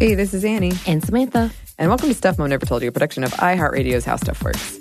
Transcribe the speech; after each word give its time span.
Hey, 0.00 0.14
this 0.14 0.32
is 0.32 0.46
Annie. 0.46 0.72
And 0.86 1.04
Samantha. 1.04 1.50
And 1.78 1.90
welcome 1.90 2.08
to 2.08 2.14
Stuff 2.14 2.38
Mom 2.38 2.48
Never 2.48 2.64
Told 2.64 2.80
You, 2.80 2.88
a 2.88 2.90
production 2.90 3.22
of 3.22 3.32
iHeartRadio's 3.32 4.06
How 4.06 4.16
Stuff 4.16 4.42
Works. 4.42 4.78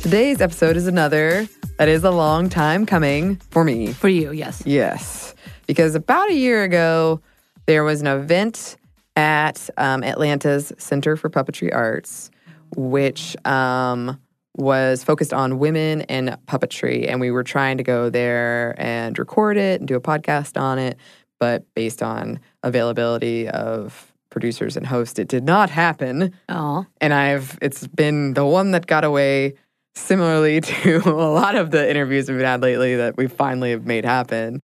Today's 0.00 0.40
episode 0.40 0.78
is 0.78 0.86
another 0.86 1.46
that 1.76 1.90
is 1.90 2.04
a 2.04 2.10
long 2.10 2.48
time 2.48 2.86
coming 2.86 3.36
for 3.50 3.64
me. 3.64 3.92
For 3.92 4.08
you, 4.08 4.32
yes. 4.32 4.62
Yes. 4.64 5.34
Because 5.66 5.94
about 5.94 6.30
a 6.30 6.34
year 6.34 6.62
ago, 6.62 7.20
there 7.66 7.84
was 7.84 8.00
an 8.00 8.06
event 8.06 8.78
at 9.14 9.68
um, 9.76 10.02
Atlanta's 10.02 10.72
Center 10.78 11.16
for 11.16 11.28
Puppetry 11.28 11.68
Arts, 11.74 12.30
which 12.74 13.36
um, 13.44 14.18
was 14.58 15.04
focused 15.04 15.32
on 15.32 15.58
women 15.58 16.02
and 16.02 16.36
puppetry. 16.46 17.08
And 17.08 17.20
we 17.20 17.30
were 17.30 17.44
trying 17.44 17.78
to 17.78 17.84
go 17.84 18.10
there 18.10 18.74
and 18.76 19.18
record 19.18 19.56
it 19.56 19.80
and 19.80 19.88
do 19.88 19.94
a 19.94 20.00
podcast 20.00 20.60
on 20.60 20.78
it. 20.78 20.98
But 21.38 21.64
based 21.74 22.02
on 22.02 22.40
availability 22.64 23.48
of 23.48 24.12
producers 24.30 24.76
and 24.76 24.86
hosts, 24.86 25.18
it 25.18 25.28
did 25.28 25.44
not 25.44 25.70
happen. 25.70 26.34
Oh. 26.48 26.84
And 27.00 27.14
I've, 27.14 27.56
it's 27.62 27.86
been 27.86 28.34
the 28.34 28.44
one 28.44 28.72
that 28.72 28.86
got 28.86 29.04
away 29.04 29.54
similarly 29.94 30.60
to 30.62 31.02
a 31.04 31.10
lot 31.10 31.54
of 31.54 31.70
the 31.70 31.88
interviews 31.88 32.28
we've 32.28 32.40
had 32.40 32.60
lately 32.60 32.96
that 32.96 33.16
we 33.16 33.28
finally 33.28 33.70
have 33.70 33.86
made 33.86 34.04
happen. 34.04 34.60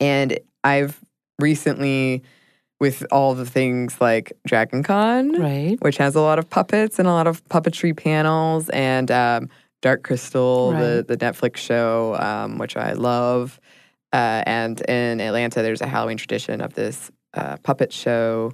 And 0.00 0.38
I've 0.62 1.00
recently, 1.40 2.22
with 2.80 3.04
all 3.10 3.34
the 3.34 3.44
things 3.46 4.00
like 4.00 4.32
Dragon 4.46 4.82
Con, 4.82 5.32
Right. 5.32 5.76
which 5.80 5.96
has 5.96 6.14
a 6.14 6.20
lot 6.20 6.38
of 6.38 6.48
puppets 6.48 6.98
and 6.98 7.08
a 7.08 7.12
lot 7.12 7.26
of 7.26 7.44
puppetry 7.48 7.96
panels, 7.96 8.68
and 8.70 9.10
um, 9.10 9.48
Dark 9.82 10.02
Crystal, 10.04 10.72
the, 10.72 11.04
the 11.06 11.16
Netflix 11.16 11.56
show, 11.56 12.16
um, 12.20 12.58
which 12.58 12.76
I 12.76 12.92
love. 12.92 13.58
Uh, 14.12 14.42
and 14.46 14.80
in 14.88 15.20
Atlanta, 15.20 15.62
there's 15.62 15.80
a 15.80 15.86
Halloween 15.86 16.16
tradition 16.16 16.60
of 16.60 16.74
this 16.74 17.10
uh, 17.34 17.56
puppet 17.58 17.92
show 17.92 18.52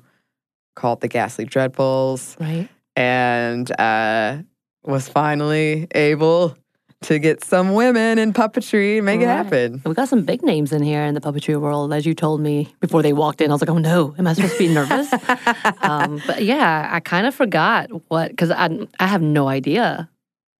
called 0.74 1.00
the 1.00 1.08
Ghastly 1.08 1.46
Dreadfuls 1.46 2.38
Right. 2.40 2.68
and 2.96 3.70
uh, 3.80 4.38
was 4.82 5.08
finally 5.08 5.86
able 5.94 6.56
to 7.04 7.18
get 7.18 7.44
some 7.44 7.74
women 7.74 8.18
in 8.18 8.32
puppetry 8.32 8.96
and 8.96 9.06
make 9.06 9.20
it 9.20 9.26
happen. 9.26 9.82
We 9.84 9.94
got 9.94 10.08
some 10.08 10.22
big 10.22 10.42
names 10.42 10.72
in 10.72 10.82
here 10.82 11.04
in 11.04 11.14
the 11.14 11.20
puppetry 11.20 11.60
world, 11.60 11.92
as 11.92 12.06
you 12.06 12.14
told 12.14 12.40
me 12.40 12.74
before 12.80 13.02
they 13.02 13.12
walked 13.12 13.40
in. 13.40 13.50
I 13.50 13.54
was 13.54 13.60
like, 13.60 13.70
oh 13.70 13.78
no, 13.78 14.14
am 14.18 14.26
I 14.26 14.32
supposed 14.32 14.54
to 14.54 14.58
be 14.58 14.68
nervous? 14.68 15.12
um, 15.82 16.22
but 16.26 16.42
yeah, 16.42 16.88
I 16.90 17.00
kind 17.00 17.26
of 17.26 17.34
forgot 17.34 17.88
what, 18.08 18.30
because 18.30 18.50
I, 18.50 18.86
I 18.98 19.06
have 19.06 19.22
no 19.22 19.48
idea 19.48 20.08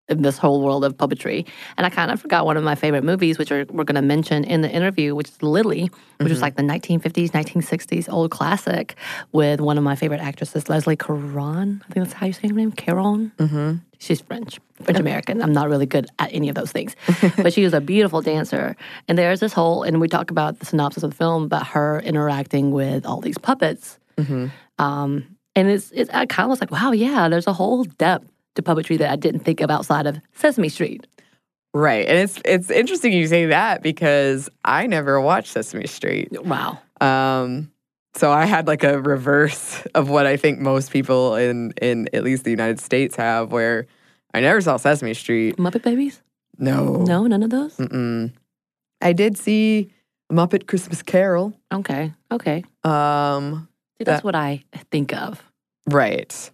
in 0.08 0.22
this 0.22 0.36
whole 0.36 0.62
world 0.62 0.84
of 0.84 0.96
puppetry. 0.96 1.46
And 1.76 1.86
I 1.86 1.90
kind 1.90 2.10
of 2.10 2.20
forgot 2.20 2.44
one 2.44 2.56
of 2.56 2.64
my 2.64 2.74
favorite 2.74 3.04
movies, 3.04 3.38
which 3.38 3.50
are, 3.50 3.64
we're 3.70 3.84
going 3.84 3.94
to 3.94 4.02
mention 4.02 4.44
in 4.44 4.60
the 4.60 4.70
interview, 4.70 5.14
which 5.14 5.28
is 5.28 5.42
Lili, 5.42 5.90
which 6.18 6.30
is 6.30 6.42
like 6.42 6.56
the 6.56 6.62
1950s, 6.62 7.30
1960s 7.30 8.12
old 8.12 8.30
classic 8.30 8.96
with 9.32 9.60
one 9.60 9.78
of 9.78 9.84
my 9.84 9.96
favorite 9.96 10.20
actresses, 10.20 10.68
Leslie 10.68 10.96
Caron. 10.96 11.82
I 11.88 11.92
think 11.92 12.06
that's 12.06 12.12
how 12.12 12.26
you 12.26 12.34
say 12.34 12.48
her 12.48 12.54
name, 12.54 12.72
Caron. 12.72 13.32
Mm-hmm. 13.38 13.76
She's 13.98 14.20
French, 14.20 14.60
French 14.82 14.98
American. 14.98 15.40
I'm 15.40 15.54
not 15.54 15.70
really 15.70 15.86
good 15.86 16.06
at 16.18 16.30
any 16.34 16.50
of 16.50 16.54
those 16.54 16.70
things, 16.70 16.94
but 17.38 17.54
she 17.54 17.64
was 17.64 17.72
a 17.72 17.80
beautiful 17.80 18.20
dancer. 18.20 18.76
And 19.08 19.16
there's 19.16 19.40
this 19.40 19.54
whole, 19.54 19.84
and 19.84 20.00
we 20.00 20.08
talk 20.08 20.30
about 20.30 20.58
the 20.58 20.66
synopsis 20.66 21.02
of 21.02 21.10
the 21.10 21.16
film 21.16 21.44
about 21.44 21.66
her 21.68 22.00
interacting 22.00 22.72
with 22.72 23.06
all 23.06 23.22
these 23.22 23.38
puppets. 23.38 23.98
Mm-hmm. 24.18 24.48
Um, 24.78 25.36
and 25.56 25.70
it's, 25.70 25.90
it's 25.92 26.10
I 26.10 26.26
kind 26.26 26.44
of 26.44 26.50
was 26.50 26.60
like, 26.60 26.70
wow, 26.70 26.92
yeah, 26.92 27.28
there's 27.28 27.46
a 27.46 27.52
whole 27.54 27.84
depth 27.84 28.28
to 28.54 28.62
puppetry 28.62 28.98
that 28.98 29.10
I 29.10 29.16
didn't 29.16 29.40
think 29.40 29.60
of 29.60 29.70
outside 29.70 30.06
of 30.06 30.18
Sesame 30.34 30.68
Street. 30.68 31.06
Right, 31.72 32.06
and 32.06 32.18
it's 32.18 32.40
it's 32.44 32.70
interesting 32.70 33.12
you 33.12 33.26
say 33.26 33.46
that 33.46 33.82
because 33.82 34.48
I 34.64 34.86
never 34.86 35.20
watched 35.20 35.48
Sesame 35.48 35.86
Street. 35.88 36.28
Wow. 36.44 36.78
Um, 37.00 37.70
so 38.14 38.30
I 38.30 38.44
had 38.44 38.68
like 38.68 38.84
a 38.84 39.00
reverse 39.02 39.82
of 39.94 40.08
what 40.08 40.24
I 40.26 40.36
think 40.36 40.60
most 40.60 40.92
people 40.92 41.34
in 41.34 41.72
in 41.82 42.08
at 42.12 42.22
least 42.22 42.44
the 42.44 42.50
United 42.50 42.78
States 42.78 43.16
have, 43.16 43.50
where 43.50 43.86
I 44.32 44.40
never 44.40 44.60
saw 44.60 44.76
Sesame 44.76 45.14
Street. 45.14 45.56
Muppet 45.56 45.82
Babies? 45.82 46.22
No, 46.58 47.02
No, 47.02 47.26
none 47.26 47.42
of 47.42 47.50
those? 47.50 47.76
Mm-mm. 47.78 48.32
I 49.00 49.12
did 49.12 49.36
see 49.36 49.90
Muppet 50.32 50.68
Christmas 50.68 51.02
Carol. 51.02 51.52
Okay. 51.72 52.12
Okay. 52.30 52.62
Um, 52.84 53.66
See, 53.98 54.04
that's 54.04 54.18
That- 54.18 54.24
what 54.24 54.36
I 54.36 54.62
think 54.92 55.12
of. 55.12 55.42
Right. 55.88 56.50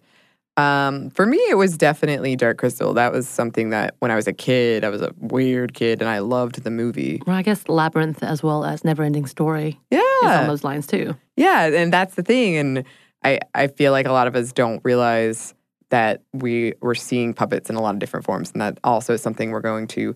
Um, 0.61 1.09
for 1.11 1.25
me, 1.25 1.37
it 1.49 1.57
was 1.57 1.77
definitely 1.77 2.35
Dark 2.35 2.57
Crystal. 2.57 2.93
That 2.93 3.11
was 3.11 3.27
something 3.27 3.69
that 3.71 3.95
when 3.99 4.11
I 4.11 4.15
was 4.15 4.27
a 4.27 4.33
kid, 4.33 4.83
I 4.83 4.89
was 4.89 5.01
a 5.01 5.11
weird 5.17 5.73
kid 5.73 6.01
and 6.01 6.09
I 6.09 6.19
loved 6.19 6.63
the 6.63 6.71
movie. 6.71 7.21
Well, 7.25 7.35
I 7.35 7.41
guess 7.41 7.67
Labyrinth 7.67 8.21
as 8.23 8.43
well 8.43 8.63
as 8.65 8.81
Neverending 8.83 9.27
Story 9.27 9.79
is 9.89 9.99
on 10.23 10.29
Yeah. 10.29 10.47
those 10.47 10.63
lines 10.63 10.87
too. 10.87 11.15
Yeah. 11.35 11.65
And 11.67 11.91
that's 11.91 12.15
the 12.15 12.23
thing. 12.23 12.57
And 12.57 12.83
I, 13.23 13.39
I 13.55 13.67
feel 13.67 13.91
like 13.91 14.05
a 14.07 14.11
lot 14.11 14.27
of 14.27 14.35
us 14.35 14.51
don't 14.53 14.81
realize 14.83 15.53
that 15.89 16.21
we 16.33 16.73
we're 16.81 16.95
seeing 16.95 17.33
puppets 17.33 17.69
in 17.69 17.75
a 17.75 17.81
lot 17.81 17.93
of 17.93 17.99
different 17.99 18.25
forms. 18.25 18.51
And 18.51 18.61
that 18.61 18.79
also 18.83 19.13
is 19.13 19.21
something 19.21 19.51
we're 19.51 19.59
going 19.61 19.87
to 19.87 20.15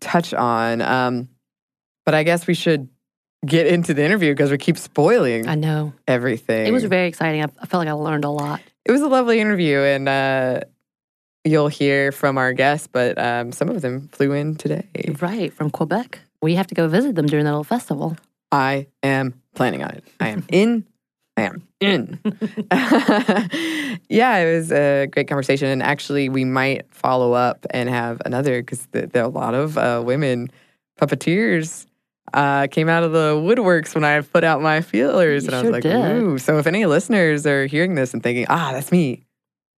touch 0.00 0.34
on. 0.34 0.80
Um, 0.82 1.28
but 2.04 2.14
I 2.14 2.22
guess 2.24 2.46
we 2.46 2.54
should 2.54 2.88
get 3.46 3.66
into 3.66 3.94
the 3.94 4.04
interview 4.04 4.32
because 4.32 4.50
we 4.50 4.58
keep 4.58 4.78
spoiling 4.78 5.46
I 5.48 5.54
know. 5.54 5.92
everything. 6.08 6.66
It 6.66 6.72
was 6.72 6.84
very 6.84 7.06
exciting. 7.08 7.42
I, 7.42 7.46
I 7.60 7.66
felt 7.66 7.80
like 7.80 7.88
I 7.88 7.92
learned 7.92 8.24
a 8.24 8.30
lot. 8.30 8.60
It 8.84 8.92
was 8.92 9.00
a 9.00 9.08
lovely 9.08 9.38
interview 9.40 9.78
and 9.78 10.08
uh, 10.08 10.60
you'll 11.44 11.68
hear 11.68 12.12
from 12.12 12.38
our 12.38 12.52
guests 12.52 12.86
but 12.90 13.18
um, 13.18 13.52
some 13.52 13.68
of 13.68 13.80
them 13.82 14.08
flew 14.12 14.32
in 14.32 14.54
today 14.56 14.86
Right, 15.20 15.52
from 15.52 15.70
Quebec. 15.70 16.20
We 16.40 16.54
have 16.56 16.66
to 16.68 16.74
go 16.74 16.88
visit 16.88 17.14
them 17.14 17.26
during 17.26 17.44
that 17.44 17.50
little 17.52 17.64
festival. 17.64 18.16
i 18.50 18.86
am 19.02 19.34
planning 19.54 19.82
on 19.82 19.90
it 19.90 20.04
i 20.20 20.28
am 20.28 20.44
in 20.50 20.84
i 21.36 21.42
am 21.42 21.66
in 21.80 22.18
yeah 24.08 24.36
it 24.38 24.54
was 24.56 24.72
a 24.72 25.06
great 25.10 25.28
conversation 25.28 25.68
and 25.68 25.82
actually 25.82 26.28
we 26.28 26.44
might 26.44 26.82
follow 26.92 27.32
up 27.32 27.66
and 27.70 27.88
have 27.88 28.20
another 28.24 28.62
because 28.62 28.86
there 28.92 29.08
are 29.16 29.20
a 29.24 29.28
lot 29.28 29.54
of 29.54 29.76
uh, 29.78 30.02
women 30.04 30.50
puppeteers 31.00 31.86
uh, 32.32 32.66
came 32.68 32.88
out 32.88 33.02
of 33.02 33.12
the 33.12 33.34
woodworks 33.34 33.94
when 33.94 34.04
I 34.04 34.20
put 34.20 34.44
out 34.44 34.62
my 34.62 34.80
feelers, 34.80 35.44
You 35.44 35.48
and 35.48 35.56
I 35.56 35.62
was 35.62 35.70
like, 35.70 35.82
did. 35.82 36.16
"Ooh!" 36.16 36.38
So 36.38 36.58
if 36.58 36.66
any 36.66 36.86
listeners 36.86 37.46
are 37.46 37.66
hearing 37.66 37.94
this 37.94 38.14
and 38.14 38.22
thinking, 38.22 38.46
"Ah, 38.48 38.72
that's 38.72 38.92
me," 38.92 39.24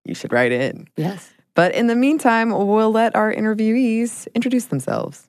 you 0.05 0.15
should 0.15 0.33
write 0.33 0.53
in. 0.53 0.89
Yes. 0.97 1.31
But 1.55 1.75
in 1.75 1.87
the 1.87 1.95
meantime, 1.97 2.51
we'll 2.51 2.91
let 2.91 3.15
our 3.15 3.33
interviewees 3.33 4.27
introduce 4.35 4.67
themselves. 4.67 5.29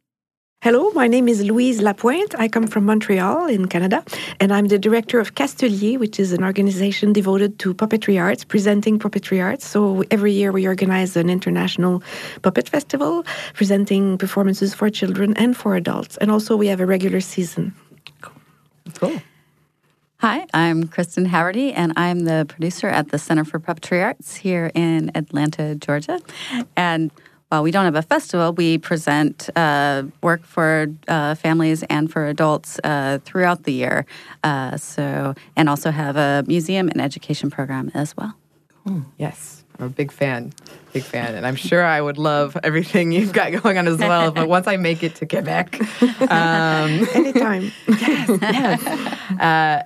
Hello, 0.61 0.89
my 0.95 1.07
name 1.07 1.27
is 1.27 1.43
Louise 1.43 1.79
Lapointe. 1.79 2.33
I 2.39 2.47
come 2.47 2.65
from 2.65 2.85
Montreal 2.85 3.45
in 3.45 3.67
Canada, 3.67 4.03
and 4.39 4.51
I'm 4.51 4.65
the 4.65 4.79
director 4.79 5.19
of 5.19 5.35
Casteliers, 5.35 5.99
which 5.99 6.19
is 6.19 6.33
an 6.33 6.43
organization 6.43 7.13
devoted 7.13 7.59
to 7.59 7.75
puppetry 7.75 8.19
arts, 8.19 8.43
presenting 8.43 8.97
puppetry 8.97 9.43
arts. 9.43 9.67
So 9.67 10.03
every 10.09 10.33
year 10.33 10.51
we 10.51 10.65
organize 10.65 11.15
an 11.15 11.29
international 11.29 12.01
puppet 12.41 12.67
festival, 12.67 13.23
presenting 13.53 14.17
performances 14.17 14.73
for 14.73 14.89
children 14.89 15.37
and 15.37 15.55
for 15.55 15.75
adults. 15.75 16.17
And 16.17 16.31
also 16.31 16.55
we 16.55 16.65
have 16.65 16.79
a 16.79 16.85
regular 16.87 17.21
season. 17.21 17.75
Cool. 18.93 19.21
Hi, 20.17 20.47
I'm 20.51 20.85
Kristin 20.85 21.27
Haverty, 21.27 21.73
and 21.75 21.93
I'm 21.95 22.21
the 22.21 22.45
producer 22.49 22.87
at 22.87 23.09
the 23.09 23.19
Center 23.19 23.43
for 23.45 23.59
Puppetry 23.59 24.03
Arts 24.03 24.37
here 24.37 24.71
in 24.73 25.11
Atlanta, 25.13 25.75
Georgia. 25.75 26.19
And 26.75 27.11
while 27.55 27.63
we 27.63 27.71
don't 27.71 27.85
have 27.85 27.95
a 27.95 28.01
festival, 28.01 28.51
we 28.51 28.77
present 28.77 29.49
uh, 29.55 30.03
work 30.21 30.43
for 30.43 30.87
uh, 31.07 31.35
families 31.35 31.83
and 31.83 32.11
for 32.11 32.27
adults 32.27 32.81
uh, 32.83 33.19
throughout 33.23 33.63
the 33.63 33.71
year. 33.71 34.05
Uh, 34.43 34.75
so, 34.75 35.33
and 35.55 35.69
also 35.69 35.89
have 35.89 36.17
a 36.17 36.43
museum 36.47 36.89
and 36.89 36.99
education 36.99 37.49
program 37.49 37.89
as 37.93 38.13
well. 38.17 38.35
Yes, 39.17 39.63
I'm 39.79 39.85
a 39.85 39.89
big 39.89 40.11
fan, 40.11 40.51
big 40.91 41.03
fan, 41.03 41.33
and 41.33 41.47
I'm 41.47 41.55
sure 41.55 41.81
I 41.81 42.01
would 42.01 42.17
love 42.17 42.57
everything 42.61 43.13
you've 43.13 43.31
got 43.31 43.53
going 43.63 43.77
on 43.77 43.87
as 43.87 43.99
well. 43.99 44.31
But 44.31 44.49
once 44.49 44.67
I 44.67 44.75
make 44.75 45.01
it 45.01 45.15
to 45.15 45.25
Quebec, 45.25 45.79
um, 46.29 47.07
Anytime. 47.15 47.71
uh, 49.39 49.83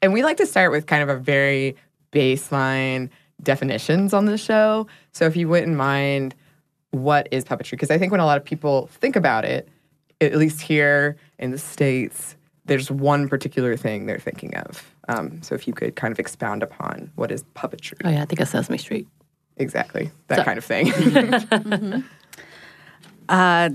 and 0.00 0.12
we 0.12 0.22
like 0.22 0.36
to 0.36 0.46
start 0.46 0.70
with 0.70 0.86
kind 0.86 1.02
of 1.02 1.08
a 1.08 1.16
very 1.18 1.74
baseline 2.12 3.10
definitions 3.42 4.14
on 4.14 4.26
the 4.26 4.38
show. 4.38 4.86
So 5.10 5.26
if 5.26 5.34
you 5.36 5.48
wouldn't 5.48 5.76
mind, 5.76 6.36
what 6.90 7.28
is 7.30 7.44
puppetry? 7.44 7.72
Because 7.72 7.90
I 7.90 7.98
think 7.98 8.12
when 8.12 8.20
a 8.20 8.26
lot 8.26 8.36
of 8.38 8.44
people 8.44 8.86
think 8.92 9.16
about 9.16 9.44
it, 9.44 9.68
at 10.20 10.34
least 10.36 10.60
here 10.60 11.16
in 11.38 11.50
the 11.50 11.58
states, 11.58 12.36
there's 12.64 12.90
one 12.90 13.28
particular 13.28 13.76
thing 13.76 14.06
they're 14.06 14.18
thinking 14.18 14.54
of. 14.56 14.94
Um, 15.08 15.40
so 15.42 15.54
if 15.54 15.66
you 15.66 15.72
could 15.72 15.96
kind 15.96 16.12
of 16.12 16.18
expound 16.18 16.62
upon 16.62 17.10
what 17.14 17.30
is 17.32 17.44
puppetry, 17.54 17.94
Oh 18.04 18.10
yeah, 18.10 18.22
I 18.22 18.24
think 18.26 18.40
of 18.40 18.48
Sesame 18.48 18.78
Street. 18.78 19.06
exactly 19.56 20.10
that 20.28 20.38
So- 20.38 20.44
kind 20.44 20.58
of 20.58 20.64
thing. 20.64 22.04
Uh, 23.28 23.68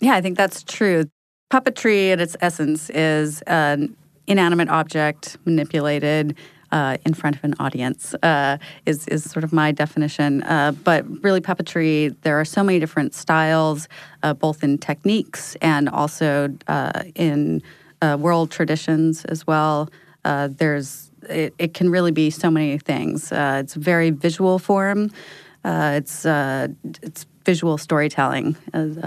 yeah, 0.00 0.12
I 0.14 0.20
think 0.20 0.36
that's 0.36 0.62
true. 0.62 1.04
Puppetry, 1.50 2.12
at 2.12 2.20
its 2.20 2.36
essence, 2.40 2.90
is 2.90 3.40
an 3.46 3.96
inanimate 4.26 4.68
object 4.68 5.38
manipulated 5.46 6.36
uh, 6.72 6.96
in 7.06 7.14
front 7.14 7.36
of 7.36 7.44
an 7.44 7.54
audience 7.58 8.14
uh, 8.22 8.58
is 8.86 9.06
is 9.08 9.28
sort 9.30 9.44
of 9.44 9.52
my 9.52 9.72
definition. 9.72 10.42
Uh, 10.42 10.72
but 10.72 11.04
really, 11.22 11.40
puppetry 11.40 12.14
there 12.22 12.38
are 12.40 12.44
so 12.44 12.62
many 12.62 12.78
different 12.78 13.14
styles, 13.14 13.88
uh, 14.22 14.34
both 14.34 14.62
in 14.62 14.78
techniques 14.78 15.56
and 15.62 15.88
also 15.88 16.52
uh, 16.66 17.04
in 17.14 17.62
world 18.18 18.50
traditions 18.50 19.24
as 19.24 19.46
well. 19.46 19.88
there's 20.24 21.10
it, 21.28 21.52
it, 21.58 21.74
can 21.74 21.90
really 21.90 22.12
be 22.12 22.30
so 22.30 22.50
many 22.50 22.78
things. 22.78 23.32
it's 23.32 23.76
a 23.76 23.80
very 23.80 24.10
visual 24.10 24.58
form. 24.58 25.10
it's 25.64 26.24
it's 27.02 27.26
visual 27.44 27.78
storytelling 27.78 28.56
as 28.72 28.98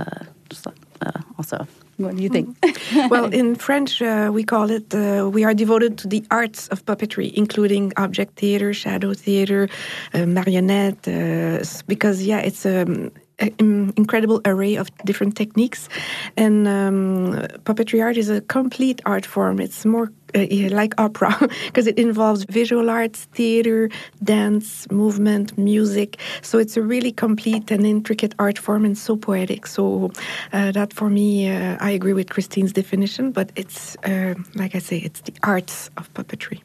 also. 1.38 1.68
What 2.02 2.16
do 2.16 2.24
you 2.24 2.30
think? 2.30 2.58
well, 3.10 3.26
in 3.26 3.56
French, 3.56 4.02
uh, 4.02 4.30
we 4.34 4.44
call 4.44 4.70
it, 4.70 4.94
uh, 4.94 5.30
we 5.32 5.44
are 5.44 5.54
devoted 5.54 5.98
to 6.00 6.08
the 6.08 6.24
arts 6.32 6.68
of 6.70 6.86
puppetry, 6.86 7.32
including 7.34 7.94
object 7.98 8.38
theater, 8.38 8.74
shadow 8.74 9.14
theater, 9.14 9.70
uh, 10.14 10.26
marionette, 10.26 11.08
uh, 11.08 11.64
because, 11.88 12.24
yeah, 12.24 12.40
it's 12.40 12.66
um, 12.66 13.12
an 13.40 13.94
incredible 13.98 14.42
array 14.46 14.76
of 14.76 14.90
different 15.06 15.36
techniques. 15.36 15.90
And 16.38 16.68
um, 16.68 17.34
puppetry 17.66 18.04
art 18.04 18.18
is 18.18 18.30
a 18.30 18.42
complete 18.42 19.02
art 19.06 19.26
form. 19.26 19.60
It's 19.60 19.86
more 19.86 20.12
uh, 20.36 20.76
like 20.76 20.94
opera 20.98 21.36
because 21.66 21.88
it 21.88 21.98
involves 21.98 22.44
visual 22.46 22.90
arts, 22.90 23.26
theater, 23.34 23.90
dance, 24.24 24.90
movement, 24.92 25.58
music. 25.58 26.20
So 26.42 26.58
it's 26.58 26.78
a 26.78 26.82
really 26.82 27.12
complete 27.12 27.72
and 27.72 27.86
intricate 27.86 28.34
art 28.40 28.58
form 28.58 28.86
and 28.86 28.98
so 28.98 29.16
poetic. 29.16 29.68
So 29.68 30.12
uh, 30.54 30.72
that 30.72 30.94
for 30.94 31.10
me, 31.10 31.50
uh, 31.50 31.78
I 31.80 31.92
agree 31.92 32.14
with 32.14 32.30
Christine's 32.30 32.74
definition, 32.74 33.32
but 33.32 33.52
it's, 33.56 33.96
uh, 34.04 34.36
like 34.56 34.76
I 34.76 34.80
say, 34.80 34.98
it's 34.98 35.22
the 35.22 35.34
arts 35.44 35.90
of 35.98 36.14
puppetry. 36.14 36.62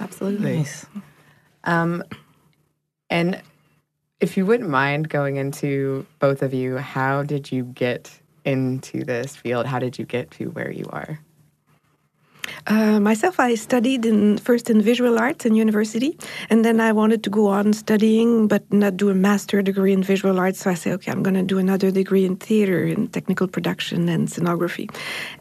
Absolutely. 0.00 0.58
Nice. 0.58 0.86
Um, 1.64 2.04
and 3.10 3.40
if 4.20 4.36
you 4.36 4.44
wouldn't 4.44 4.68
mind 4.68 5.08
going 5.08 5.36
into 5.36 6.06
both 6.18 6.42
of 6.42 6.52
you, 6.52 6.76
how 6.76 7.22
did 7.22 7.50
you 7.52 7.64
get 7.64 8.10
into 8.44 9.04
this 9.04 9.36
field? 9.36 9.66
How 9.66 9.78
did 9.78 9.98
you 9.98 10.04
get 10.04 10.30
to 10.32 10.46
where 10.50 10.70
you 10.70 10.86
are? 10.90 11.20
Uh, 12.66 13.00
myself, 13.00 13.40
I 13.40 13.54
studied 13.54 14.04
in 14.04 14.38
first 14.38 14.70
in 14.70 14.82
visual 14.82 15.18
arts 15.18 15.46
in 15.46 15.54
university, 15.54 16.18
and 16.50 16.64
then 16.64 16.80
I 16.80 16.92
wanted 16.92 17.22
to 17.24 17.30
go 17.30 17.46
on 17.48 17.72
studying, 17.72 18.48
but 18.48 18.70
not 18.72 18.96
do 18.96 19.10
a 19.10 19.14
master 19.14 19.62
degree 19.62 19.92
in 19.92 20.02
visual 20.02 20.38
arts. 20.38 20.60
So 20.60 20.70
I 20.70 20.74
said, 20.74 20.92
okay, 20.94 21.10
I'm 21.12 21.22
going 21.22 21.34
to 21.36 21.42
do 21.42 21.58
another 21.58 21.90
degree 21.90 22.24
in 22.24 22.36
theater, 22.36 22.84
in 22.84 23.08
technical 23.08 23.48
production 23.48 24.08
and 24.08 24.28
scenography. 24.28 24.90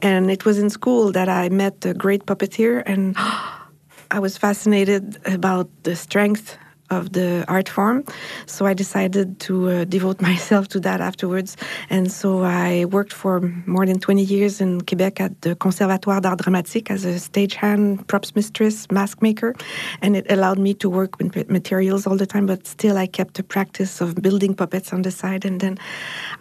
And 0.01 0.31
it 0.31 0.45
was 0.45 0.59
in 0.59 0.69
school 0.69 1.11
that 1.11 1.29
I 1.29 1.49
met 1.49 1.85
a 1.85 1.93
great 1.93 2.25
puppeteer, 2.25 2.83
and 2.85 3.15
I 4.11 4.19
was 4.19 4.37
fascinated 4.37 5.17
about 5.25 5.69
the 5.83 5.95
strength 5.95 6.57
of 6.89 7.13
the 7.13 7.43
art 7.47 7.69
form. 7.69 8.03
So 8.45 8.65
I 8.65 8.73
decided 8.73 9.39
to 9.41 9.69
uh, 9.69 9.83
devote 9.85 10.21
myself 10.29 10.67
to 10.69 10.79
that 10.81 11.01
afterwards. 11.01 11.57
And 11.89 12.11
so 12.11 12.43
I 12.43 12.85
worked 12.85 13.13
for 13.13 13.41
more 13.65 13.85
than 13.85 13.99
20 13.99 14.23
years 14.23 14.61
in 14.61 14.81
Quebec 14.81 15.21
at 15.21 15.41
the 15.41 15.55
Conservatoire 15.55 16.21
d'Art 16.21 16.39
Dramatique 16.39 16.89
as 16.89 17.05
a 17.05 17.19
stagehand, 17.19 18.07
props 18.07 18.35
mistress, 18.35 18.89
mask 18.91 19.21
maker. 19.21 19.55
And 20.01 20.15
it 20.15 20.25
allowed 20.31 20.59
me 20.59 20.73
to 20.75 20.89
work 20.89 21.17
with 21.17 21.49
materials 21.49 22.07
all 22.07 22.17
the 22.17 22.25
time, 22.25 22.45
but 22.45 22.65
still 22.67 22.97
I 22.97 23.07
kept 23.07 23.35
the 23.35 23.43
practice 23.43 24.01
of 24.01 24.15
building 24.15 24.53
puppets 24.53 24.93
on 24.93 25.01
the 25.01 25.11
side. 25.11 25.45
And 25.45 25.59
then 25.59 25.77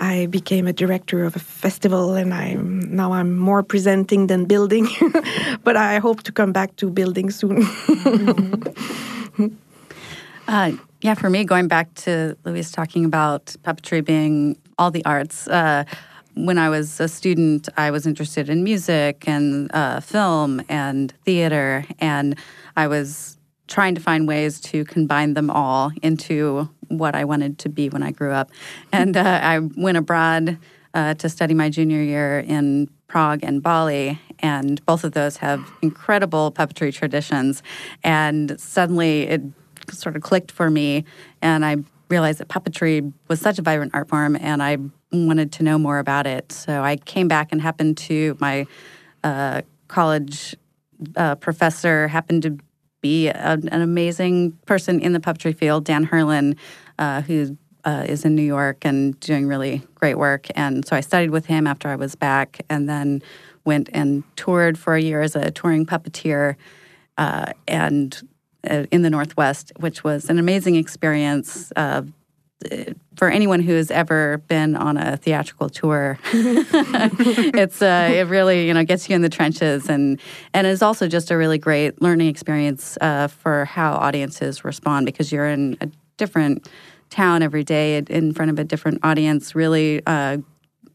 I 0.01 0.27
became 0.27 0.67
a 0.67 0.73
director 0.73 1.25
of 1.25 1.37
a 1.37 1.41
festival 1.41 2.15
and 2.15 2.33
I'm 2.33 2.81
now 2.95 3.13
I'm 3.13 3.37
more 3.37 3.63
presenting 3.63 4.27
than 4.29 4.45
building. 4.45 4.89
but 5.65 5.77
I 5.77 5.99
hope 5.99 6.23
to 6.25 6.33
come 6.33 6.53
back 6.53 6.77
to 6.77 6.91
building 6.91 7.31
soon. 7.31 7.67
Uh, 10.49 10.73
yeah, 11.01 11.15
for 11.15 11.29
me, 11.29 11.45
going 11.45 11.67
back 11.67 11.93
to 11.95 12.37
Louise 12.45 12.71
talking 12.71 13.05
about 13.05 13.47
puppetry 13.65 14.05
being 14.05 14.57
all 14.79 14.93
the 14.93 15.05
arts. 15.05 15.49
Uh, 15.49 15.85
when 16.35 16.57
I 16.57 16.69
was 16.69 17.01
a 17.01 17.09
student, 17.09 17.69
I 17.77 17.91
was 17.91 18.07
interested 18.07 18.49
in 18.49 18.63
music 18.63 19.25
and 19.27 19.71
uh, 19.75 20.01
film 20.01 20.63
and 20.69 21.13
theater, 21.25 21.85
and 21.99 22.39
I 22.77 22.87
was 22.87 23.39
trying 23.67 23.97
to 23.97 24.01
find 24.01 24.29
ways 24.29 24.61
to 24.61 24.85
combine 24.85 25.35
them 25.35 25.51
all 25.51 25.91
into 26.03 26.69
what 26.89 27.17
I 27.17 27.25
wanted 27.25 27.59
to 27.61 27.69
be 27.69 27.89
when 27.89 28.05
I 28.05 28.13
grew 28.13 28.31
up. 28.31 28.51
And 28.93 29.17
uh, 29.17 29.41
I 29.43 29.59
went 29.59 29.97
abroad 29.97 30.59
uh, 30.95 31.15
to 31.15 31.29
study 31.29 31.55
my 31.55 31.71
junior 31.71 32.03
year 32.03 32.39
in 32.39 32.89
Prague 33.09 33.41
and 33.43 33.63
Bali, 33.63 34.21
and 34.39 34.85
both 34.87 35.03
of 35.03 35.13
those 35.13 35.39
have 35.39 35.69
incredible 35.83 36.53
puppetry 36.53 36.95
traditions. 36.95 37.63
And 38.05 38.61
suddenly, 38.61 39.23
it 39.23 39.43
sort 39.93 40.17
of 40.17 40.23
clicked 40.23 40.51
for 40.51 40.71
me, 40.71 41.05
and 41.43 41.65
I 41.65 41.77
realized 42.09 42.39
that 42.39 42.49
puppetry 42.49 43.13
was 43.29 43.41
such 43.41 43.59
a 43.59 43.63
vibrant 43.63 43.95
art 43.95 44.09
form, 44.09 44.37
and 44.37 44.63
I 44.63 44.79
wanted 45.13 45.53
to 45.53 45.63
know 45.63 45.79
more 45.79 45.99
about 45.99 46.27
it. 46.27 46.53
So 46.53 46.83
I 46.83 46.97
came 46.97 47.29
back 47.29 47.53
and 47.53 47.61
happened 47.61 47.97
to 47.99 48.37
my 48.41 48.67
uh, 49.25 49.63
college 49.89 50.55
uh, 51.17 51.35
professor 51.37 52.09
happened 52.09 52.43
to 52.43 52.59
be 53.01 53.29
a, 53.29 53.53
an 53.53 53.83
amazing 53.83 54.53
person 54.67 55.01
in 55.01 55.13
the 55.13 55.21
puppetry 55.21 55.55
field, 55.55 55.85
Dan 55.85 56.07
Hurlin, 56.07 56.57
uh, 56.99 57.23
who 57.23 57.57
uh, 57.85 58.05
is 58.09 58.25
in 58.25 58.35
New 58.35 58.43
York 58.43 58.79
and 58.83 59.19
doing 59.21 59.47
really 59.47 59.83
great 59.95 60.17
work. 60.17 60.47
And 60.57 60.87
so 60.87 60.97
I 60.97 61.01
studied 61.01 61.31
with 61.31 61.47
him 61.47 61.67
after 61.67 61.89
I 61.89 61.97
was 61.97 62.15
back, 62.15 62.61
and 62.69 62.89
then 62.89 63.23
went 63.65 63.89
and 63.93 64.25
toured 64.37 64.79
for 64.79 64.95
a 64.95 65.03
year 65.03 65.23
as 65.23 65.37
a 65.37 65.51
touring 65.51 65.87
puppeteer. 65.87 66.57
Uh, 67.19 67.53
and 67.67 68.21
in 68.91 69.03
the 69.03 69.11
Northwest, 69.11 69.73
which 69.79 70.05
was 70.05 70.29
an 70.31 70.39
amazing 70.39 70.77
experience. 70.77 71.73
Uh, 71.77 72.03
for 73.17 73.29
anyone 73.29 73.61
who 73.61 73.75
has 73.75 73.91
ever 73.91 74.39
been 74.49 74.75
on 74.77 74.97
a 74.97 75.19
theatrical 75.19 75.69
tour, 75.69 76.19
it's 76.33 77.83
uh, 77.83 78.11
it 78.13 78.27
really 78.29 78.67
you 78.67 78.75
know 78.75 78.83
gets 78.83 79.09
you 79.09 79.15
in 79.15 79.23
the 79.23 79.29
trenches 79.29 79.89
and 79.89 80.19
and 80.55 80.67
is 80.67 80.83
also 80.83 81.07
just 81.07 81.31
a 81.31 81.37
really 81.37 81.59
great 81.59 82.01
learning 82.01 82.29
experience 82.29 82.97
uh, 83.01 83.29
for 83.29 83.67
how 83.67 83.93
audiences 83.93 84.65
respond 84.65 85.07
because 85.07 85.31
you're 85.31 85.47
in 85.47 85.77
a 85.81 85.89
different 86.17 86.69
town 87.11 87.43
every 87.43 87.65
day 87.65 87.99
in 87.99 88.33
front 88.33 88.51
of 88.51 88.59
a 88.59 88.65
different 88.65 88.99
audience, 89.03 89.55
really, 89.55 90.03
uh, 90.07 90.39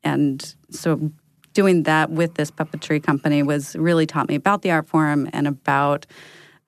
and 0.03 0.55
so 0.69 1.11
doing 1.53 1.83
that 1.83 2.09
with 2.09 2.35
this 2.35 2.49
puppetry 2.49 3.01
company 3.01 3.43
was 3.43 3.75
really 3.75 4.05
taught 4.05 4.29
me 4.29 4.35
about 4.35 4.61
the 4.61 4.71
art 4.71 4.87
form 4.87 5.29
and 5.33 5.47
about 5.47 6.05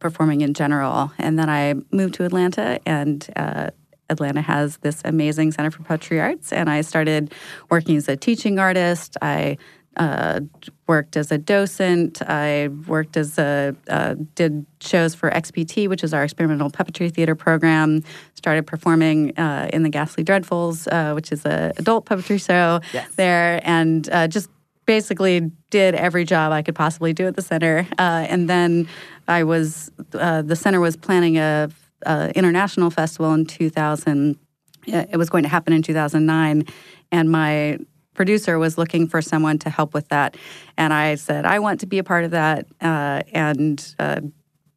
performing 0.04 0.42
in 0.42 0.54
general. 0.54 1.12
And 1.18 1.40
then 1.40 1.50
I 1.50 1.74
moved 1.92 2.14
to 2.16 2.26
Atlanta, 2.26 2.80
and 2.86 3.28
uh, 3.36 3.70
Atlanta 4.10 4.42
has 4.42 4.78
this 4.78 5.02
amazing 5.06 5.54
Center 5.54 5.72
for 5.72 5.82
Puppetry 5.82 6.22
Arts, 6.22 6.54
and 6.54 6.70
I 6.70 6.82
started 6.82 7.34
working 7.72 7.96
as 7.98 8.08
a 8.08 8.16
teaching 8.16 8.60
artist. 8.60 9.18
I 9.22 9.58
uh, 9.96 10.42
worked 10.88 11.16
as 11.16 11.32
a 11.32 11.38
docent. 11.38 12.22
I 12.22 12.70
worked 12.88 13.16
as 13.16 13.38
a 13.38 13.76
uh, 13.88 14.16
did 14.36 14.66
shows 14.82 15.16
for 15.16 15.30
XPT, 15.30 15.88
which 15.88 16.04
is 16.04 16.14
our 16.14 16.24
experimental 16.24 16.70
puppetry 16.70 17.14
theater 17.14 17.36
program. 17.36 18.04
Started 18.34 18.68
performing 18.68 19.38
uh, 19.38 19.70
in 19.72 19.84
the 19.84 19.90
Ghastly 19.90 20.24
Dreadfuls, 20.24 20.88
uh, 20.92 21.14
which 21.14 21.32
is 21.32 21.46
an 21.46 21.72
adult 21.78 22.06
puppetry 22.06 22.44
show 22.44 22.82
yes. 22.92 23.10
there, 23.16 23.62
and 23.64 24.10
uh, 24.10 24.28
just 24.28 24.50
basically 24.86 25.52
did 25.70 25.96
every 25.96 26.26
job 26.26 26.52
I 26.52 26.62
could 26.62 26.76
possibly 26.76 27.14
do 27.14 27.28
at 27.28 27.36
the 27.36 27.42
center. 27.42 27.88
Uh, 27.98 28.26
and 28.30 28.50
then 28.50 28.88
I 29.28 29.44
was 29.44 29.92
uh, 30.14 30.42
the 30.42 30.56
center 30.56 30.80
was 30.80 30.96
planning 30.96 31.38
a, 31.38 31.70
a, 32.06 32.32
international 32.36 32.90
festival 32.90 33.34
in 33.34 33.46
2000. 33.46 34.38
It 34.86 35.18
was 35.18 35.30
going 35.30 35.44
to 35.44 35.50
happen 35.50 35.72
in 35.72 35.82
2009, 35.82 36.66
and 37.12 37.30
my 37.32 37.80
producer 38.14 38.60
was 38.60 38.78
looking 38.78 39.08
for 39.08 39.22
someone 39.22 39.58
to 39.60 39.70
help 39.70 39.94
with 39.94 40.10
that. 40.10 40.36
And 40.78 40.94
I 40.94 41.16
said, 41.16 41.46
I 41.46 41.60
want 41.60 41.80
to 41.80 41.86
be 41.86 42.00
a 42.00 42.04
part 42.04 42.26
of 42.26 42.32
that, 42.32 42.68
uh, 42.82 43.22
and 43.32 43.96
uh, 43.98 44.20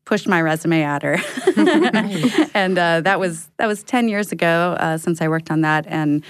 pushed 0.05 0.29
my 0.29 0.41
resume 0.41 0.83
at 0.83 1.03
her. 1.03 1.19
and 2.55 2.79
uh, 2.79 3.01
that 3.01 3.19
was 3.19 3.51
that 3.57 3.67
was 3.67 3.83
10 3.83 4.09
years 4.09 4.31
ago 4.31 4.77
uh, 4.79 4.97
since 4.97 5.21
I 5.21 5.29
worked 5.29 5.51
on 5.51 5.63
that, 5.63 5.87
and 5.89 6.25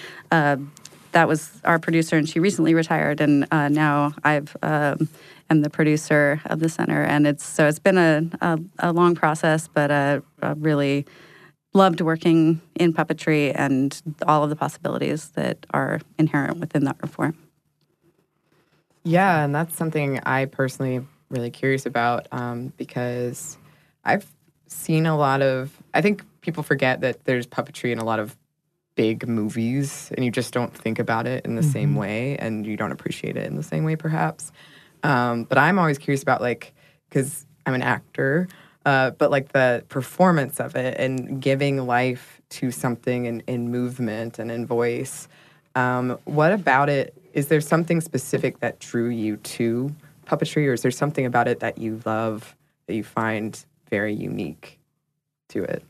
that 1.16 1.28
was 1.28 1.50
our 1.64 1.78
producer, 1.78 2.18
and 2.18 2.28
she 2.28 2.40
recently 2.40 2.74
retired, 2.74 3.22
and 3.22 3.46
uh, 3.50 3.70
now 3.70 4.12
I've 4.22 4.54
um, 4.62 5.08
am 5.48 5.62
the 5.62 5.70
producer 5.70 6.42
of 6.44 6.60
the 6.60 6.68
center, 6.68 7.02
and 7.02 7.26
it's 7.26 7.42
so 7.42 7.66
it's 7.66 7.78
been 7.78 7.96
a 7.96 8.28
a, 8.42 8.58
a 8.80 8.92
long 8.92 9.14
process, 9.14 9.66
but 9.66 9.90
uh, 9.90 10.20
I 10.42 10.50
really 10.58 11.06
loved 11.72 12.02
working 12.02 12.60
in 12.74 12.92
puppetry 12.92 13.52
and 13.54 13.98
all 14.26 14.44
of 14.44 14.50
the 14.50 14.56
possibilities 14.56 15.30
that 15.30 15.64
are 15.70 16.00
inherent 16.18 16.58
within 16.58 16.84
that 16.84 16.96
reform. 17.00 17.34
Yeah, 19.02 19.42
and 19.42 19.54
that's 19.54 19.74
something 19.74 20.20
I 20.26 20.44
personally 20.44 21.00
really 21.30 21.50
curious 21.50 21.86
about 21.86 22.26
um, 22.30 22.74
because 22.76 23.56
I've 24.04 24.26
seen 24.66 25.06
a 25.06 25.16
lot 25.16 25.40
of. 25.40 25.72
I 25.94 26.02
think 26.02 26.24
people 26.42 26.62
forget 26.62 27.00
that 27.00 27.24
there's 27.24 27.46
puppetry 27.46 27.90
in 27.90 27.98
a 27.98 28.04
lot 28.04 28.18
of 28.18 28.36
big 28.96 29.28
movies 29.28 30.10
and 30.16 30.24
you 30.24 30.30
just 30.30 30.52
don't 30.52 30.74
think 30.76 30.98
about 30.98 31.26
it 31.26 31.44
in 31.44 31.54
the 31.54 31.62
mm-hmm. 31.62 31.70
same 31.70 31.94
way 31.94 32.36
and 32.38 32.66
you 32.66 32.76
don't 32.76 32.92
appreciate 32.92 33.36
it 33.36 33.46
in 33.46 33.54
the 33.54 33.62
same 33.62 33.84
way 33.84 33.94
perhaps 33.94 34.50
um, 35.04 35.44
but 35.44 35.58
i'm 35.58 35.78
always 35.78 35.98
curious 35.98 36.22
about 36.22 36.40
like 36.40 36.74
because 37.08 37.46
i'm 37.66 37.74
an 37.74 37.82
actor 37.82 38.48
uh, 38.86 39.10
but 39.10 39.32
like 39.32 39.52
the 39.52 39.84
performance 39.88 40.60
of 40.60 40.76
it 40.76 40.98
and 40.98 41.42
giving 41.42 41.86
life 41.86 42.40
to 42.48 42.70
something 42.70 43.26
in, 43.26 43.40
in 43.48 43.68
movement 43.68 44.38
and 44.38 44.50
in 44.50 44.64
voice. 44.64 45.26
Um, 45.74 46.18
what 46.24 46.52
about 46.52 46.88
it? 46.88 47.12
Is 47.32 47.48
there 47.48 47.60
something 47.60 48.00
specific 48.00 48.60
that 48.60 48.78
drew 48.78 49.08
you 49.08 49.38
to 49.38 49.94
puppetry, 50.24 50.68
or 50.68 50.72
is 50.72 50.82
there 50.82 50.92
something 50.92 51.26
about 51.26 51.48
it 51.48 51.60
that 51.60 51.78
you 51.78 52.00
love 52.06 52.56
that 52.86 52.94
you 52.94 53.02
find 53.02 53.62
very 53.90 54.14
unique 54.14 54.78
to 55.48 55.64
it? 55.64 55.84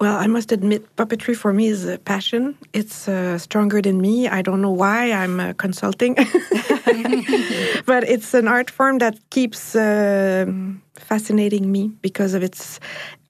Well, 0.00 0.16
I 0.16 0.28
must 0.28 0.50
admit, 0.50 0.96
puppetry 0.96 1.36
for 1.36 1.52
me 1.52 1.66
is 1.66 1.84
a 1.84 1.98
passion. 1.98 2.56
It's 2.72 3.06
uh, 3.06 3.36
stronger 3.36 3.82
than 3.82 4.00
me. 4.00 4.28
I 4.28 4.40
don't 4.40 4.62
know 4.62 4.70
why 4.70 5.12
I'm 5.12 5.38
uh, 5.38 5.52
consulting, 5.52 6.14
but 7.84 8.04
it's 8.08 8.32
an 8.32 8.48
art 8.48 8.70
form 8.70 8.96
that 8.98 9.18
keeps 9.28 9.76
uh, 9.76 10.46
fascinating 10.94 11.70
me 11.70 11.88
because 12.00 12.32
of 12.32 12.42
its 12.42 12.80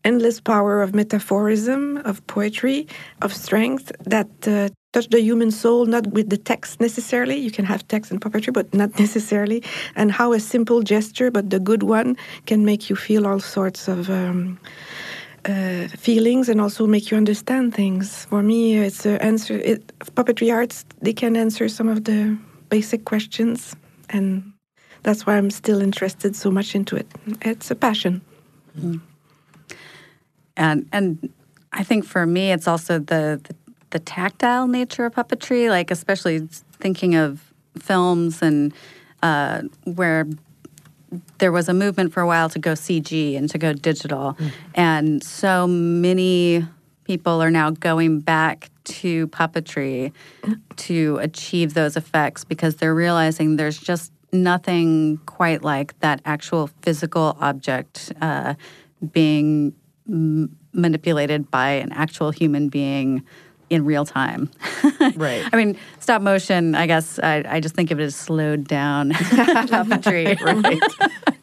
endless 0.04 0.40
power 0.40 0.80
of 0.80 0.92
metaphorism, 0.92 1.98
of 2.04 2.24
poetry, 2.28 2.86
of 3.20 3.34
strength 3.34 3.90
that 4.04 4.30
uh, 4.46 4.68
touch 4.92 5.08
the 5.08 5.20
human 5.20 5.50
soul, 5.50 5.86
not 5.86 6.06
with 6.08 6.30
the 6.30 6.38
text 6.38 6.80
necessarily. 6.80 7.36
You 7.36 7.50
can 7.50 7.64
have 7.64 7.86
text 7.88 8.12
and 8.12 8.20
puppetry, 8.20 8.52
but 8.52 8.72
not 8.72 8.96
necessarily. 8.98 9.64
And 9.96 10.12
how 10.12 10.32
a 10.32 10.38
simple 10.38 10.82
gesture, 10.82 11.32
but 11.32 11.50
the 11.50 11.58
good 11.58 11.82
one, 11.82 12.16
can 12.46 12.64
make 12.64 12.88
you 12.88 12.94
feel 12.94 13.26
all 13.26 13.40
sorts 13.40 13.88
of. 13.88 14.08
Um, 14.08 14.60
uh, 15.44 15.88
feelings 15.88 16.48
and 16.48 16.60
also 16.60 16.86
make 16.86 17.10
you 17.10 17.16
understand 17.16 17.74
things. 17.74 18.26
For 18.26 18.42
me, 18.42 18.78
it's 18.78 19.06
a 19.06 19.22
answer. 19.22 19.54
It, 19.54 19.86
puppetry 20.14 20.52
arts 20.52 20.84
they 21.00 21.12
can 21.12 21.36
answer 21.36 21.68
some 21.68 21.88
of 21.88 22.04
the 22.04 22.36
basic 22.68 23.04
questions, 23.04 23.76
and 24.10 24.52
that's 25.02 25.26
why 25.26 25.36
I'm 25.36 25.50
still 25.50 25.80
interested 25.80 26.36
so 26.36 26.50
much 26.50 26.74
into 26.74 26.96
it. 26.96 27.06
It's 27.42 27.70
a 27.70 27.74
passion. 27.74 28.20
Mm. 28.78 29.00
And 30.56 30.88
and 30.92 31.32
I 31.72 31.84
think 31.84 32.04
for 32.04 32.26
me, 32.26 32.52
it's 32.52 32.68
also 32.68 32.98
the, 32.98 33.40
the 33.42 33.54
the 33.90 33.98
tactile 33.98 34.68
nature 34.68 35.06
of 35.06 35.14
puppetry. 35.14 35.70
Like 35.70 35.90
especially 35.90 36.48
thinking 36.80 37.14
of 37.14 37.52
films 37.78 38.42
and 38.42 38.72
uh, 39.22 39.62
where 39.84 40.26
there 41.38 41.52
was 41.52 41.68
a 41.68 41.74
movement 41.74 42.12
for 42.12 42.20
a 42.20 42.26
while 42.26 42.48
to 42.50 42.58
go 42.58 42.72
CG 42.72 43.36
and 43.36 43.48
to 43.50 43.58
go 43.58 43.72
digital. 43.72 44.34
Mm. 44.34 44.52
And 44.74 45.24
so 45.24 45.66
many 45.66 46.64
people 47.04 47.42
are 47.42 47.50
now 47.50 47.70
going 47.70 48.20
back 48.20 48.70
to 48.84 49.26
puppetry 49.28 50.12
to 50.76 51.18
achieve 51.18 51.74
those 51.74 51.96
effects 51.96 52.44
because 52.44 52.76
they're 52.76 52.94
realizing 52.94 53.56
there's 53.56 53.78
just 53.78 54.12
nothing 54.32 55.18
quite 55.26 55.62
like 55.62 55.98
that 56.00 56.20
actual 56.24 56.70
physical 56.82 57.36
object 57.40 58.12
uh, 58.20 58.54
being 59.12 59.74
m- 60.08 60.56
manipulated 60.72 61.50
by 61.50 61.70
an 61.70 61.92
actual 61.92 62.30
human 62.30 62.68
being 62.68 63.24
in 63.70 63.84
real 63.84 64.04
time. 64.04 64.50
Right. 65.14 65.44
I 65.52 65.56
mean, 65.56 65.78
stop 66.00 66.20
motion, 66.20 66.74
I 66.74 66.86
guess 66.86 67.18
I, 67.20 67.44
I 67.48 67.60
just 67.60 67.74
think 67.74 67.92
of 67.92 68.00
it 68.00 68.02
as 68.02 68.16
slowed 68.16 68.66
down 68.66 69.10
puppetry. 69.12 70.38
right. 70.64 70.82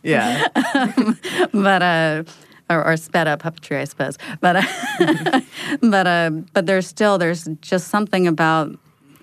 Yeah. 0.04 0.48
um, 0.76 1.18
but, 1.54 1.82
uh, 1.82 2.24
or, 2.70 2.86
or, 2.86 2.98
sped 2.98 3.28
up 3.28 3.42
puppetry, 3.42 3.80
I 3.80 3.86
suppose. 3.86 4.18
But, 4.42 4.58
uh, 4.58 5.42
but, 5.82 6.06
uh, 6.06 6.30
but 6.52 6.66
there's 6.66 6.86
still, 6.86 7.18
there's 7.18 7.46
just 7.62 7.88
something 7.88 8.28
about 8.28 8.78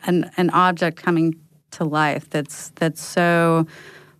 an, 0.04 0.30
an 0.38 0.48
object 0.50 0.96
coming 0.96 1.38
to 1.72 1.84
life 1.84 2.30
that's, 2.30 2.70
that's 2.76 3.02
so 3.02 3.66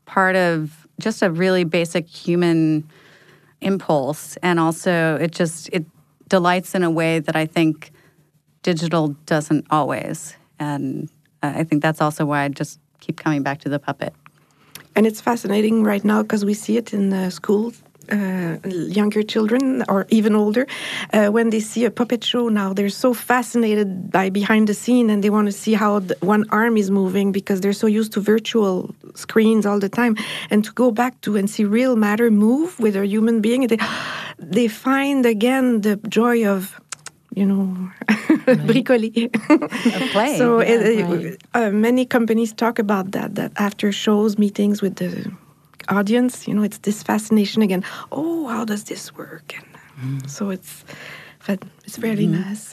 part 0.05 0.37
of 0.37 0.87
just 1.00 1.23
a 1.23 1.31
really 1.31 1.64
basic 1.64 2.07
human 2.07 2.87
impulse. 3.62 4.37
And 4.43 4.61
also 4.61 5.17
it 5.17 5.33
just, 5.33 5.71
it 5.73 5.87
delights 6.29 6.75
in 6.75 6.83
a 6.83 6.91
way 6.91 7.19
that 7.19 7.35
I 7.35 7.47
think 7.47 7.94
digital 8.64 9.14
doesn't 9.26 9.66
always. 9.71 10.35
And 10.59 11.09
I 11.42 11.62
think 11.62 11.83
that's 11.83 12.00
also 12.00 12.26
why 12.26 12.42
I 12.42 12.49
just 12.49 12.80
keep 12.99 13.16
coming 13.16 13.44
back 13.44 13.61
to 13.61 13.68
the 13.68 13.78
puppet. 13.78 14.12
And 14.97 15.06
it's 15.06 15.21
fascinating 15.21 15.85
right 15.85 16.04
now 16.04 16.23
because 16.23 16.44
we 16.44 16.54
see 16.54 16.76
it 16.76 16.92
in 16.92 17.30
schools. 17.30 17.80
Uh, 18.12 18.59
younger 19.00 19.23
children 19.23 19.83
or 19.88 20.06
even 20.11 20.35
older, 20.35 20.66
uh, 21.14 21.28
when 21.28 21.49
they 21.49 21.59
see 21.59 21.87
a 21.87 21.90
puppet 21.90 22.23
show 22.23 22.50
now, 22.50 22.75
they're 22.75 22.90
so 22.90 23.14
fascinated 23.14 24.12
by 24.12 24.28
behind 24.28 24.68
the 24.68 24.75
scene 24.75 25.09
and 25.09 25.25
they 25.25 25.30
want 25.30 25.47
to 25.47 25.52
see 25.52 25.73
how 25.73 26.00
the, 26.00 26.14
one 26.21 26.44
arm 26.50 26.76
is 26.76 26.90
moving 26.90 27.33
because 27.33 27.62
they're 27.62 27.73
so 27.73 27.87
used 27.87 28.12
to 28.12 28.21
virtual 28.21 28.94
screens 29.14 29.64
all 29.64 29.78
the 29.78 29.88
time. 29.88 30.18
And 30.50 30.62
to 30.66 30.73
go 30.73 30.90
back 30.90 31.18
to 31.23 31.38
and 31.38 31.49
see 31.49 31.64
real 31.64 31.97
matter 31.97 32.30
move 32.30 32.78
with 32.78 32.94
a 32.94 33.06
human 33.06 33.40
being, 33.40 33.66
they, 33.68 33.78
they 34.38 34.68
find 34.68 35.25
again 35.25 35.80
the 35.80 35.97
joy 36.06 36.47
of 36.47 36.78
you 37.37 37.47
know, 37.47 37.91
bricoler. 38.67 39.33
play. 40.12 40.38
so 40.38 40.61
yeah, 40.61 40.69
it, 40.69 41.03
right. 41.05 41.43
uh, 41.55 41.71
many 41.71 42.05
companies 42.05 42.53
talk 42.53 42.79
about 42.79 43.12
that. 43.12 43.35
That 43.35 43.53
after 43.57 43.93
shows, 43.93 44.38
meetings 44.38 44.83
with 44.83 44.97
the 44.97 45.31
audience, 45.88 46.49
you 46.49 46.55
know, 46.55 46.62
it's 46.62 46.79
this 46.79 47.03
fascination 47.03 47.62
again. 47.62 47.85
Oh, 48.12 48.47
how 48.49 48.64
does 48.64 48.85
this 48.85 49.14
work? 49.14 49.55
And 49.57 50.23
mm. 50.23 50.31
so 50.31 50.50
it's 50.50 50.85
But 51.47 51.62
it's 51.85 51.99
very 51.99 52.26
mm-hmm. 52.26 52.41
nice. 52.41 52.73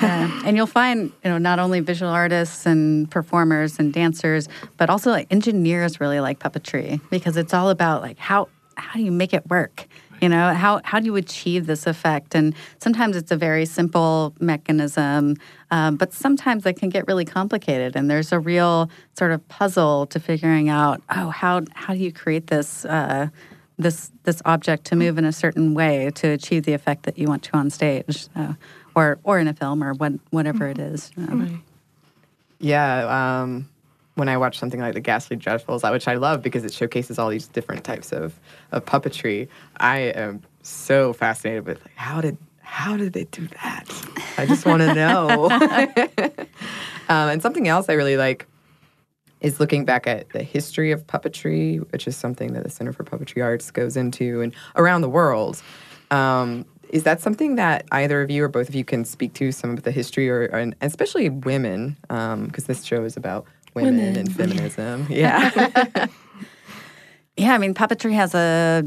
yeah. 0.02 0.30
And 0.46 0.56
you'll 0.56 0.66
find, 0.66 1.12
you 1.22 1.30
know, 1.30 1.38
not 1.38 1.58
only 1.58 1.80
visual 1.80 2.10
artists 2.10 2.64
and 2.64 3.10
performers 3.10 3.78
and 3.78 3.92
dancers, 3.92 4.48
but 4.78 4.88
also 4.88 5.10
like 5.10 5.26
engineers 5.30 6.00
really 6.00 6.20
like 6.20 6.38
puppetry 6.38 7.00
because 7.10 7.36
it's 7.36 7.52
all 7.52 7.68
about 7.68 8.00
like 8.00 8.18
how 8.18 8.48
how 8.76 8.94
do 8.94 9.02
you 9.02 9.12
make 9.12 9.34
it 9.34 9.48
work? 9.50 9.86
You 10.26 10.30
know, 10.30 10.52
how, 10.54 10.80
how 10.82 10.98
do 10.98 11.06
you 11.06 11.14
achieve 11.14 11.66
this 11.66 11.86
effect? 11.86 12.34
And 12.34 12.52
sometimes 12.80 13.16
it's 13.16 13.30
a 13.30 13.36
very 13.36 13.64
simple 13.64 14.34
mechanism, 14.40 15.36
um, 15.70 15.94
but 15.94 16.12
sometimes 16.12 16.66
it 16.66 16.72
can 16.72 16.88
get 16.88 17.06
really 17.06 17.24
complicated. 17.24 17.94
And 17.94 18.10
there's 18.10 18.32
a 18.32 18.40
real 18.40 18.90
sort 19.16 19.30
of 19.30 19.46
puzzle 19.46 20.04
to 20.06 20.18
figuring 20.18 20.68
out, 20.68 21.00
oh, 21.10 21.30
how, 21.30 21.62
how 21.76 21.94
do 21.94 22.00
you 22.00 22.12
create 22.12 22.48
this, 22.48 22.84
uh, 22.86 23.28
this, 23.78 24.10
this 24.24 24.42
object 24.44 24.84
to 24.86 24.96
move 24.96 25.16
in 25.16 25.24
a 25.24 25.32
certain 25.32 25.74
way 25.74 26.10
to 26.16 26.30
achieve 26.30 26.64
the 26.64 26.72
effect 26.72 27.04
that 27.04 27.16
you 27.16 27.28
want 27.28 27.44
to 27.44 27.56
on 27.56 27.70
stage 27.70 28.26
uh, 28.34 28.54
or, 28.96 29.20
or 29.22 29.38
in 29.38 29.46
a 29.46 29.54
film 29.54 29.80
or 29.80 29.94
what, 29.94 30.14
whatever 30.30 30.66
it 30.66 30.80
is. 30.80 31.12
Um, 31.18 31.62
yeah. 32.58 33.42
Um, 33.42 33.68
when 34.16 34.28
I 34.28 34.36
watch 34.36 34.58
something 34.58 34.80
like 34.80 34.94
The 34.94 35.00
Ghastly 35.00 35.36
Dreadfuls, 35.36 35.88
which 35.92 36.08
I 36.08 36.14
love 36.14 36.42
because 36.42 36.64
it 36.64 36.72
showcases 36.72 37.18
all 37.18 37.28
these 37.28 37.46
different 37.48 37.84
types 37.84 38.12
of, 38.12 38.38
of 38.72 38.84
puppetry, 38.84 39.46
I 39.76 39.98
am 39.98 40.42
so 40.62 41.12
fascinated 41.12 41.66
with 41.66 41.80
like, 41.82 41.94
how 41.94 42.20
did 42.20 42.36
how 42.60 42.96
did 42.96 43.12
they 43.12 43.24
do 43.24 43.46
that? 43.62 43.84
I 44.36 44.44
just 44.44 44.66
want 44.66 44.82
to 44.82 44.92
know. 44.94 45.48
um, 47.08 47.28
and 47.28 47.40
something 47.40 47.68
else 47.68 47.88
I 47.88 47.92
really 47.92 48.16
like 48.16 48.46
is 49.40 49.60
looking 49.60 49.84
back 49.84 50.06
at 50.06 50.30
the 50.30 50.42
history 50.42 50.90
of 50.90 51.06
puppetry, 51.06 51.80
which 51.92 52.08
is 52.08 52.16
something 52.16 52.54
that 52.54 52.64
the 52.64 52.70
Center 52.70 52.92
for 52.92 53.04
Puppetry 53.04 53.44
Arts 53.44 53.70
goes 53.70 53.96
into 53.96 54.40
and 54.40 54.52
around 54.74 55.02
the 55.02 55.08
world. 55.08 55.62
Um, 56.10 56.64
is 56.88 57.02
that 57.04 57.20
something 57.20 57.56
that 57.56 57.84
either 57.92 58.22
of 58.22 58.30
you 58.30 58.44
or 58.44 58.48
both 58.48 58.68
of 58.68 58.74
you 58.74 58.84
can 58.84 59.04
speak 59.04 59.34
to 59.34 59.52
some 59.52 59.70
of 59.70 59.82
the 59.82 59.90
history, 59.90 60.30
or, 60.30 60.48
or 60.52 60.58
and 60.58 60.74
especially 60.80 61.28
women, 61.28 61.96
because 62.02 62.32
um, 62.32 62.50
this 62.66 62.84
show 62.84 63.04
is 63.04 63.16
about 63.16 63.46
women, 63.76 63.96
women. 63.96 64.16
and 64.16 64.34
feminism. 64.34 65.06
Yeah. 65.10 66.08
yeah, 67.36 67.54
I 67.54 67.58
mean, 67.58 67.74
puppetry 67.74 68.12
has 68.14 68.34
a, 68.34 68.84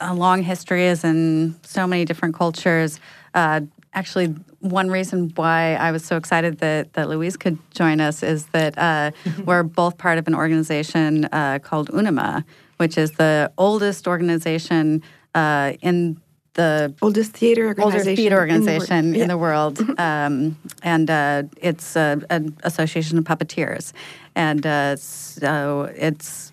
a 0.00 0.14
long 0.14 0.42
history, 0.42 0.86
as 0.88 1.04
in 1.04 1.56
so 1.62 1.86
many 1.86 2.04
different 2.04 2.34
cultures. 2.34 3.00
Uh, 3.34 3.60
actually, 3.94 4.34
one 4.60 4.90
reason 4.90 5.32
why 5.34 5.74
I 5.74 5.92
was 5.92 6.04
so 6.04 6.16
excited 6.16 6.58
that, 6.58 6.92
that 6.94 7.08
Louise 7.08 7.36
could 7.36 7.58
join 7.72 8.00
us 8.00 8.22
is 8.22 8.46
that 8.46 8.76
uh, 8.78 9.10
we're 9.44 9.62
both 9.62 9.98
part 9.98 10.18
of 10.18 10.26
an 10.26 10.34
organization 10.34 11.26
uh, 11.26 11.58
called 11.62 11.90
UNIMA, 11.90 12.44
which 12.78 12.96
is 12.96 13.12
the 13.12 13.52
oldest 13.58 14.06
organization 14.06 15.02
uh, 15.34 15.72
in 15.82 16.20
the 16.58 16.92
oldest 17.00 17.32
theater 17.34 17.68
organization, 17.68 17.98
oldest 18.00 18.16
theater 18.16 18.36
organization 18.36 18.96
in 18.96 19.10
the, 19.12 19.20
in 19.20 19.28
the 19.28 19.38
world, 19.38 19.78
um, 19.98 20.58
and 20.82 21.08
uh, 21.08 21.44
it's 21.62 21.96
an 21.96 22.56
association 22.64 23.16
of 23.16 23.22
puppeteers, 23.22 23.92
and 24.34 24.66
uh, 24.66 24.96
so 24.96 25.88
it's 25.96 26.52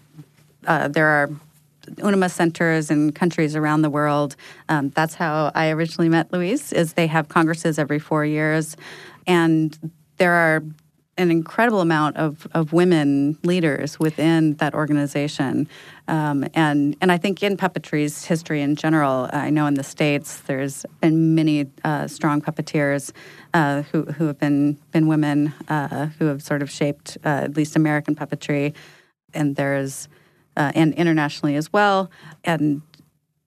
uh, 0.68 0.88
there 0.88 1.08
are 1.08 1.32
UNIMA 1.96 2.30
centers 2.30 2.92
in 2.92 3.14
countries 3.14 3.56
around 3.56 3.82
the 3.82 3.90
world. 3.90 4.36
Um, 4.70 4.92
that's 4.92 5.16
how 5.16 5.52
I 5.56 5.70
originally 5.72 6.10
met 6.10 6.32
Louise. 6.32 6.72
Is 6.72 6.94
they 6.94 7.08
have 7.08 7.28
congresses 7.28 7.80
every 7.80 8.00
four 8.00 8.24
years, 8.24 8.78
and 9.26 9.92
there 10.18 10.34
are 10.34 10.64
an 11.18 11.32
incredible 11.32 11.80
amount 11.80 12.18
of, 12.18 12.46
of 12.54 12.74
women 12.74 13.38
leaders 13.44 13.98
within 14.00 14.56
that 14.56 14.74
organization. 14.74 15.68
Um, 16.08 16.46
and, 16.54 16.96
and 17.00 17.12
I 17.12 17.18
think 17.18 17.42
in 17.42 17.56
puppetry's 17.56 18.26
history 18.26 18.62
in 18.62 18.76
general, 18.76 19.30
I 19.32 19.50
know 19.50 19.66
in 19.66 19.76
the 19.76 19.84
States 19.84 20.42
there's 20.42 20.86
been 21.00 21.34
many 21.34 21.68
uh, 21.84 22.08
strong 22.08 22.42
puppeteers 22.42 23.14
uh, 23.54 23.84
who, 23.84 24.04
who 24.04 24.28
have 24.28 24.38
been, 24.40 24.78
been 24.92 25.08
women 25.08 25.54
uh, 25.70 26.08
who 26.20 26.26
have 26.26 26.44
sort 26.44 26.62
of 26.62 26.70
shaped 26.70 27.18
uh, 27.24 27.30
at 27.44 27.56
least 27.56 27.78
American 27.78 28.16
puppetry. 28.16 28.74
And 29.34 29.56
there's, 29.56 30.10
uh, 30.58 30.74
and 30.76 30.94
internationally 30.96 31.56
as 31.56 31.72
well. 31.72 32.12
And 32.44 32.82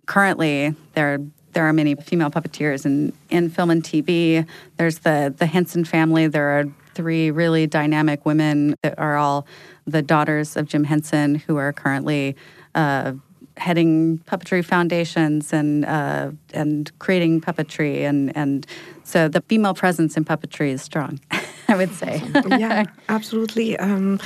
currently 0.07 0.75
there 0.95 1.19
there 1.53 1.67
are 1.67 1.73
many 1.73 1.95
female 1.95 2.31
puppeteers 2.31 2.85
in, 2.85 3.13
in 3.31 3.49
film 3.49 3.71
and 3.71 3.83
TV. 3.83 4.47
There's 4.77 5.01
the 5.01 5.35
the 5.37 5.47
Henson 5.47 5.85
family. 5.85 6.27
There 6.27 6.49
are 6.59 6.65
three 6.99 7.31
really 7.31 7.65
dynamic 7.69 8.27
women 8.27 8.75
that 8.83 8.99
are 8.99 9.17
all 9.17 9.47
the 9.87 10.03
daughters 10.03 10.57
of 10.57 10.67
Jim 10.67 10.83
Henson, 10.83 11.37
who 11.37 11.57
are 11.57 11.73
currently 11.73 12.35
uh, 12.75 13.13
heading 13.57 14.19
puppetry 14.27 14.65
foundations 14.65 15.53
and 15.53 15.85
uh, 15.85 16.33
and 16.53 16.91
creating 16.99 17.41
puppetry, 17.41 18.01
and 18.09 18.37
and 18.37 18.67
so 19.05 19.29
the 19.29 19.43
female 19.43 19.75
presence 19.75 20.17
in 20.17 20.25
puppetry 20.25 20.71
is 20.73 20.83
strong. 20.83 21.21
I 21.69 21.77
would 21.77 21.95
say. 21.95 22.21
yeah, 22.59 22.85
absolutely. 23.09 23.79
Um, 23.79 24.19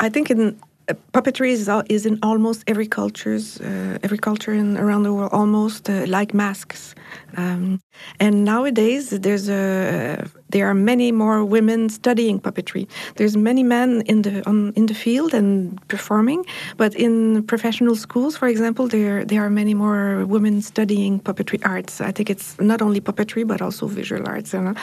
I 0.00 0.08
think 0.08 0.30
in 0.32 0.58
uh, 0.88 0.94
puppetry 1.12 1.50
is, 1.50 1.70
is 1.88 2.06
in 2.06 2.18
almost 2.22 2.64
every 2.66 2.88
cultures, 2.88 3.60
uh, 3.60 3.98
every 4.02 4.18
culture 4.18 4.52
in, 4.52 4.76
around 4.76 5.04
the 5.04 5.12
world, 5.12 5.32
almost 5.32 5.88
uh, 5.88 6.06
like 6.06 6.34
masks. 6.34 6.94
Um, 7.36 7.80
and 8.20 8.44
nowadays, 8.44 9.10
there's 9.10 9.48
a 9.48 10.26
there 10.48 10.68
are 10.68 10.74
many 10.74 11.10
more 11.10 11.44
women 11.44 11.88
studying 11.88 12.40
puppetry. 12.40 12.86
There's 13.16 13.36
many 13.36 13.62
men 13.62 14.02
in 14.02 14.22
the 14.22 14.46
on, 14.46 14.72
in 14.74 14.86
the 14.86 14.94
field 14.94 15.34
and 15.34 15.76
performing, 15.88 16.46
but 16.76 16.94
in 16.94 17.42
professional 17.44 17.96
schools, 17.96 18.36
for 18.36 18.48
example, 18.48 18.86
there 18.86 19.24
there 19.24 19.44
are 19.44 19.50
many 19.50 19.74
more 19.74 20.24
women 20.26 20.62
studying 20.62 21.20
puppetry 21.20 21.60
arts. 21.64 22.00
I 22.00 22.12
think 22.12 22.30
it's 22.30 22.58
not 22.60 22.80
only 22.80 23.00
puppetry 23.00 23.46
but 23.46 23.60
also 23.60 23.86
visual 23.86 24.26
arts. 24.26 24.52
You 24.52 24.62
know? 24.62 24.74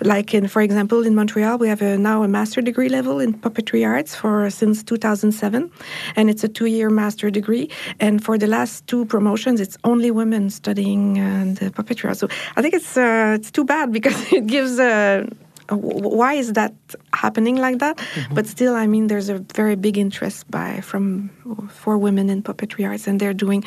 Like 0.00 0.34
in, 0.34 0.48
for 0.48 0.62
example, 0.62 1.04
in 1.04 1.14
Montreal, 1.14 1.58
we 1.58 1.68
have 1.68 1.82
a, 1.82 1.98
now 1.98 2.22
a 2.22 2.28
master 2.28 2.60
degree 2.60 2.88
level 2.88 3.18
in 3.18 3.34
puppetry 3.34 3.86
arts 3.86 4.14
for 4.14 4.48
since 4.50 4.82
2007, 4.82 5.70
and 6.16 6.30
it's 6.30 6.44
a 6.44 6.48
two-year 6.48 6.90
master 6.90 7.30
degree. 7.30 7.70
And 8.00 8.24
for 8.24 8.38
the 8.38 8.46
last 8.46 8.86
two 8.86 9.04
promotions, 9.06 9.60
it's 9.60 9.76
only 9.84 10.10
women 10.10 10.50
studying 10.50 11.18
uh, 11.18 11.54
the 11.58 11.70
puppetry. 11.70 12.08
arts. 12.08 12.20
So 12.20 12.28
I 12.58 12.62
think 12.62 12.74
it's 12.74 12.96
uh, 12.96 13.36
it's 13.38 13.50
too 13.52 13.64
bad 13.64 13.92
because 13.92 14.32
it 14.38 14.46
gives 14.46 14.78
a 14.80 15.26
uh, 15.70 15.76
why 15.76 16.32
is 16.32 16.54
that 16.54 16.74
happening 17.12 17.56
like 17.56 17.78
that? 17.78 17.96
Mm-hmm. 17.98 18.34
But 18.34 18.46
still, 18.46 18.74
I 18.74 18.86
mean, 18.86 19.06
there's 19.06 19.28
a 19.28 19.38
very 19.54 19.76
big 19.76 19.98
interest 19.98 20.50
by 20.50 20.80
from 20.80 21.30
for 21.70 21.98
women 21.98 22.30
in 22.30 22.42
puppetry 22.42 22.88
arts, 22.88 23.06
and 23.06 23.20
they're 23.20 23.34
doing 23.34 23.62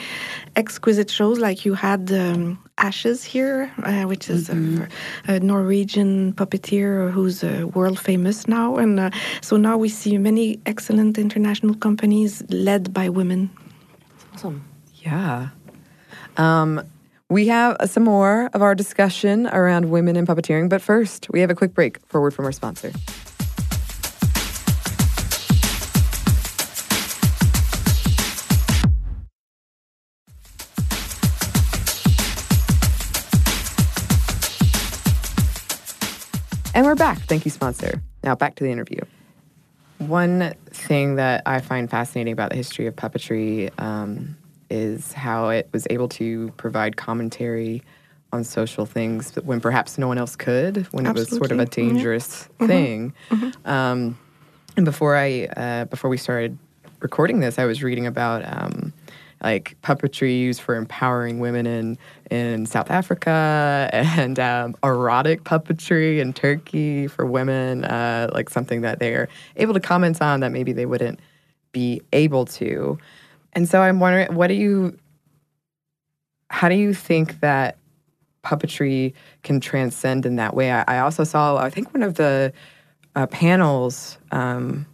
exquisite 0.55 1.09
shows. 1.09 1.39
Like 1.39 1.63
you 1.63 1.73
had 1.73 2.11
um, 2.11 2.57
Ashes 2.77 3.23
here, 3.23 3.71
uh, 3.83 4.03
which 4.03 4.29
is 4.29 4.49
mm-hmm. 4.49 4.83
a, 5.31 5.35
a, 5.35 5.39
Norwegian 5.39 6.33
puppeteer 6.33 7.11
who's 7.11 7.43
uh, 7.43 7.67
world 7.73 7.99
famous 7.99 8.47
now, 8.47 8.77
and 8.77 8.99
uh, 8.99 9.09
so 9.41 9.55
now 9.57 9.77
we 9.77 9.87
see 9.87 10.17
many 10.17 10.59
excellent 10.65 11.17
international 11.17 11.75
companies 11.75 12.43
led 12.49 12.93
by 12.93 13.07
women. 13.09 13.49
Awesome. 14.33 14.65
Yeah. 14.95 15.49
Um, 16.37 16.81
we 17.31 17.47
have 17.47 17.77
some 17.85 18.03
more 18.03 18.49
of 18.53 18.61
our 18.61 18.75
discussion 18.75 19.47
around 19.47 19.89
women 19.89 20.17
in 20.17 20.27
puppeteering, 20.27 20.67
but 20.67 20.81
first, 20.81 21.29
we 21.31 21.39
have 21.39 21.49
a 21.49 21.55
quick 21.55 21.73
break 21.73 21.97
for 22.07 22.19
word 22.19 22.33
from 22.33 22.43
our 22.43 22.51
sponsor. 22.51 22.91
And 36.73 36.85
we're 36.85 36.95
back. 36.95 37.19
Thank 37.19 37.45
you, 37.45 37.51
sponsor. 37.51 38.01
Now 38.25 38.35
back 38.35 38.55
to 38.55 38.65
the 38.65 38.71
interview. 38.71 38.99
One 39.99 40.53
thing 40.65 41.15
that 41.15 41.43
I 41.45 41.61
find 41.61 41.89
fascinating 41.89 42.33
about 42.33 42.49
the 42.49 42.57
history 42.57 42.87
of 42.87 42.95
puppetry 42.97 43.71
um, 43.79 44.35
is 44.71 45.13
how 45.13 45.49
it 45.49 45.69
was 45.73 45.85
able 45.89 46.07
to 46.07 46.49
provide 46.57 46.97
commentary 46.97 47.83
on 48.33 48.43
social 48.43 48.85
things 48.85 49.35
when 49.43 49.59
perhaps 49.59 49.97
no 49.97 50.07
one 50.07 50.17
else 50.17 50.35
could, 50.35 50.87
when 50.93 51.05
Absolutely. 51.05 51.21
it 51.21 51.29
was 51.29 51.37
sort 51.37 51.51
of 51.51 51.59
a 51.59 51.65
dangerous 51.65 52.43
mm-hmm. 52.43 52.67
thing. 52.67 53.13
Mm-hmm. 53.29 53.69
Um, 53.69 54.17
and 54.77 54.85
before 54.85 55.17
I, 55.17 55.45
uh, 55.57 55.85
before 55.85 56.09
we 56.09 56.17
started 56.17 56.57
recording 57.01 57.41
this, 57.41 57.59
I 57.59 57.65
was 57.65 57.83
reading 57.83 58.07
about 58.07 58.43
um, 58.45 58.93
like 59.43 59.75
puppetry 59.81 60.39
used 60.39 60.61
for 60.61 60.75
empowering 60.75 61.39
women 61.39 61.65
in 61.65 61.97
in 62.29 62.65
South 62.65 62.89
Africa 62.89 63.89
and 63.93 64.39
um, 64.39 64.75
erotic 64.83 65.43
puppetry 65.43 66.19
in 66.19 66.31
Turkey 66.31 67.07
for 67.07 67.25
women, 67.25 67.83
uh, 67.85 68.29
like 68.33 68.49
something 68.49 68.81
that 68.81 68.99
they're 68.99 69.27
able 69.57 69.73
to 69.73 69.79
comment 69.79 70.21
on 70.21 70.39
that 70.39 70.51
maybe 70.51 70.71
they 70.71 70.85
wouldn't 70.85 71.19
be 71.71 72.01
able 72.13 72.45
to. 72.45 72.97
And 73.53 73.67
so 73.67 73.81
I'm 73.81 73.99
wondering, 73.99 74.33
what 74.35 74.47
do 74.47 74.53
you, 74.53 74.97
how 76.49 76.69
do 76.69 76.75
you 76.75 76.93
think 76.93 77.39
that 77.41 77.77
puppetry 78.43 79.13
can 79.43 79.59
transcend 79.59 80.25
in 80.25 80.37
that 80.37 80.55
way? 80.55 80.71
I, 80.71 80.83
I 80.87 80.99
also 80.99 81.23
saw, 81.23 81.57
I 81.57 81.69
think 81.69 81.93
one 81.93 82.03
of 82.03 82.15
the 82.15 82.53
uh, 83.15 83.27
panels 83.27 84.17
um, 84.31 84.85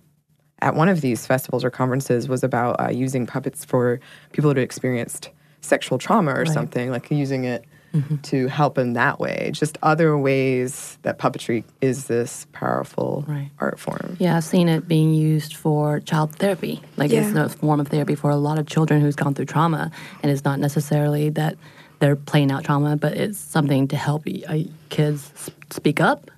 at 0.60 0.76
one 0.76 0.90
of 0.90 1.02
these 1.02 1.26
festivals 1.26 1.64
or 1.64 1.70
conferences 1.70 2.28
was 2.28 2.44
about 2.44 2.82
uh, 2.82 2.90
using 2.90 3.28
puppets 3.28 3.64
for 3.64 4.00
people 4.32 4.50
who 4.50 4.58
had 4.58 4.64
experienced 4.64 5.30
sexual 5.62 5.98
trauma 5.98 6.32
or 6.32 6.40
right. 6.40 6.48
something, 6.48 6.90
like 6.90 7.12
using 7.12 7.44
it 7.44 7.66
mm-hmm. 7.94 8.18
to 8.18 8.48
help 8.48 8.78
in 8.78 8.94
that 8.94 9.20
way. 9.20 9.52
Just 9.54 9.78
other 9.84 10.18
ways 10.18 10.98
that 11.04 11.20
puppetry 11.20 11.64
is 11.82 12.06
this 12.06 12.48
powerful 12.52 13.26
right. 13.28 13.50
art 13.60 13.80
form. 13.80 14.18
Yeah, 14.20 14.38
I've 14.38 14.44
seen 14.44 14.70
it 14.70 14.88
being 14.88 15.14
used 15.14 15.56
for 15.56 16.00
child 16.00 16.36
therapy. 16.36 16.82
Like 16.96 17.12
yeah. 17.12 17.28
it's 17.28 17.36
a 17.36 17.50
form 17.50 17.80
of 17.80 17.88
therapy 17.88 18.16
for 18.16 18.30
a 18.30 18.38
lot 18.38 18.60
of 18.60 18.68
children 18.68 19.02
who's 19.02 19.16
gone 19.16 19.34
through 19.34 19.46
trauma, 19.46 19.92
and 20.22 20.32
it's 20.32 20.44
not 20.44 20.60
necessarily 20.60 21.30
that 21.32 21.58
they're 22.00 22.16
playing 22.16 22.52
out 22.52 22.64
trauma, 22.64 22.96
but 22.96 23.14
it's 23.14 23.40
something 23.40 23.88
to 23.88 23.96
help 23.96 24.24
uh, 24.48 24.58
kids 24.90 25.52
speak 25.70 26.00
up 26.00 26.30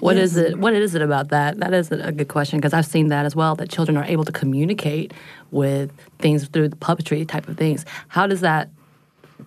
what 0.00 0.16
yes. 0.16 0.32
is 0.32 0.36
it? 0.36 0.58
What 0.58 0.74
is 0.74 0.94
it 0.94 1.02
about 1.02 1.28
that? 1.28 1.58
That 1.58 1.72
is 1.72 1.90
a 1.92 2.12
good 2.12 2.28
question 2.28 2.58
because 2.58 2.72
I've 2.72 2.86
seen 2.86 3.08
that 3.08 3.26
as 3.26 3.36
well. 3.36 3.54
That 3.54 3.70
children 3.70 3.96
are 3.96 4.04
able 4.04 4.24
to 4.24 4.32
communicate 4.32 5.12
with 5.50 5.92
things 6.18 6.48
through 6.48 6.68
the 6.68 6.76
puppetry 6.76 7.26
type 7.26 7.48
of 7.48 7.56
things. 7.56 7.84
How 8.08 8.26
does 8.26 8.40
that 8.40 8.70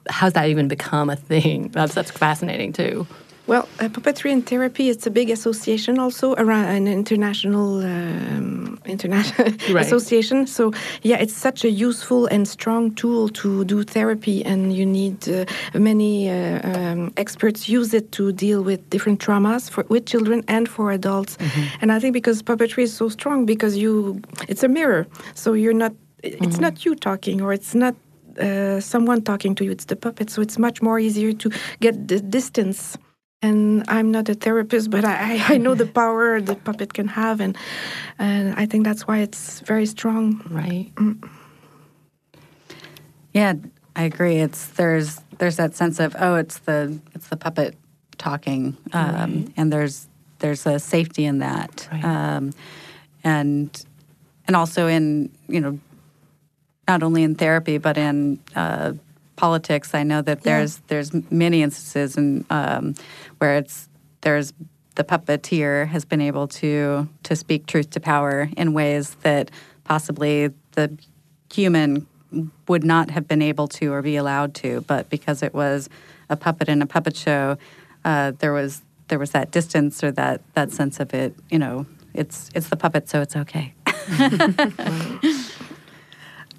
how's 0.10 0.34
that 0.34 0.50
even 0.50 0.67
become 0.67 1.10
a 1.10 1.15
thing? 1.15 1.69
That's 1.69 1.93
that's 1.93 2.12
fascinating 2.12 2.73
too. 2.73 3.08
Well, 3.47 3.69
uh, 3.80 3.88
puppetry 3.88 4.34
and 4.34 4.45
therapy 4.45 4.89
it's 4.89 5.08
a 5.08 5.10
big 5.10 5.30
association 5.30 6.00
also 6.00 6.34
around 6.36 6.65
an 6.65 6.86
international 6.86 7.80
um, 7.80 8.78
international 8.86 9.47
right. 9.71 9.86
association. 9.86 10.47
So 10.47 10.73
yeah, 11.02 11.15
it's 11.17 11.34
such 11.34 11.63
a 11.63 11.71
useful 11.71 12.26
and 12.28 12.45
strong 12.45 12.93
tool 12.95 13.30
to 13.30 13.63
do 13.63 13.84
therapy, 13.84 14.43
and 14.43 14.76
you 14.76 14.86
need 14.86 15.30
uh, 15.30 15.45
many 15.73 16.30
uh, 16.30 16.60
um, 16.71 17.13
experts 17.15 17.69
use 17.69 17.93
it 17.93 18.12
to 18.13 18.34
deal 18.34 18.62
with 18.62 18.89
different 18.89 19.21
traumas 19.21 19.69
for 19.69 19.86
with 19.88 20.06
children 20.06 20.43
and 20.50 20.67
for 20.67 20.91
adults. 20.91 21.38
Mm-hmm. 21.38 21.78
And 21.82 21.93
I 21.93 22.00
think 22.00 22.13
because 22.13 22.43
puppetry 22.43 22.84
is 22.84 22.93
so 22.93 23.08
strong, 23.08 23.45
because 23.45 23.78
you 23.78 24.21
it's 24.50 24.63
a 24.63 24.67
mirror, 24.67 25.08
so 25.36 25.54
you're 25.54 25.80
not 25.86 25.93
it's 26.21 26.36
mm-hmm. 26.36 26.62
not 26.62 26.84
you 26.84 26.95
talking 26.95 27.41
or 27.41 27.54
it's 27.54 27.73
not 27.73 27.95
uh, 28.39 28.80
someone 28.80 29.21
talking 29.21 29.56
to 29.56 29.63
you. 29.63 29.71
It's 29.71 29.86
the 29.86 29.95
puppet, 29.95 30.30
so 30.30 30.41
it's 30.41 30.58
much 30.58 30.82
more 30.82 31.00
easier 31.00 31.34
to 31.34 31.52
get 31.80 32.08
the 32.08 32.19
distance. 32.19 32.97
And 33.41 33.84
I'm 33.88 34.12
not 34.12 34.30
a 34.30 34.34
therapist, 34.34 34.89
but 34.89 35.06
I, 35.06 35.54
I 35.54 35.58
know 35.58 35.76
the 35.76 35.86
power 36.02 36.41
the 36.41 36.56
puppet 36.56 36.93
can 36.93 37.08
have, 37.08 37.39
and 37.39 37.56
and 38.17 38.56
I 38.56 38.65
think 38.65 38.84
that's 38.84 39.08
why 39.08 39.19
it's 39.19 39.60
very 39.62 39.86
strong. 39.86 40.41
Right. 40.50 40.91
Mm. 40.95 41.30
Yeah, 43.34 43.54
I 43.95 44.04
agree. 44.04 44.38
It's 44.38 44.67
there's 44.67 45.21
there's 45.38 45.58
that 45.58 45.76
sense 45.76 46.00
of 46.00 46.15
oh, 46.19 46.36
it's 46.36 46.60
the 46.60 47.00
it's 47.13 47.28
the 47.28 47.38
puppet 47.38 47.76
talking, 48.17 48.78
um, 48.93 49.15
right. 49.15 49.47
and 49.58 49.71
there's 49.71 50.08
there's 50.39 50.65
a 50.65 50.80
safety 50.80 51.26
in 51.26 51.39
that, 51.39 51.88
right. 51.91 52.04
um, 52.04 52.54
and 53.23 53.86
and 54.47 54.56
also 54.56 54.88
in 54.88 55.30
you 55.47 55.60
know 55.60 55.80
not 56.88 57.04
only 57.04 57.23
in 57.23 57.36
therapy 57.36 57.78
but 57.78 57.97
in 57.97 58.39
uh, 58.56 58.93
politics. 59.38 59.93
I 59.93 60.04
know 60.04 60.21
that 60.21 60.43
there's 60.43 60.78
yeah. 60.78 60.84
there's 60.88 61.32
many 61.32 61.62
instances 61.62 62.17
in, 62.17 62.45
um, 62.50 62.95
where 63.38 63.56
it's 63.56 63.88
there's 64.21 64.54
the 64.95 65.06
puppeteer 65.06 65.88
has 65.88 66.04
been 66.04 66.19
able 66.19 66.47
to 66.50 67.08
to 67.23 67.36
speak 67.38 67.67
truth 67.67 67.89
to 67.91 68.02
power 68.02 68.50
in 68.58 68.73
ways 68.73 69.15
that 69.21 69.50
possibly 69.86 70.50
the 70.73 70.97
human 71.54 72.06
would 72.67 72.84
not 72.84 73.10
have 73.12 73.26
been 73.28 73.41
able 73.41 73.69
to 73.69 73.93
or 73.93 74.02
be 74.02 74.17
allowed 74.17 74.54
to, 74.54 74.82
but 74.82 75.10
because 75.10 75.41
it 75.41 75.54
was 75.54 75.89
a 76.30 76.36
puppet 76.36 76.67
in 76.67 76.82
a 76.82 76.86
puppet 76.86 77.15
show, 77.15 77.58
uh, 78.04 78.34
there 78.39 78.52
was 78.52 78.82
there 79.08 79.19
was 79.19 79.32
that 79.32 79.52
distance 79.52 80.04
or 80.04 80.12
that 80.12 80.41
that 80.56 80.71
sense 80.71 81.00
of 81.00 81.13
it. 81.13 81.34
You 81.50 81.60
know, 81.60 81.86
it's 82.13 82.50
it's 82.54 82.67
the 82.69 82.76
puppet, 82.76 83.08
so 83.08 83.21
it's 83.21 83.36
okay. 83.36 83.73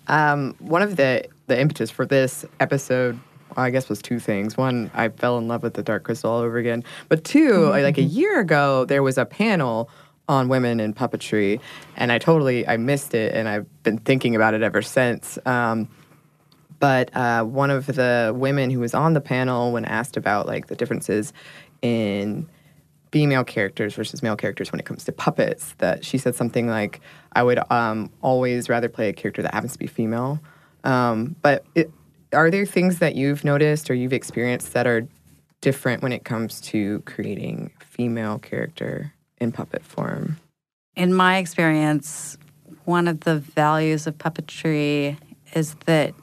Um, 0.09 0.55
one 0.59 0.83
of 0.83 0.97
the 0.97 1.27
the 1.47 1.59
impetus 1.59 1.90
for 1.90 2.05
this 2.05 2.44
episode 2.61 3.18
I 3.57 3.71
guess 3.71 3.88
was 3.88 4.01
two 4.01 4.21
things. 4.21 4.57
One, 4.57 4.90
I 4.94 5.09
fell 5.09 5.38
in 5.38 5.49
love 5.49 5.62
with 5.62 5.75
the 5.75 5.83
Dark 5.83 6.05
Crystal 6.05 6.31
all 6.31 6.40
over 6.40 6.59
again. 6.59 6.85
But 7.09 7.25
2 7.25 7.51
mm-hmm. 7.51 7.83
like 7.83 7.99
a 7.99 8.03
year 8.03 8.40
ago, 8.40 8.85
there 8.85 9.03
was 9.03 9.18
a 9.18 9.25
panel 9.25 9.90
on 10.29 10.49
women 10.49 10.79
in 10.79 10.92
puppetry, 10.92 11.59
and 11.97 12.12
I 12.12 12.18
totally 12.18 12.68
I 12.68 12.77
missed 12.77 13.14
it, 13.14 13.35
and 13.35 13.49
I've 13.49 13.83
been 13.83 13.99
thinking 13.99 14.37
about 14.37 14.55
it 14.55 14.62
ever 14.62 14.83
since. 14.83 15.38
Um, 15.47 15.88
But 16.79 17.14
uh, 17.16 17.44
one 17.44 17.71
of 17.71 17.87
the 17.87 18.33
women 18.37 18.71
who 18.71 18.81
was 18.81 18.94
on 18.94 19.14
the 19.14 19.21
panel, 19.21 19.73
when 19.73 19.85
asked 19.85 20.16
about 20.16 20.47
like 20.47 20.68
the 20.68 20.77
differences 20.77 21.33
in 21.83 22.49
female 23.11 23.44
characters 23.44 23.94
versus 23.94 24.23
male 24.23 24.37
characters 24.37 24.73
when 24.73 24.81
it 24.81 24.87
comes 24.87 25.05
to 25.05 25.12
puppets, 25.12 25.75
that 25.79 26.05
she 26.05 26.18
said 26.18 26.35
something 26.35 26.68
like, 26.68 27.01
"I 27.33 27.42
would 27.42 27.61
um, 27.71 28.11
always 28.23 28.68
rather 28.68 28.88
play 28.88 29.09
a 29.09 29.12
character 29.12 29.42
that 29.42 29.55
happens 29.55 29.73
to 29.73 29.79
be 29.79 29.87
female." 29.87 30.40
Um, 30.85 31.37
but 31.42 31.64
it, 31.75 31.90
are 32.33 32.51
there 32.51 32.66
things 32.66 32.99
that 32.99 33.14
you've 33.14 33.44
noticed 33.44 33.90
or 33.90 33.94
you've 33.94 34.12
experienced 34.12 34.73
that 34.75 34.87
are 34.87 35.07
different 35.61 36.03
when 36.03 36.12
it 36.12 36.25
comes 36.25 36.61
to 36.61 37.01
creating 37.01 37.71
female 37.81 38.38
character 38.38 39.12
in 39.38 39.53
puppet 39.53 39.85
form? 39.85 40.37
In 40.94 41.14
my 41.14 41.38
experience, 41.38 42.37
one 42.85 43.09
of 43.09 43.21
the 43.21 43.38
values 43.38 44.07
of 44.07 44.18
puppetry 44.18 45.16
is 45.55 45.75
that 45.87 46.14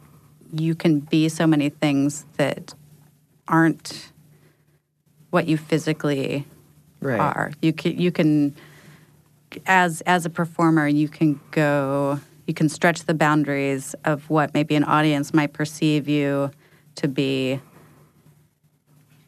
you 0.52 0.76
can 0.76 1.00
be 1.00 1.30
so 1.30 1.48
many 1.48 1.69
things 1.69 2.26
that 2.38 2.74
aren't 3.48 4.12
what 5.30 5.48
you 5.48 5.58
physically 5.58 6.45
Right. 7.05 7.19
are. 7.19 7.51
You 7.61 7.73
can 7.73 7.99
you 7.99 8.11
can 8.11 8.55
as 9.65 10.01
as 10.01 10.25
a 10.25 10.29
performer 10.29 10.87
you 10.87 11.07
can 11.07 11.39
go 11.51 12.19
you 12.47 12.53
can 12.53 12.67
stretch 12.67 13.05
the 13.05 13.13
boundaries 13.13 13.95
of 14.05 14.29
what 14.29 14.53
maybe 14.53 14.75
an 14.75 14.83
audience 14.83 15.33
might 15.33 15.53
perceive 15.53 16.07
you 16.07 16.51
to 16.95 17.07
be 17.07 17.59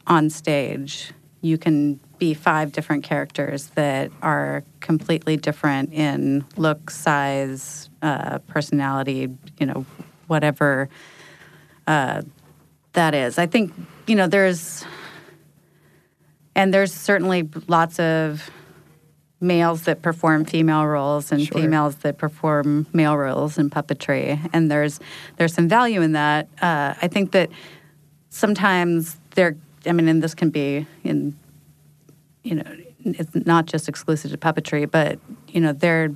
on 0.05 0.29
stage. 0.29 1.11
You 1.41 1.57
can 1.57 1.99
be 2.17 2.33
five 2.33 2.71
different 2.71 3.03
characters 3.03 3.67
that 3.75 4.11
are 4.21 4.63
completely 4.79 5.37
different 5.37 5.93
in 5.93 6.45
look, 6.55 6.89
size, 6.89 7.89
uh, 8.01 8.39
personality, 8.39 9.29
you 9.59 9.65
know, 9.65 9.85
whatever 10.27 10.89
uh, 11.85 12.21
that 12.93 13.13
is. 13.13 13.37
I 13.37 13.45
think, 13.45 13.73
you 14.07 14.15
know, 14.15 14.27
there's, 14.27 14.83
and 16.57 16.73
there's 16.73 16.93
certainly 16.93 17.47
lots 17.67 17.99
of 17.99 18.49
males 19.39 19.83
that 19.83 20.01
perform 20.01 20.43
female 20.43 20.85
roles 20.85 21.31
and 21.31 21.43
Sure. 21.43 21.61
females 21.61 21.97
that 21.97 22.17
perform 22.17 22.87
male 22.91 23.15
roles 23.15 23.59
in 23.59 23.69
puppetry, 23.69 24.49
and 24.51 24.69
there's 24.69 24.99
there's 25.37 25.53
some 25.53 25.69
value 25.69 26.01
in 26.01 26.13
that. 26.13 26.47
Uh, 26.61 26.95
I 27.01 27.07
think 27.07 27.31
that 27.31 27.49
sometimes 28.29 29.17
there. 29.35 29.55
I 29.85 29.93
mean, 29.93 30.07
and 30.09 30.21
this 30.21 30.33
can 30.35 30.49
be 30.49 30.85
in, 31.05 31.37
you 32.43 32.55
know, 32.55 32.63
it's 33.05 33.33
not 33.45 33.67
just 33.67 33.87
exclusive 33.87 34.31
to 34.31 34.37
puppetry, 34.37 34.89
but 34.89 35.19
you 35.47 35.61
know, 35.61 35.71
there 35.71 36.09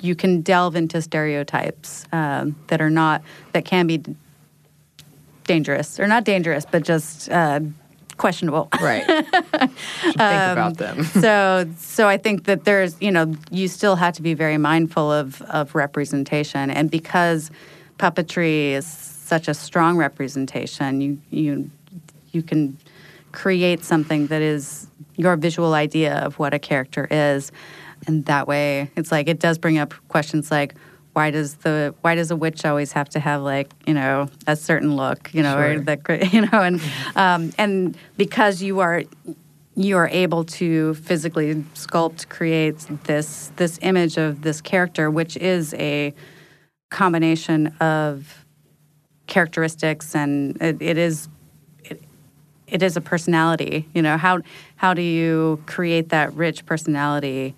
you 0.00 0.14
can 0.16 0.40
delve 0.40 0.74
into 0.74 1.02
stereotypes 1.02 2.06
um, 2.12 2.56
that 2.68 2.80
are 2.80 2.90
not 2.90 3.22
that 3.52 3.64
can 3.64 3.86
be 3.86 4.02
dangerous 5.44 6.00
or 6.00 6.06
not 6.06 6.24
dangerous, 6.24 6.64
but 6.70 6.82
just 6.82 7.30
uh, 7.30 7.60
questionable. 8.18 8.68
Right. 8.80 9.04
Should 9.06 10.14
think 10.14 10.20
um, 10.20 10.52
about 10.52 10.76
them. 10.76 11.04
so 11.04 11.68
so 11.78 12.08
I 12.08 12.18
think 12.18 12.44
that 12.44 12.64
there's 12.64 13.00
you 13.00 13.10
know 13.10 13.34
you 13.50 13.68
still 13.68 13.96
have 13.96 14.14
to 14.14 14.22
be 14.22 14.34
very 14.34 14.58
mindful 14.58 15.10
of 15.10 15.40
of 15.42 15.74
representation 15.74 16.70
and 16.70 16.90
because 16.90 17.50
puppetry 17.98 18.72
is 18.72 18.86
such 18.86 19.48
a 19.48 19.54
strong 19.54 19.96
representation 19.96 21.00
you 21.00 21.18
you 21.30 21.70
you 22.32 22.42
can 22.42 22.76
create 23.32 23.84
something 23.84 24.28
that 24.28 24.42
is 24.42 24.86
your 25.16 25.36
visual 25.36 25.74
idea 25.74 26.14
of 26.16 26.38
what 26.38 26.54
a 26.54 26.58
character 26.58 27.06
is 27.10 27.52
and 28.06 28.24
that 28.26 28.46
way 28.46 28.90
it's 28.96 29.10
like 29.10 29.28
it 29.28 29.38
does 29.38 29.58
bring 29.58 29.76
up 29.76 29.92
questions 30.08 30.50
like 30.50 30.74
why 31.12 31.30
does 31.30 31.54
the 31.56 31.94
why 32.02 32.14
does 32.14 32.30
a 32.30 32.36
witch 32.36 32.64
always 32.64 32.92
have 32.92 33.08
to 33.08 33.20
have 33.20 33.42
like 33.42 33.72
you 33.86 33.94
know 33.94 34.28
a 34.46 34.54
certain 34.54 34.96
look 34.96 35.32
you 35.34 35.42
know 35.42 35.58
or 35.58 35.80
the 35.80 36.28
you 36.32 36.42
know 36.42 36.62
and 36.62 36.80
um, 37.16 37.52
and 37.58 37.96
because 38.16 38.62
you 38.62 38.80
are 38.80 39.02
you 39.74 39.96
are 39.96 40.08
able 40.08 40.44
to 40.44 40.94
physically 40.94 41.54
sculpt 41.74 42.28
create 42.28 42.78
this 43.04 43.52
this 43.56 43.78
image 43.82 44.16
of 44.16 44.42
this 44.42 44.60
character 44.60 45.10
which 45.10 45.36
is 45.36 45.74
a 45.74 46.12
combination 46.90 47.68
of 47.80 48.44
characteristics 49.26 50.14
and 50.14 50.60
it, 50.60 50.80
it 50.80 50.98
is 50.98 51.28
it, 51.84 52.02
it 52.66 52.82
is 52.82 52.96
a 52.96 53.00
personality 53.00 53.88
you 53.94 54.02
know. 54.02 54.16
How 54.16 54.40
how 54.76 54.94
do 54.94 55.02
you 55.02 55.62
create 55.66 56.08
that 56.10 56.32
rich 56.34 56.64
personality 56.66 57.54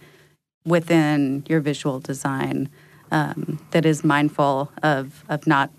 within 0.65 1.45
your 1.49 1.61
visual 1.61 2.01
design 2.01 2.69
um, 3.11 3.59
that 3.71 3.85
is 3.85 4.05
mindful 4.05 4.71
of 4.83 5.25
of 5.29 5.47
not 5.47 5.71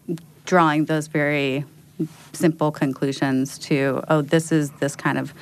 drawing 0.45 0.85
those 0.85 1.07
very 1.07 1.65
simple 2.33 2.71
conclusions 2.71 3.57
to 3.59 4.03
oh 4.07 4.21
this 4.21 4.51
is 4.51 4.71
this 4.79 4.95
kind 4.95 5.17
of 5.17 5.33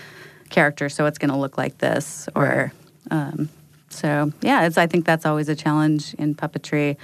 character 0.50 0.90
so 0.90 1.06
it's 1.06 1.18
going 1.18 1.32
to 1.32 1.38
look 1.38 1.58
like 1.58 1.78
this 1.78 2.28
or 2.36 2.72
um, 3.12 3.50
so 3.90 4.32
yeah 4.42 4.66
it's 4.66 4.78
i 4.78 4.88
think 4.88 5.06
that's 5.06 5.26
always 5.26 5.48
a 5.48 5.56
challenge 5.56 6.14
in 6.16 6.36
puppetry 6.36 6.98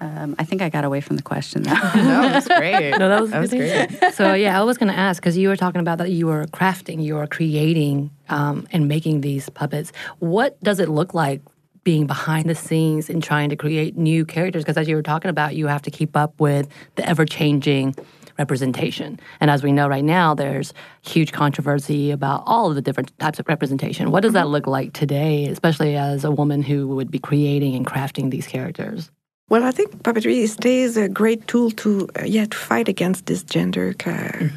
um, 0.00 0.34
i 0.38 0.44
think 0.44 0.60
i 0.60 0.68
got 0.68 0.84
away 0.84 1.00
from 1.00 1.16
the 1.16 1.22
question 1.22 1.62
though 1.62 1.70
no, 1.94 2.28
that's 2.28 2.48
great. 2.48 2.90
No, 2.98 3.08
that 3.08 3.20
was, 3.20 3.30
that 3.30 3.40
was 3.40 3.50
great. 3.50 4.14
so 4.14 4.34
yeah, 4.34 4.60
I 4.60 4.64
was 4.64 4.78
going 4.78 4.92
to 4.92 4.98
ask 4.98 5.22
because 5.22 5.38
you 5.38 5.48
were 5.48 5.56
talking 5.56 5.80
about 5.80 5.98
that 5.98 6.10
you 6.10 6.26
were 6.26 6.44
crafting, 6.46 7.02
you 7.02 7.14
were 7.14 7.26
creating 7.26 8.10
um, 8.28 8.66
and 8.72 8.88
making 8.88 9.20
these 9.20 9.48
puppets. 9.48 9.92
What 10.18 10.62
does 10.62 10.78
it 10.78 10.88
look 10.88 11.14
like 11.14 11.40
being 11.84 12.06
behind 12.06 12.48
the 12.48 12.54
scenes 12.54 13.10
and 13.10 13.22
trying 13.22 13.50
to 13.50 13.56
create 13.56 13.96
new 13.96 14.24
characters? 14.24 14.62
Because 14.62 14.76
as 14.76 14.88
you 14.88 14.96
were 14.96 15.02
talking 15.02 15.28
about, 15.28 15.54
you 15.54 15.66
have 15.66 15.82
to 15.82 15.90
keep 15.90 16.16
up 16.16 16.40
with 16.40 16.68
the 16.96 17.08
ever 17.08 17.24
changing 17.24 17.94
representation. 18.38 19.20
And 19.40 19.50
as 19.50 19.62
we 19.62 19.72
know 19.72 19.88
right 19.88 20.04
now, 20.04 20.34
there's 20.34 20.72
huge 21.02 21.32
controversy 21.32 22.10
about 22.10 22.42
all 22.46 22.68
of 22.68 22.74
the 22.74 22.82
different 22.82 23.16
types 23.18 23.38
of 23.38 23.46
representation. 23.48 24.10
What 24.10 24.22
does 24.22 24.32
that 24.32 24.48
look 24.48 24.66
like 24.66 24.92
today, 24.92 25.46
especially 25.46 25.96
as 25.96 26.24
a 26.24 26.30
woman 26.30 26.62
who 26.62 26.88
would 26.88 27.10
be 27.10 27.18
creating 27.18 27.74
and 27.74 27.86
crafting 27.86 28.30
these 28.30 28.46
characters? 28.46 29.10
Well, 29.48 29.64
I 29.64 29.70
think 29.70 30.02
puppetry 30.02 30.48
stays 30.48 30.96
a 30.96 31.10
great 31.10 31.46
tool 31.46 31.70
to 31.72 32.08
uh, 32.18 32.24
yeah 32.24 32.46
to 32.46 32.56
fight 32.56 32.88
against 32.88 33.26
this 33.26 33.42
gender 33.42 33.92
ca- 33.92 34.48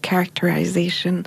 characterization, 0.00 1.26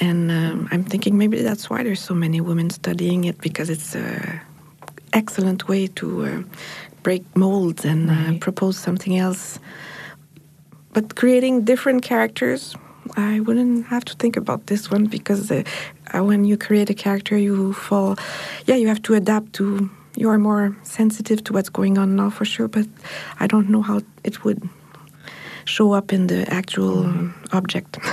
and 0.00 0.30
um, 0.30 0.68
I'm 0.70 0.82
thinking 0.82 1.18
maybe 1.18 1.42
that's 1.42 1.68
why 1.68 1.82
there's 1.82 2.00
so 2.00 2.14
many 2.14 2.40
women 2.40 2.70
studying 2.70 3.24
it 3.24 3.38
because 3.42 3.68
it's 3.68 3.94
a 3.94 4.40
excellent 5.14 5.68
way 5.68 5.86
to 5.86 6.26
uh, 6.26 6.42
break 7.02 7.24
molds 7.36 7.84
and 7.84 8.10
uh, 8.10 8.38
propose 8.38 8.76
something 8.76 9.16
else. 9.16 9.58
But 10.92 11.14
creating 11.16 11.64
different 11.64 12.02
characters, 12.02 12.76
I 13.16 13.40
wouldn't 13.40 13.86
have 13.86 14.04
to 14.06 14.14
think 14.14 14.36
about 14.36 14.66
this 14.66 14.90
one 14.90 15.06
because 15.06 15.50
uh, 15.50 15.62
when 16.12 16.44
you 16.44 16.56
create 16.56 16.90
a 16.90 16.94
character, 16.94 17.36
you 17.38 17.72
fall, 17.72 18.16
yeah, 18.66 18.76
you 18.76 18.88
have 18.88 19.02
to 19.02 19.14
adapt 19.14 19.52
to. 19.54 19.90
You 20.16 20.28
are 20.30 20.38
more 20.38 20.76
sensitive 20.84 21.42
to 21.44 21.52
what's 21.52 21.68
going 21.68 21.98
on 21.98 22.14
now 22.14 22.30
for 22.30 22.44
sure, 22.44 22.68
but 22.68 22.86
I 23.40 23.48
don't 23.48 23.68
know 23.68 23.82
how 23.82 24.00
it 24.22 24.44
would 24.44 24.68
show 25.64 25.92
up 25.92 26.12
in 26.12 26.26
the 26.26 26.50
actual 26.52 27.10
object. 27.52 27.98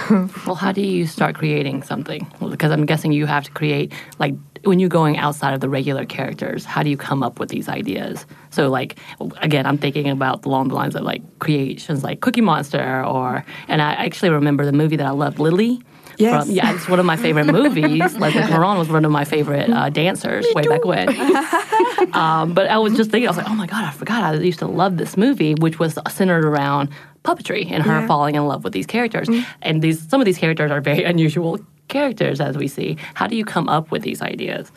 Well, 0.45 0.55
how 0.55 0.71
do 0.71 0.81
you 0.81 1.07
start 1.07 1.35
creating 1.35 1.83
something? 1.83 2.27
Well, 2.39 2.49
because 2.49 2.71
I'm 2.71 2.85
guessing 2.85 3.11
you 3.11 3.25
have 3.25 3.45
to 3.45 3.51
create, 3.51 3.93
like, 4.19 4.33
when 4.63 4.79
you're 4.79 4.89
going 4.89 5.17
outside 5.17 5.53
of 5.53 5.61
the 5.61 5.69
regular 5.69 6.05
characters, 6.05 6.65
how 6.65 6.83
do 6.83 6.89
you 6.89 6.97
come 6.97 7.23
up 7.23 7.39
with 7.39 7.49
these 7.49 7.69
ideas? 7.69 8.25
So, 8.49 8.69
like, 8.69 8.97
again, 9.37 9.65
I'm 9.65 9.77
thinking 9.77 10.09
about 10.09 10.45
along 10.45 10.69
the 10.69 10.75
lines 10.75 10.95
of 10.95 11.03
like 11.03 11.21
creations 11.39 12.03
like 12.03 12.21
Cookie 12.21 12.41
Monster, 12.41 13.03
or, 13.05 13.45
and 13.67 13.81
I 13.81 13.93
actually 13.93 14.29
remember 14.29 14.65
the 14.65 14.71
movie 14.71 14.97
that 14.97 15.07
I 15.07 15.11
loved, 15.11 15.39
Lili. 15.39 15.81
Yes. 16.17 16.45
From, 16.45 16.53
yeah, 16.53 16.75
it's 16.75 16.87
one 16.87 16.99
of 16.99 17.05
my 17.05 17.17
favorite 17.17 17.45
movies. 17.51 18.15
Leslie 18.17 18.43
Caron 18.43 18.77
was 18.77 18.89
one 18.89 19.05
of 19.05 19.11
my 19.11 19.25
favorite 19.25 19.69
uh, 19.69 19.89
dancers 19.89 20.45
way 20.53 20.63
back 20.63 20.85
when. 20.85 21.09
um, 22.13 22.53
but 22.53 22.67
I 22.67 22.77
was 22.77 22.95
just 22.95 23.09
thinking, 23.11 23.27
I 23.27 23.31
was 23.31 23.37
like, 23.37 23.49
oh 23.49 23.55
my 23.55 23.67
God, 23.67 23.83
I 23.83 23.91
forgot. 23.91 24.23
I 24.23 24.33
used 24.35 24.59
to 24.59 24.67
love 24.67 24.97
this 24.97 25.17
movie, 25.17 25.55
which 25.55 25.79
was 25.79 25.97
centered 26.09 26.45
around 26.45 26.89
puppetry 27.23 27.69
and 27.71 27.83
her 27.83 27.99
Yeah. 28.01 28.07
falling 28.07 28.35
in 28.35 28.45
love 28.47 28.63
with 28.63 28.73
these 28.73 28.87
characters. 28.87 29.27
And 29.61 29.81
these 29.81 29.99
some 30.09 30.19
of 30.21 30.25
these 30.25 30.37
characters 30.37 30.71
are 30.71 30.81
very 30.81 31.03
unusual 31.03 31.59
characters, 31.87 32.39
as 32.41 32.57
we 32.57 32.67
see. 32.67 32.97
How 33.13 33.27
do 33.27 33.35
you 33.35 33.45
come 33.45 33.67
up 33.69 33.91
with 33.91 34.01
these 34.03 34.21
ideas? 34.21 34.71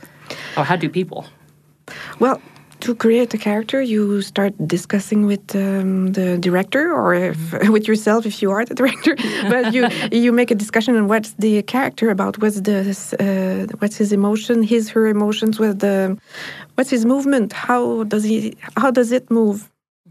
Or 0.57 0.65
how 0.65 0.77
do 0.77 0.89
people? 0.89 1.25
Well, 2.19 2.41
to 2.81 2.95
create 2.95 3.33
a 3.33 3.39
character, 3.39 3.81
you 3.81 4.21
start 4.21 4.53
discussing 4.67 5.25
with 5.27 5.55
um, 5.57 6.13
the 6.13 6.37
director 6.39 6.93
or 6.93 7.15
if, 7.15 7.39
with 7.75 7.87
yourself 7.89 8.27
if 8.27 8.43
you 8.43 8.51
are 8.51 8.65
the 8.65 8.75
director. 8.83 9.17
but 9.49 9.73
you 9.75 9.89
you 10.13 10.33
make 10.33 10.51
a 10.51 10.55
discussion 10.65 10.97
on 10.97 11.07
what's 11.09 11.33
the 11.45 11.63
character 11.63 12.11
about, 12.11 12.33
what's 12.43 12.61
the 12.61 12.79
uh, 13.21 13.77
what's 13.81 13.97
his 13.97 14.13
emotion, 14.13 14.63
his 14.63 14.91
her 14.95 15.07
emotions, 15.07 15.59
with 15.59 15.79
the 15.79 16.17
what's 16.75 16.91
his 16.91 17.05
movement, 17.07 17.53
how 17.53 18.05
does 18.05 18.25
he 18.25 18.39
how 18.77 18.91
does 18.91 19.13
it 19.13 19.31
move, 19.31 19.71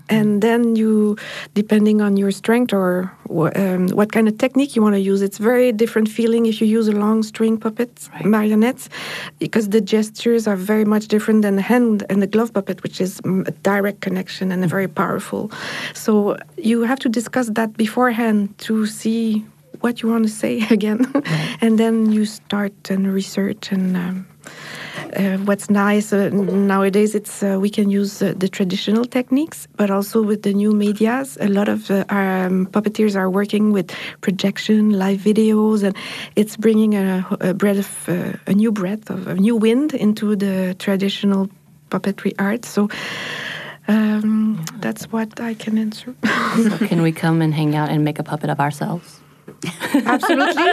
and 0.09 0.41
then 0.41 0.75
you, 0.75 1.17
depending 1.53 2.01
on 2.01 2.17
your 2.17 2.31
strength 2.31 2.73
or 2.73 3.11
um, 3.55 3.87
what 3.89 4.11
kind 4.11 4.27
of 4.27 4.37
technique 4.37 4.75
you 4.75 4.81
want 4.81 4.95
to 4.95 4.99
use, 4.99 5.21
it's 5.21 5.37
very 5.37 5.71
different 5.71 6.09
feeling 6.09 6.45
if 6.45 6.59
you 6.61 6.67
use 6.67 6.87
a 6.87 6.91
long 6.91 7.23
string 7.23 7.57
puppet 7.57 7.89
Right. 8.13 8.25
marionettes, 8.25 8.89
because 9.39 9.69
the 9.69 9.81
gestures 9.81 10.47
are 10.47 10.55
very 10.55 10.85
much 10.85 11.07
different 11.07 11.41
than 11.41 11.55
the 11.55 11.61
hand 11.61 12.03
and 12.09 12.21
the 12.21 12.27
glove 12.27 12.53
puppet, 12.53 12.83
which 12.83 12.99
is 13.01 13.21
mm, 13.21 13.47
a 13.47 13.51
direct 13.63 14.01
connection 14.01 14.51
and 14.51 14.63
a 14.63 14.67
very 14.67 14.87
powerful. 14.87 15.51
So 15.93 16.37
you 16.57 16.81
have 16.83 16.99
to 16.99 17.09
discuss 17.09 17.47
that 17.51 17.75
beforehand 17.77 18.57
to 18.59 18.85
see 18.85 19.45
what 19.81 20.01
you 20.01 20.09
want 20.09 20.23
to 20.25 20.29
say 20.31 20.65
again, 20.69 21.05
and 21.61 21.77
then 21.79 22.11
you 22.11 22.25
start 22.25 22.73
and 22.89 23.11
research 23.13 23.71
and. 23.71 23.97
Um, 23.97 24.27
uh, 25.15 25.37
what's 25.45 25.69
nice 25.69 26.13
uh, 26.13 26.29
nowadays, 26.29 27.15
it's 27.15 27.43
uh, 27.43 27.57
we 27.59 27.69
can 27.69 27.89
use 27.89 28.21
uh, 28.21 28.33
the 28.35 28.47
traditional 28.47 29.05
techniques, 29.05 29.67
but 29.75 29.89
also 29.89 30.21
with 30.21 30.43
the 30.43 30.53
new 30.53 30.71
medias. 30.71 31.37
A 31.41 31.47
lot 31.47 31.69
of 31.69 31.89
uh, 31.91 32.05
our 32.09 32.45
um, 32.45 32.67
puppeteers 32.67 33.15
are 33.15 33.29
working 33.29 33.71
with 33.71 33.91
projection, 34.21 34.91
live 34.91 35.19
videos, 35.19 35.83
and 35.83 35.95
it's 36.35 36.57
bringing 36.57 36.95
a, 36.95 37.25
a 37.41 37.53
breath 37.53 37.77
of 37.77 38.09
uh, 38.09 38.37
a 38.47 38.53
new 38.53 38.71
breath 38.71 39.09
of 39.09 39.27
a 39.27 39.35
new 39.35 39.55
wind 39.55 39.93
into 39.93 40.35
the 40.35 40.75
traditional 40.79 41.49
puppetry 41.89 42.33
art. 42.39 42.65
So. 42.65 42.89
Um, 43.85 44.63
that's 44.79 45.11
what 45.11 45.41
I 45.41 45.55
can 45.55 45.77
answer. 45.77 46.15
So 46.55 46.77
can 46.87 47.01
we 47.01 47.11
come 47.23 47.41
and 47.41 47.53
hang 47.53 47.75
out 47.75 47.89
and 47.89 48.05
make 48.05 48.17
a 48.17 48.23
puppet 48.23 48.49
of 48.49 48.61
ourselves? 48.61 49.19
Absolutely. 50.05 50.63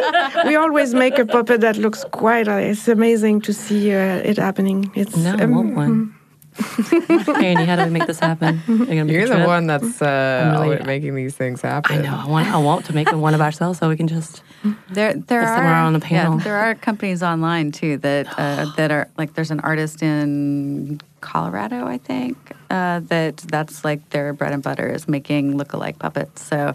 we 0.46 0.56
always 0.56 0.94
make 0.94 1.18
a 1.18 1.26
puppet 1.26 1.60
that 1.60 1.76
looks 1.76 2.04
quite. 2.10 2.48
Uh, 2.48 2.56
it's 2.56 2.88
amazing 2.88 3.40
to 3.42 3.52
see 3.52 3.92
uh, 3.92 4.30
it 4.30 4.36
happening. 4.36 4.90
It's 4.94 5.16
No, 5.16 5.36
I 5.36 5.42
um, 5.44 5.54
want 5.54 5.74
one. 5.74 6.14
Andy, 7.36 7.64
how 7.64 7.76
do 7.76 7.84
we 7.84 7.90
make 7.90 8.06
this 8.06 8.18
happen? 8.18 8.60
You're, 8.68 9.06
You're 9.06 9.28
the 9.28 9.34
trip? 9.36 9.46
one 9.46 9.66
that's 9.66 10.02
uh, 10.02 10.58
really- 10.60 10.84
making 10.84 11.14
these 11.14 11.34
things 11.36 11.62
happen. 11.62 11.98
I 11.98 12.02
know. 12.02 12.22
I 12.24 12.26
want. 12.26 12.48
I 12.48 12.58
want 12.58 12.84
to 12.86 12.92
make 12.92 13.10
one 13.12 13.34
of 13.34 13.40
ourselves 13.40 13.78
so 13.78 13.88
we 13.88 13.96
can 13.96 14.08
just. 14.08 14.42
There, 14.90 15.14
there 15.14 15.40
are 15.40 15.56
somewhere 15.56 15.74
on 15.74 15.94
the 15.94 16.00
panel. 16.00 16.36
Yeah, 16.38 16.44
there 16.44 16.56
are 16.56 16.74
companies 16.74 17.22
online 17.22 17.72
too 17.72 17.96
that 17.98 18.26
uh, 18.38 18.70
that 18.76 18.90
are 18.90 19.08
like. 19.16 19.34
There's 19.34 19.50
an 19.50 19.60
artist 19.60 20.02
in 20.02 21.00
Colorado, 21.20 21.86
I 21.86 21.98
think, 21.98 22.36
uh, 22.68 23.00
that 23.04 23.38
that's 23.38 23.84
like 23.84 24.10
their 24.10 24.32
bread 24.32 24.52
and 24.52 24.62
butter 24.62 24.88
is 24.88 25.08
making 25.08 25.56
look-alike 25.56 25.98
puppets. 25.98 26.44
So. 26.44 26.74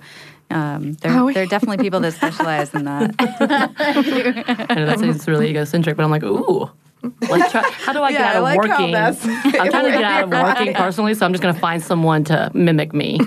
Um, 0.52 0.94
there, 0.94 1.12
Oh, 1.20 1.32
there 1.32 1.44
are 1.44 1.48
definitely 1.48 1.84
people 1.84 2.00
that 2.02 2.14
specialize 2.14 2.74
in 2.74 2.86
that. 2.86 3.16
I 3.20 4.76
know 4.76 4.86
that 4.86 5.00
seems 5.00 5.28
really 5.28 5.50
egocentric, 5.50 5.98
but 5.98 6.04
I'm 6.04 6.12
like, 6.12 6.24
ooh. 6.24 6.70
Let's 7.30 7.52
try. 7.52 7.62
How 7.62 7.94
do 7.94 8.02
I 8.02 8.12
get 8.12 8.22
out 8.22 8.38
of 8.38 8.44
like 8.44 8.58
working? 8.58 8.96
I'm 8.96 9.14
trying 9.70 9.86
to 9.86 9.92
get 9.92 10.04
out 10.04 10.24
of 10.24 10.30
working 10.58 10.74
personally, 10.74 11.14
so 11.14 11.24
I'm 11.24 11.34
just 11.34 11.44
going 11.44 11.54
to 11.54 11.60
find 11.60 11.84
someone 11.84 12.24
to 12.26 12.50
mimic 12.56 12.96
me 12.96 13.20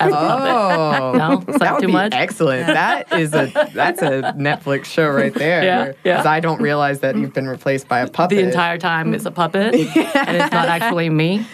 as 0.00 0.08
a 0.10 0.14
puppet. 0.16 0.48
Oh, 0.48 1.12
No? 1.18 1.38
Is 1.40 1.44
that 1.46 1.58
that 1.58 1.72
would 1.74 1.80
too 1.82 1.86
be 1.88 1.92
much? 1.92 2.14
excellent. 2.14 2.66
That 2.68 3.12
is 3.12 3.34
a 3.34 3.52
that's 3.74 4.00
a 4.00 4.32
Netflix 4.38 4.86
show 4.86 5.08
right 5.10 5.34
there. 5.34 5.62
Yeah, 5.64 5.92
yeah. 6.02 6.16
'Cause 6.16 6.24
I 6.26 6.40
don't 6.40 6.62
realize 6.62 7.00
that 7.00 7.14
you've 7.18 7.34
been 7.34 7.46
replaced 7.48 7.88
by 7.88 8.00
a 8.00 8.06
puppet 8.08 8.38
The 8.38 8.42
entire 8.44 8.78
time 8.78 9.12
it's 9.12 9.26
a 9.26 9.30
puppet, 9.30 9.74
and 9.74 10.36
it's 10.36 10.52
not 10.52 10.68
actually 10.68 11.10
me. 11.10 11.44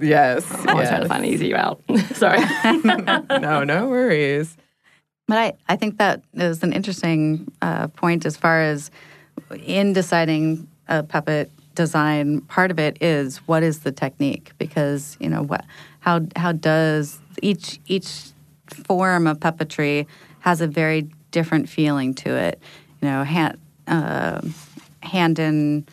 Yes. 0.00 0.46
I'm 0.50 0.70
always 0.70 0.88
trying 0.88 1.00
to 1.00 1.06
yes. 1.06 1.08
find 1.08 1.24
an 1.24 1.30
easy 1.30 1.52
route. 1.52 1.80
Sorry. 2.14 2.40
No, 3.40 3.64
no 3.64 3.88
worries. 3.88 4.56
But 5.26 5.38
I, 5.38 5.52
I 5.68 5.76
think 5.76 5.98
that 5.98 6.22
is 6.34 6.62
an 6.62 6.72
interesting 6.72 7.50
uh, 7.62 7.88
point 7.88 8.26
as 8.26 8.36
far 8.36 8.62
as 8.62 8.90
in 9.64 9.92
deciding 9.92 10.68
a 10.88 11.02
puppet 11.02 11.50
design. 11.74 12.40
Part 12.42 12.70
of 12.70 12.78
it 12.78 13.00
is 13.00 13.38
what 13.38 13.62
is 13.62 13.80
the 13.80 13.92
technique 13.92 14.52
because 14.58 15.16
you 15.20 15.28
know 15.28 15.42
what 15.42 15.64
how 16.00 16.20
how 16.36 16.52
does 16.52 17.20
each 17.42 17.80
each 17.86 18.32
form 18.66 19.26
of 19.26 19.38
puppetry 19.38 20.06
has 20.40 20.60
a 20.60 20.66
very 20.66 21.08
different 21.30 21.68
feeling 21.68 22.14
to 22.14 22.34
it. 22.34 22.60
You 23.00 23.08
know, 23.08 23.24
hand 23.24 23.58
uh, 23.86 24.40
hand 25.02 25.38
in 25.38 25.86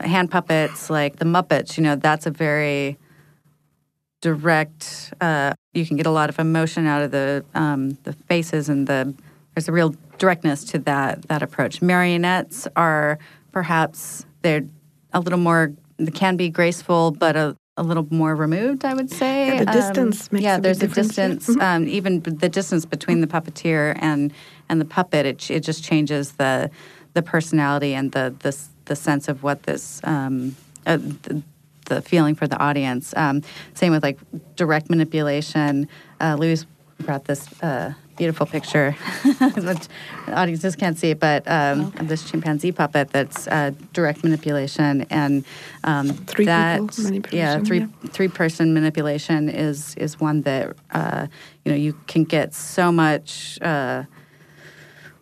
hand 0.00 0.30
puppets 0.30 0.90
like 0.90 1.16
the 1.16 1.24
Muppets. 1.24 1.76
You 1.76 1.82
know, 1.82 1.96
that's 1.96 2.26
a 2.26 2.30
very 2.30 2.98
direct. 4.24 5.12
Uh, 5.20 5.52
you 5.74 5.84
can 5.84 5.98
get 5.98 6.06
a 6.06 6.10
lot 6.10 6.30
of 6.30 6.38
emotion 6.38 6.86
out 6.86 7.02
of 7.02 7.10
the 7.10 7.44
um, 7.54 7.90
the 8.04 8.14
faces 8.14 8.70
and 8.70 8.86
the. 8.86 9.14
There's 9.54 9.68
a 9.68 9.72
real 9.72 9.94
directness 10.16 10.64
to 10.64 10.78
that 10.80 11.28
that 11.28 11.42
approach. 11.42 11.82
Marionettes 11.82 12.66
are 12.74 13.18
perhaps 13.52 14.24
they're 14.40 14.64
a 15.12 15.20
little 15.20 15.38
more. 15.38 15.72
They 15.98 16.10
can 16.10 16.36
be 16.36 16.48
graceful, 16.48 17.10
but 17.10 17.36
a, 17.36 17.54
a 17.76 17.82
little 17.82 18.06
more 18.10 18.34
removed. 18.34 18.86
I 18.86 18.94
would 18.94 19.10
say 19.10 19.48
Yeah, 19.48 19.64
the 19.64 19.72
distance 19.72 20.32
makes 20.32 20.42
yeah, 20.42 20.58
there's 20.58 20.82
a 20.82 20.88
distance. 20.88 21.50
Um, 21.60 21.86
even 21.86 22.20
the 22.20 22.48
distance 22.48 22.86
between 22.86 23.20
the 23.20 23.26
puppeteer 23.26 23.96
and 24.00 24.32
and 24.70 24.80
the 24.80 24.86
puppet, 24.86 25.26
it, 25.26 25.50
it 25.50 25.60
just 25.60 25.84
changes 25.84 26.32
the 26.32 26.70
the 27.12 27.22
personality 27.22 27.92
and 27.92 28.10
the 28.12 28.34
the, 28.38 28.56
the 28.86 28.96
sense 28.96 29.28
of 29.28 29.42
what 29.42 29.64
this 29.64 30.00
um, 30.04 30.56
uh, 30.86 30.96
the, 30.96 31.42
the 31.86 32.02
feeling 32.02 32.34
for 32.34 32.46
the 32.46 32.58
audience. 32.58 33.14
Um, 33.16 33.42
same 33.74 33.92
with 33.92 34.02
like 34.02 34.18
direct 34.56 34.90
manipulation. 34.90 35.88
Uh, 36.20 36.36
Louis 36.38 36.64
brought 37.00 37.24
this 37.24 37.48
uh, 37.62 37.94
beautiful 38.16 38.46
picture, 38.46 38.96
audiences 40.28 40.76
can't 40.76 40.98
see, 40.98 41.14
but 41.14 41.46
um, 41.48 41.92
of 41.98 42.08
this 42.08 42.28
chimpanzee 42.30 42.72
puppet 42.72 43.10
that's 43.10 43.46
uh, 43.48 43.72
direct 43.92 44.22
manipulation 44.22 45.02
and 45.10 45.44
um, 45.84 46.08
Three 46.08 46.46
that, 46.46 46.80
Yeah, 47.32 47.58
three 47.58 47.80
yeah. 47.80 47.86
three 48.10 48.28
person 48.28 48.74
manipulation 48.74 49.48
is 49.48 49.94
is 49.96 50.20
one 50.20 50.42
that 50.42 50.76
uh, 50.92 51.26
you 51.64 51.72
know 51.72 51.76
you 51.76 51.94
can 52.06 52.24
get 52.24 52.54
so 52.54 52.92
much. 52.92 53.58
Uh, 53.60 54.04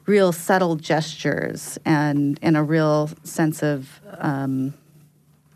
real 0.07 0.33
subtle 0.33 0.75
gestures 0.75 1.79
and 1.85 2.39
and 2.43 2.57
a 2.57 2.63
real 2.63 3.09
sense 3.23 3.63
of 3.63 4.01
um, 4.19 4.75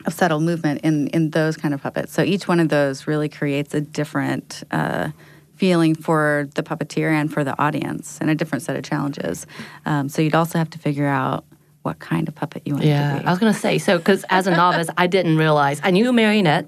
of 0.07 0.15
subtle 0.15 0.41
movement 0.41 0.81
in 0.83 1.09
in 1.09 1.31
those 1.31 1.57
kind 1.57 1.75
of 1.75 1.83
puppets. 1.83 2.13
So 2.13 2.23
each 2.23 2.47
one 2.49 2.61
of 2.61 2.69
those 2.69 3.07
really 3.07 3.29
creates 3.29 3.75
a 3.75 3.81
different 3.81 4.63
uh, 4.71 5.11
feeling 5.57 5.95
for 5.95 6.49
the 6.55 6.63
puppeteer 6.63 7.11
and 7.11 7.33
for 7.33 7.43
the 7.45 7.59
audience, 7.61 8.19
and 8.21 8.31
a 8.31 8.35
different 8.35 8.63
set 8.63 8.77
of 8.77 8.85
challenges. 8.85 9.47
Um, 9.85 10.09
so 10.09 10.23
you'd 10.23 10.35
also 10.35 10.59
have 10.59 10.71
to 10.71 10.79
figure 10.79 11.07
out 11.07 11.45
what 11.83 11.99
kind 11.99 12.27
of 12.29 12.35
puppet 12.35 12.63
you 12.67 12.75
want 12.75 12.85
Yeah, 12.85 13.13
to 13.13 13.19
be. 13.19 13.23
Yeah, 13.23 13.29
I 13.29 13.33
was 13.33 13.39
going 13.39 13.53
to 13.53 13.59
say 13.59 13.79
so 13.79 13.97
because 13.99 14.25
as 14.29 14.47
a 14.47 14.51
novice, 14.51 14.89
I 14.99 15.07
didn't 15.07 15.37
realize 15.39 15.81
I 15.85 15.93
knew 15.93 16.09
a 16.09 16.13
marionette 16.13 16.67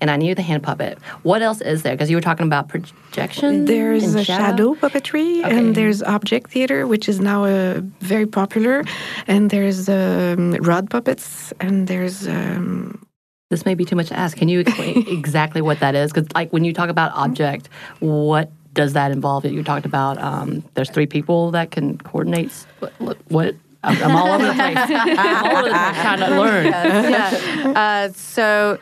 and 0.00 0.10
I 0.10 0.16
knew 0.16 0.34
the 0.34 0.42
hand 0.42 0.62
puppet. 0.62 0.98
What 1.22 1.42
else 1.42 1.60
is 1.60 1.82
there? 1.82 1.94
Because 1.94 2.10
you 2.10 2.16
were 2.16 2.22
talking 2.22 2.46
about 2.46 2.68
projection. 2.68 3.64
There's 3.64 4.04
and 4.04 4.16
a 4.16 4.24
shadow 4.24 4.74
puppetry, 4.74 5.44
Okay. 5.44 5.56
and 5.58 5.74
there's 5.74 6.02
object 6.02 6.50
theater, 6.50 6.86
which 6.86 7.08
is 7.08 7.20
now 7.20 7.44
uh, 7.44 7.80
very 8.00 8.26
popular. 8.26 8.84
And 9.26 9.50
there's 9.50 9.88
um, 9.88 10.52
rod 10.60 10.90
puppets, 10.90 11.52
and 11.60 11.86
there's 11.88 12.26
um, 12.28 13.04
This 13.50 13.64
may 13.64 13.74
be 13.74 13.84
too 13.84 13.96
much 13.96 14.08
to 14.08 14.18
ask. 14.18 14.36
Can 14.36 14.48
you 14.48 14.60
explain 14.60 15.04
exactly 15.18 15.62
what 15.62 15.80
that 15.80 15.94
is? 15.94 16.12
Because 16.12 16.28
like 16.34 16.52
when 16.52 16.64
you 16.64 16.72
talk 16.72 16.90
about 16.90 17.12
object, 17.14 17.68
what 18.00 18.50
does 18.74 18.92
that 18.92 19.10
involve? 19.10 19.44
You 19.44 19.64
talked 19.64 19.86
about 19.86 20.18
um, 20.18 20.62
there's 20.74 20.90
three 20.90 21.06
people 21.06 21.50
that 21.52 21.70
can 21.70 21.96
coordinate. 21.98 22.52
What? 22.80 22.92
what, 23.00 23.16
what 23.28 23.54
I'm, 23.82 23.96
I'm 24.02 24.16
all 24.16 24.28
over 24.34 24.46
the 24.46 24.52
place. 24.52 24.76
I'm 24.76 25.18
all 25.46 25.56
over 25.56 25.68
the 25.68 25.74
place 25.74 25.96
trying 26.02 26.18
to 26.20 26.30
learn. 26.38 26.66
yeah. 26.66 27.72
Uh, 27.74 28.12
so 28.12 28.78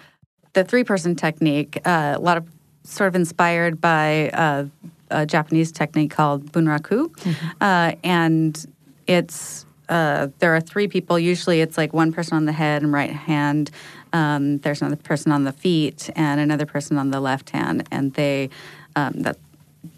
the 0.57 0.65
three 0.65 0.85
person 0.85 1.15
technique, 1.15 1.79
uh, 1.85 2.15
a 2.17 2.19
lot 2.19 2.39
of 2.39 2.49
sort 2.83 3.09
of 3.09 3.15
inspired 3.15 3.79
by 3.79 4.31
uh, 4.31 4.65
a 5.11 5.27
Japanese 5.27 5.71
technique 5.71 6.11
called 6.11 6.51
bunraku, 6.51 7.11
uh, 7.61 7.95
and 8.03 8.67
it's 9.07 9.67
uh, 9.91 10.29
there 10.39 10.57
are 10.57 10.61
three 10.63 10.89
people. 10.89 11.19
Usually, 11.19 11.61
it's 11.61 11.77
like 11.77 11.93
one 11.93 12.11
person 12.11 12.39
on 12.39 12.47
the 12.47 12.53
head 12.53 12.83
and 12.83 12.91
right 12.91 13.11
hand. 13.11 13.71
Um, 14.15 14.59
there's 14.59 14.81
another 14.81 14.97
person 14.97 15.31
on 15.31 15.45
the 15.45 15.53
feet 15.53 16.09
and 16.17 16.41
another 16.41 16.65
person 16.65 16.97
on 16.97 17.11
the 17.11 17.21
left 17.21 17.51
hand, 17.51 17.87
and 17.93 18.15
they 18.15 18.49
um, 18.97 19.13
that 19.25 19.37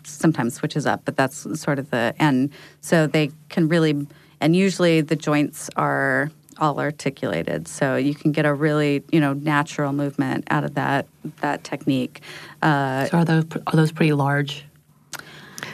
sometimes 0.02 0.54
switches 0.54 0.86
up, 0.86 1.02
but 1.04 1.16
that's 1.16 1.46
sort 1.60 1.78
of 1.78 1.88
the 1.90 2.14
end. 2.18 2.50
So 2.80 3.06
they 3.06 3.30
can 3.48 3.68
really, 3.68 4.08
and 4.40 4.56
usually 4.56 5.02
the 5.02 5.16
joints 5.16 5.70
are 5.76 6.32
all 6.60 6.78
articulated, 6.80 7.68
so 7.68 7.96
you 7.96 8.14
can 8.14 8.32
get 8.32 8.44
a 8.46 8.52
really 8.54 9.02
you 9.10 9.20
know 9.20 9.32
natural 9.32 9.92
movement 9.92 10.44
out 10.50 10.64
of 10.64 10.74
that 10.74 11.06
that 11.40 11.64
technique. 11.64 12.20
Uh, 12.62 13.06
So 13.06 13.18
are 13.18 13.24
those 13.24 13.44
are 13.66 13.76
those 13.76 13.92
pretty 13.92 14.12
large 14.12 14.64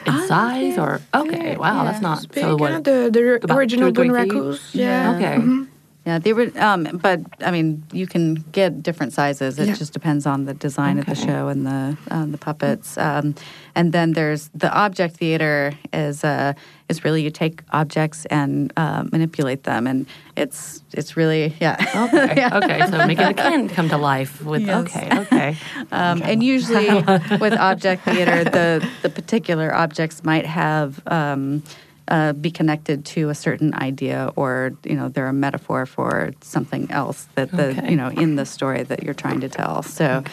in 0.05 0.27
size 0.27 0.77
or 0.77 1.01
okay? 1.13 1.57
wow, 1.57 1.83
that's 1.83 2.01
not 2.01 2.27
big, 2.31 2.43
so. 2.43 2.55
What? 2.57 2.83
the, 2.83 3.09
the 3.11 3.53
original 3.53 3.91
two 3.91 4.01
or 4.01 4.05
bunrakus. 4.05 4.59
Yeah. 4.73 5.15
Okay. 5.15 5.35
Mhm. 5.37 5.67
Yeah, 6.05 6.19
they 6.19 6.33
were, 6.33 6.51
um, 6.57 6.99
but 7.01 7.19
I 7.43 7.49
mean, 7.49 7.81
you 7.91 8.05
can 8.05 8.35
get 8.51 8.83
different 8.83 9.11
sizes. 9.11 9.57
It 9.57 9.67
Yeah. 9.69 9.73
just 9.73 9.91
depends 9.91 10.27
on 10.27 10.45
the 10.45 10.53
design 10.53 10.99
of 10.99 11.07
the 11.07 11.15
show 11.15 11.47
and 11.47 11.65
the 11.65 11.97
um, 12.11 12.31
the 12.31 12.37
puppets. 12.37 12.95
Um, 12.95 13.33
and 13.73 13.91
then 13.91 14.13
there's 14.13 14.51
the 14.53 14.71
object 14.71 15.17
theater 15.17 15.73
is 15.91 16.23
uh, 16.23 16.53
is 16.87 17.03
really 17.03 17.23
you 17.23 17.31
take 17.31 17.63
objects 17.71 18.25
and 18.27 18.71
uh, 18.77 19.03
manipulate 19.11 19.63
them, 19.63 19.87
and 19.87 20.05
it's 20.35 20.83
it's 20.93 21.17
really 21.17 21.53
yeah. 21.59 21.75
Okay. 21.95 22.33
Yeah. 22.37 22.57
Okay. 22.57 22.79
So 22.91 23.05
making 23.07 23.25
the 23.27 23.33
can 23.33 23.69
come 23.69 23.89
to 23.89 23.97
life 23.97 24.43
with 24.43 24.61
Yes. 24.63 24.81
okay. 24.85 25.09
Okay. 25.21 25.57
Um, 25.91 26.21
and 26.23 26.43
usually 26.43 26.89
with 27.39 27.53
object 27.53 28.03
theater, 28.05 28.43
the 28.43 28.87
the 29.01 29.09
particular 29.09 29.73
objects 29.73 30.23
might 30.23 30.45
have 30.45 31.01
um, 31.07 31.63
uh, 32.07 32.33
be 32.33 32.51
connected 32.51 33.03
to 33.05 33.29
a 33.29 33.35
certain 33.35 33.73
idea, 33.73 34.29
or 34.35 34.73
you 34.83 34.95
know, 34.95 35.09
they're 35.09 35.27
a 35.27 35.33
metaphor 35.33 35.85
for 35.87 36.31
something 36.41 36.89
else 36.91 37.27
that 37.35 37.49
the 37.51 37.67
Okay. 37.69 37.89
you 37.89 37.95
know 37.95 38.09
in 38.09 38.35
the 38.35 38.45
story 38.45 38.83
that 38.83 39.01
you're 39.03 39.13
trying 39.15 39.39
to 39.41 39.49
tell. 39.49 39.81
So, 39.83 40.23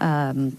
um, 0.00 0.56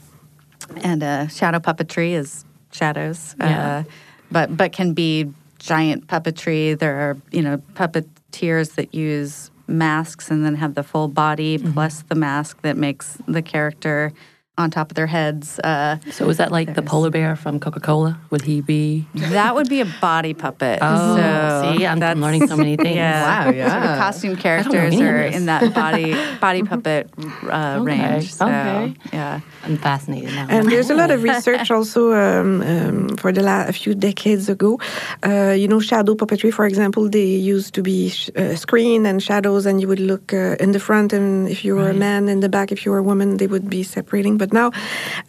and 0.84 1.04
uh, 1.04 1.28
shadow 1.28 1.60
puppetry 1.60 2.14
is 2.14 2.44
shadows, 2.72 3.36
Yeah. 3.40 3.46
uh, 3.66 3.84
but 4.32 4.58
but 4.58 4.72
can 4.72 4.94
be 4.94 5.30
giant 5.64 6.08
puppetry. 6.08 6.78
There 6.78 6.96
are 7.10 7.18
you 7.32 7.42
know 7.42 7.58
puppeteers 7.74 8.76
that 8.76 8.94
use 8.94 9.50
masks 9.66 10.30
and 10.30 10.46
then 10.46 10.56
have 10.56 10.76
the 10.76 10.84
full 10.84 11.08
body 11.08 11.58
mm-hmm. 11.58 11.74
plus 11.74 12.04
the 12.04 12.16
mask 12.16 12.62
that 12.62 12.76
makes 12.76 13.18
the 13.28 13.42
character 13.42 14.12
on 14.56 14.70
top 14.70 14.92
of 14.92 14.96
their 14.96 15.08
heads. 15.08 15.58
Uh, 15.64 15.98
So 16.12 16.28
was 16.28 16.38
that 16.38 16.52
like 16.52 16.76
the 16.76 16.82
polar 16.84 17.10
bear 17.10 17.36
from 17.36 17.60
Coca 17.60 17.80
Cola? 17.80 18.20
Would 18.30 18.44
he 18.44 18.62
be? 18.62 19.08
that 19.16 19.56
would 19.56 19.68
be 19.68 19.82
a 19.82 19.90
body 20.00 20.34
puppet. 20.36 20.78
Oh, 20.82 21.16
so 21.18 21.76
see, 21.78 21.86
I'm 21.88 22.00
that's- 22.00 22.18
learning 22.22 22.48
so 22.48 22.56
many 22.58 22.76
things. 22.78 22.96
Yeah. 23.04 23.46
Wow, 23.46 23.50
yeah. 23.52 23.80
the 23.80 23.98
costume 23.98 24.36
characters 24.36 24.94
are 25.02 25.24
in 25.26 25.46
that 25.48 25.74
body 25.74 26.14
body 26.40 26.62
puppet 26.72 27.10
uh, 27.50 27.80
Okay, 27.82 27.98
range. 27.98 28.34
So 28.34 28.46
okay. 28.46 28.94
yeah. 29.12 29.40
I'm 29.66 29.78
fascinated 29.78 30.30
now. 30.36 30.46
And 30.50 30.70
there's 30.72 30.90
a 30.92 30.96
lot 30.96 31.10
of 31.10 31.24
research 31.32 31.72
also 31.72 32.12
um, 32.14 32.62
um, 32.62 33.10
for 33.18 33.32
the 33.32 33.42
last 33.42 33.70
a 33.70 33.74
few 33.74 33.96
decades 33.96 34.50
ago. 34.50 34.78
Uh, 35.26 35.56
you 35.58 35.68
know, 35.68 35.80
shadow 35.80 36.14
puppetry, 36.14 36.52
for 36.54 36.66
example, 36.68 37.10
they 37.10 37.26
used 37.26 37.74
to 37.74 37.82
be 37.82 38.10
sh- 38.10 38.30
uh, 38.36 38.56
screen 38.56 39.06
and 39.08 39.24
shadows, 39.24 39.66
and 39.66 39.82
you 39.82 39.88
would 39.88 40.02
look 40.12 40.34
uh, 40.34 40.58
in 40.64 40.74
the 40.74 40.80
front, 40.80 41.14
and 41.14 41.48
if 41.50 41.64
you 41.66 41.76
were 41.76 41.90
a 41.90 41.94
man, 41.94 42.28
in 42.30 42.42
the 42.42 42.50
back, 42.50 42.72
if 42.72 42.86
you 42.86 42.92
were 42.92 43.00
a 43.00 43.04
woman, 43.12 43.38
they 43.38 43.48
would 43.48 43.68
be 43.70 43.82
separating. 43.84 44.38
But 44.44 44.52
now 44.62 44.68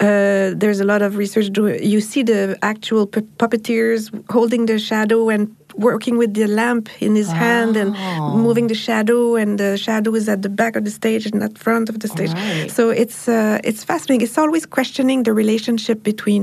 uh, 0.06 0.46
there's 0.60 0.80
a 0.80 0.88
lot 0.92 1.00
of 1.06 1.10
research. 1.22 1.46
You 1.94 2.00
see 2.10 2.22
the 2.32 2.40
actual 2.62 3.04
puppeteers 3.42 4.00
holding 4.36 4.62
the 4.66 4.78
shadow 4.90 5.20
and 5.34 5.42
working 5.88 6.14
with 6.22 6.32
the 6.34 6.46
lamp 6.60 6.84
in 7.06 7.12
his 7.20 7.30
hand 7.44 7.72
and 7.82 7.90
Oh. 7.96 8.36
moving 8.46 8.66
the 8.72 8.78
shadow, 8.88 9.20
and 9.42 9.50
the 9.62 9.76
shadow 9.86 10.10
is 10.20 10.26
at 10.34 10.40
the 10.46 10.48
back 10.60 10.74
of 10.78 10.82
the 10.88 10.90
stage 11.00 11.24
and 11.30 11.36
not 11.44 11.52
front 11.66 11.86
of 11.92 11.96
the 12.02 12.08
stage. 12.16 12.32
Right. 12.32 12.70
So 12.76 12.82
it's 13.02 13.20
uh, 13.28 13.68
it's 13.68 13.82
fascinating. 13.90 14.22
It's 14.26 14.38
always 14.44 14.64
questioning 14.76 15.18
the 15.28 15.32
relationship 15.42 15.98
between 16.12 16.42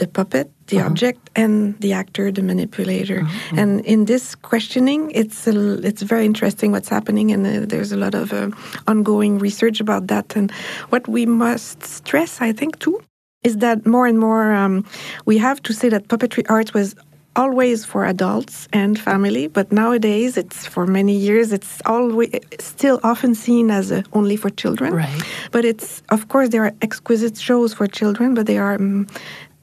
the 0.00 0.06
puppet, 0.16 0.46
the 0.66 0.80
object, 0.80 1.30
and 1.36 1.78
the 1.80 1.92
actor, 1.92 2.32
the 2.32 2.42
manipulator. 2.42 3.26
And 3.56 3.84
in 3.84 4.04
this 4.06 4.34
questioning, 4.34 5.10
it's 5.14 5.46
a, 5.46 5.78
it's 5.86 6.02
very 6.02 6.24
interesting 6.24 6.72
what's 6.72 6.88
happening, 6.88 7.32
and 7.32 7.46
uh, 7.46 7.66
there's 7.66 7.92
a 7.92 7.96
lot 7.96 8.14
of 8.14 8.32
uh, 8.32 8.50
ongoing 8.86 9.38
research 9.38 9.80
about 9.80 10.06
that. 10.08 10.36
And 10.36 10.50
what 10.90 11.06
we 11.08 11.26
must 11.26 11.82
stress, 11.84 12.40
I 12.40 12.52
think, 12.52 12.78
too, 12.78 13.00
is 13.44 13.58
that 13.58 13.86
more 13.86 14.06
and 14.06 14.18
more 14.18 14.52
um, 14.52 14.84
we 15.24 15.38
have 15.38 15.62
to 15.62 15.72
say 15.72 15.88
that 15.88 16.08
puppetry 16.08 16.44
art 16.48 16.74
was 16.74 16.94
always 17.36 17.84
for 17.84 18.06
adults 18.06 18.66
and 18.72 18.98
family 18.98 19.46
but 19.46 19.70
nowadays 19.70 20.38
it's 20.38 20.66
for 20.66 20.86
many 20.86 21.12
years 21.12 21.52
it's 21.52 21.82
always 21.84 22.30
still 22.58 22.98
often 23.02 23.34
seen 23.34 23.70
as 23.70 23.92
uh, 23.92 24.00
only 24.14 24.36
for 24.36 24.48
children 24.48 24.94
Right. 24.94 25.22
but 25.52 25.62
it's 25.62 26.02
of 26.08 26.28
course 26.28 26.48
there 26.48 26.64
are 26.64 26.72
exquisite 26.80 27.36
shows 27.38 27.74
for 27.74 27.86
children 27.86 28.32
but 28.34 28.46
they 28.46 28.56
are 28.56 28.76
um, 28.76 29.06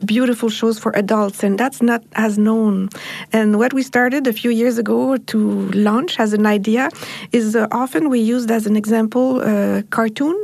beautiful 0.04 0.50
shows 0.50 0.78
for 0.80 0.92
adults 0.96 1.44
and 1.44 1.58
that's 1.58 1.82
not 1.82 2.04
as 2.14 2.38
known 2.38 2.90
and 3.32 3.58
what 3.60 3.74
we 3.74 3.82
started 3.84 4.28
a 4.28 4.34
few 4.34 4.52
years 4.52 4.78
ago 4.78 5.18
to 5.18 5.70
launch 5.72 6.20
as 6.20 6.34
an 6.34 6.46
idea 6.46 6.90
is 7.32 7.56
uh, 7.56 7.68
often 7.72 8.10
we 8.10 8.20
used 8.20 8.52
as 8.52 8.66
an 8.66 8.76
example 8.76 9.42
uh, 9.42 9.82
cartoon 9.90 10.36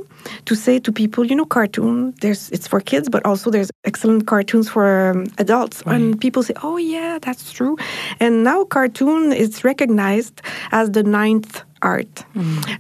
to 0.45 0.56
say 0.56 0.80
to 0.80 0.91
people, 0.91 1.26
you 1.26 1.36
know, 1.36 1.45
cartoon, 1.45 2.13
there's 2.22 2.50
it's 2.52 2.67
for 2.67 2.80
kids, 2.80 3.10
but 3.10 3.26
also 3.26 3.50
there's 3.50 3.72
excellent 3.86 4.28
cartoons 4.28 4.69
for 4.69 5.12
um, 5.12 5.28
adults. 5.38 5.82
And 5.86 6.19
people 6.19 6.43
say, 6.43 6.54
oh 6.63 6.78
yeah, 6.78 7.19
that's 7.22 7.52
true. 7.52 7.78
And 8.19 8.43
now 8.43 8.63
cartoon 8.65 9.34
is 9.34 9.63
recognized 9.63 10.41
as 10.72 10.91
the 10.91 11.04
ninth 11.04 11.63
art. 11.82 12.26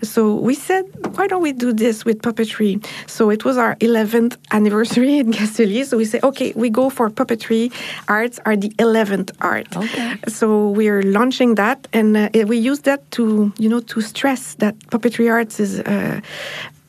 So 0.03 0.35
we 0.35 0.55
said, 0.55 0.85
why 1.15 1.27
don't 1.27 1.41
we 1.41 1.53
do 1.53 1.73
this 1.73 2.05
with 2.05 2.21
puppetry? 2.21 2.85
So 3.07 3.29
it 3.29 3.45
was 3.45 3.57
our 3.57 3.75
11th 3.77 4.37
anniversary 4.51 5.17
in 5.19 5.31
Casteliers. 5.39 5.87
So 5.87 5.97
we 5.97 6.05
say, 6.05 6.19
okay, 6.23 6.53
we 6.55 6.69
go 6.69 6.89
for 6.89 7.09
puppetry. 7.09 7.71
Arts 8.07 8.39
are 8.45 8.55
the 8.55 8.69
11th 8.71 9.31
art. 9.41 9.75
Okay. 9.75 10.15
So 10.27 10.69
we're 10.69 11.03
launching 11.03 11.55
that, 11.55 11.87
and 11.93 12.17
uh, 12.17 12.29
we 12.45 12.57
use 12.57 12.81
that 12.81 13.09
to, 13.11 13.53
you 13.57 13.69
know, 13.69 13.79
to 13.81 14.01
stress 14.01 14.55
that 14.55 14.77
puppetry 14.91 15.31
arts 15.31 15.59
is 15.59 15.79
uh, 15.81 16.21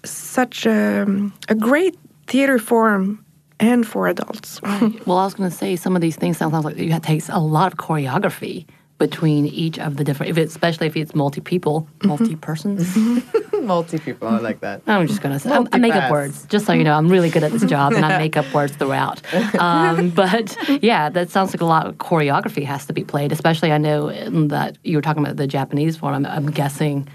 such 0.05 0.66
um, 0.66 1.33
a 1.49 1.55
great 1.55 1.96
theater 2.27 2.59
form 2.59 3.25
and 3.59 3.87
for 3.87 4.09
adults. 4.09 4.61
Well, 4.62 5.18
I 5.18 5.25
was 5.25 5.35
going 5.35 5.51
to 5.51 5.57
say 5.57 5.77
some 5.77 5.94
of 5.94 6.03
these 6.03 6.16
things 6.16 6.38
sound 6.38 6.53
like 6.64 6.77
have 6.77 7.03
takes 7.03 7.29
a 7.29 7.38
lot 7.38 7.73
of 7.73 7.79
choreography 7.79 8.66
between 9.00 9.46
each 9.46 9.78
of 9.78 9.96
the 9.96 10.04
different, 10.04 10.28
if 10.28 10.36
it's, 10.36 10.52
especially 10.52 10.86
if 10.86 10.94
it's 10.94 11.14
multi 11.14 11.40
people, 11.40 11.88
multi 12.04 12.36
persons. 12.36 12.96
Multi 13.60 13.98
people, 13.98 14.26
I 14.28 14.38
like 14.38 14.60
that. 14.60 14.82
I'm 14.86 15.06
just 15.06 15.20
going 15.20 15.34
to 15.34 15.38
say, 15.38 15.50
I'm- 15.50 15.68
I 15.72 15.78
make 15.78 15.94
up 15.94 16.10
words, 16.10 16.46
just 16.46 16.64
so 16.64 16.72
you 16.72 16.84
know. 16.84 16.94
I'm 16.94 17.08
really 17.08 17.28
good 17.28 17.42
at 17.42 17.52
this 17.52 17.64
job 17.64 17.92
and 17.92 18.04
I 18.04 18.16
make 18.24 18.36
up 18.36 18.50
words 18.54 18.74
throughout. 18.74 19.20
Um, 19.54 20.10
but 20.22 20.56
yeah, 20.82 21.10
that 21.10 21.30
sounds 21.30 21.52
like 21.52 21.60
a 21.60 21.66
lot 21.66 21.86
of 21.86 21.96
choreography 21.96 22.64
has 22.64 22.86
to 22.86 22.94
be 22.94 23.04
played, 23.04 23.32
especially 23.32 23.70
I 23.70 23.78
know 23.78 24.10
that 24.48 24.78
you 24.82 24.96
were 24.96 25.02
talking 25.02 25.22
about 25.22 25.36
the 25.36 25.46
Japanese 25.46 25.96
form. 25.96 26.14
I'm, 26.14 26.26
I'm 26.26 26.50
guessing 26.50 27.06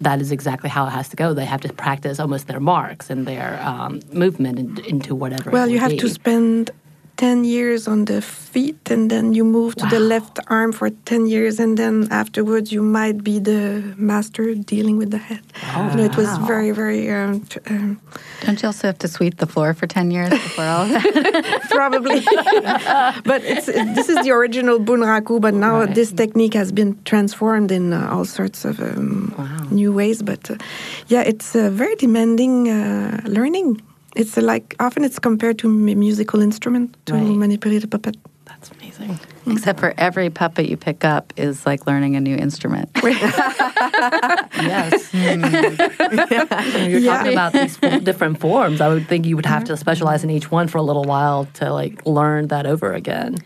that 0.00 0.20
is 0.20 0.30
exactly 0.30 0.68
how 0.68 0.86
it 0.86 0.90
has 0.90 1.08
to 1.10 1.16
go. 1.16 1.32
They 1.32 1.46
have 1.46 1.62
to 1.62 1.72
practice 1.72 2.20
almost 2.20 2.48
their 2.48 2.60
marks 2.60 3.08
and 3.08 3.26
their 3.26 3.58
um, 3.62 4.00
movement 4.12 4.58
in, 4.58 4.84
into 4.84 5.14
whatever. 5.14 5.50
it 5.50 5.52
Well, 5.52 5.66
you 5.68 5.80
would 5.80 5.90
have 5.90 5.96
to 5.98 6.08
spend 6.08 6.70
10 7.16 7.44
years 7.44 7.86
on 7.86 8.06
the 8.06 8.20
feet 8.20 8.90
and 8.90 9.10
then 9.10 9.32
you 9.34 9.44
move 9.44 9.74
to 9.76 9.86
the 9.86 10.00
left 10.00 10.38
arm 10.48 10.72
for 10.72 10.90
10 10.90 11.26
years 11.26 11.60
and 11.60 11.76
then 11.78 12.08
afterwards 12.10 12.72
you 12.72 12.82
might 12.82 13.22
be 13.22 13.38
the 13.38 13.94
master 13.96 14.54
dealing 14.54 14.96
with 14.96 15.10
the 15.10 15.18
head. 15.18 15.40
you 15.90 15.96
know, 15.96 16.04
it 16.04 16.16
was 16.16 16.28
very, 16.38 16.72
very 16.72 17.08
um, 17.10 17.40
tr- 17.46 17.58
um, 17.70 18.00
Don't 18.44 18.60
you 18.62 18.66
also 18.66 18.88
have 18.88 18.98
to 18.98 19.08
sweep 19.08 19.36
the 19.36 19.46
floor 19.46 19.74
for 19.74 19.86
10 19.86 20.10
years 20.10 20.30
before 20.30 20.64
all 20.64 20.86
that? 20.88 21.62
probably. 21.70 22.20
but 23.24 23.42
it's 23.44 23.66
this 23.66 24.08
is 24.08 24.18
the 24.24 24.30
original 24.30 24.78
bunraku, 24.78 25.40
but 25.40 25.54
now 25.54 25.80
Right. 25.80 25.94
this 25.94 26.12
technique 26.12 26.54
has 26.54 26.72
been 26.72 26.98
transformed 27.04 27.70
in 27.70 27.92
uh, 27.92 28.08
all 28.12 28.24
sorts 28.24 28.64
of 28.64 28.80
um, 28.80 29.32
new 29.70 29.92
ways. 29.92 30.22
But 30.22 30.50
uh, 30.50 30.56
yeah, 31.08 31.22
it's 31.22 31.54
uh, 31.54 31.70
very 31.70 31.94
demanding 31.96 32.68
uh, 32.68 33.20
learning. 33.26 33.80
It's 34.14 34.36
like 34.36 34.74
often 34.78 35.04
it's 35.04 35.18
compared 35.18 35.58
to 35.58 35.68
a 35.68 35.94
musical 35.94 36.40
instrument 36.40 36.96
to 37.06 37.14
Right. 37.14 37.36
manipulate 37.36 37.84
a 37.84 37.88
puppet. 37.88 38.16
That's 38.46 38.70
amazing. 38.70 39.10
Mm-hmm. 39.10 39.52
Except 39.52 39.80
for 39.80 39.94
every 39.96 40.30
puppet 40.30 40.68
you 40.68 40.76
pick 40.76 41.04
up 41.04 41.32
is 41.36 41.66
like 41.66 41.86
learning 41.86 42.16
a 42.16 42.20
new 42.20 42.36
instrument. 42.36 42.88
Yes. 44.54 45.12
When 45.12 45.40
you're 46.90 47.00
Yeah. 47.00 47.16
talking 47.16 47.32
about 47.32 47.52
these 47.52 47.76
different 48.04 48.40
forms. 48.40 48.80
I 48.80 48.88
would 48.88 49.06
think 49.08 49.26
you 49.26 49.36
would 49.36 49.46
have 49.46 49.64
to 49.64 49.72
mm-hmm. 49.72 49.80
specialize 49.80 50.24
in 50.24 50.30
each 50.30 50.50
one 50.50 50.68
for 50.68 50.78
a 50.78 50.82
little 50.82 51.04
while 51.04 51.46
to 51.54 51.72
like 51.72 52.06
learn 52.06 52.48
that 52.48 52.66
over 52.66 52.92
again. 52.92 53.36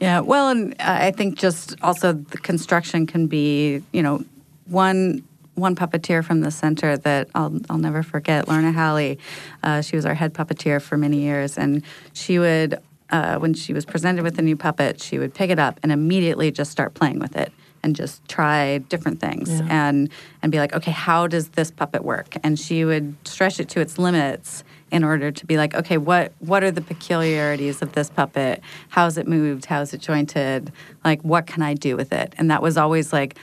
Yeah, 0.00 0.20
well, 0.20 0.48
and 0.48 0.74
I 0.80 1.10
think 1.12 1.38
just 1.38 1.76
also 1.82 2.12
the 2.12 2.38
construction 2.38 3.06
can 3.06 3.26
be, 3.26 3.82
you 3.92 4.02
know, 4.02 4.24
one 4.66 5.22
one 5.54 5.74
puppeteer 5.76 6.24
from 6.24 6.40
the 6.40 6.50
center 6.50 6.96
that 6.98 7.28
I'll 7.34 7.58
I'll 7.70 7.78
never 7.78 8.02
forget, 8.02 8.48
Lorna 8.48 8.72
Halley. 8.72 9.18
Uh, 9.62 9.80
she 9.82 9.96
was 9.96 10.04
our 10.06 10.14
head 10.14 10.34
puppeteer 10.34 10.80
for 10.80 10.96
many 10.96 11.18
years, 11.20 11.56
and 11.56 11.82
she 12.12 12.38
would, 12.38 12.78
uh, 13.10 13.38
when 13.38 13.54
she 13.54 13.72
was 13.72 13.84
presented 13.84 14.22
with 14.24 14.38
a 14.38 14.42
new 14.42 14.56
puppet, 14.56 15.00
she 15.00 15.18
would 15.18 15.34
pick 15.34 15.50
it 15.50 15.58
up 15.58 15.78
and 15.82 15.92
immediately 15.92 16.50
just 16.50 16.70
start 16.70 16.94
playing 16.94 17.18
with 17.18 17.36
it 17.36 17.52
and 17.82 17.94
just 17.94 18.26
try 18.28 18.78
different 18.78 19.20
things 19.20 19.50
Yeah. 19.50 19.66
and 19.70 20.08
and 20.42 20.50
be 20.50 20.58
like, 20.58 20.74
okay, 20.74 20.90
how 20.90 21.26
does 21.26 21.48
this 21.50 21.70
puppet 21.70 22.02
work? 22.04 22.34
And 22.42 22.58
she 22.58 22.84
would 22.84 23.14
stretch 23.24 23.60
it 23.60 23.68
to 23.70 23.80
its 23.80 23.98
limits 23.98 24.64
in 24.90 25.04
order 25.04 25.30
to 25.30 25.46
be 25.46 25.56
like, 25.56 25.74
okay, 25.74 25.98
what 25.98 26.32
what 26.38 26.64
are 26.64 26.70
the 26.70 26.80
peculiarities 26.80 27.82
of 27.82 27.92
this 27.92 28.08
puppet? 28.10 28.62
How's 28.88 29.18
it 29.18 29.28
moved? 29.28 29.66
How's 29.66 29.92
it 29.92 30.00
jointed? 30.00 30.72
Like, 31.04 31.20
what 31.22 31.46
can 31.46 31.62
I 31.62 31.74
do 31.74 31.94
with 31.96 32.12
it? 32.12 32.34
And 32.38 32.50
that 32.50 32.62
was 32.62 32.76
always 32.78 33.12
like, 33.12 33.36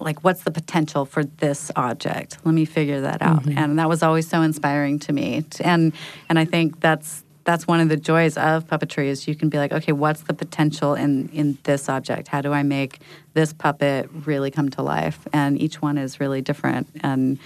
like 0.00 0.24
what's 0.24 0.42
the 0.42 0.50
potential 0.50 1.04
for 1.04 1.24
this 1.24 1.70
object? 1.76 2.38
Let 2.44 2.54
me 2.54 2.64
figure 2.64 3.00
that 3.02 3.22
out. 3.22 3.46
And 3.46 3.78
that 3.78 3.88
was 3.88 4.02
always 4.02 4.28
so 4.28 4.42
inspiring 4.42 4.98
to 5.00 5.12
me. 5.12 5.44
And 5.60 5.92
and 6.28 6.38
I 6.38 6.44
think 6.44 6.80
that's 6.80 7.24
that's 7.44 7.66
one 7.66 7.80
of 7.80 7.88
the 7.88 7.96
joys 7.96 8.36
of 8.36 8.66
puppetry 8.66 9.06
is 9.06 9.26
you 9.26 9.34
can 9.34 9.48
be 9.48 9.58
like, 9.58 9.72
okay, 9.72 9.92
what's 9.92 10.22
the 10.22 10.34
potential 10.34 10.94
in 10.94 11.28
in 11.30 11.58
this 11.64 11.88
object? 11.88 12.28
How 12.28 12.40
do 12.40 12.52
I 12.52 12.62
make 12.62 13.00
this 13.34 13.52
puppet 13.52 14.08
really 14.26 14.50
come 14.50 14.68
to 14.70 14.82
life? 14.82 15.26
And 15.32 15.60
each 15.60 15.80
one 15.82 15.98
is 15.98 16.20
really 16.20 16.42
different 16.42 16.88
and 17.02 17.38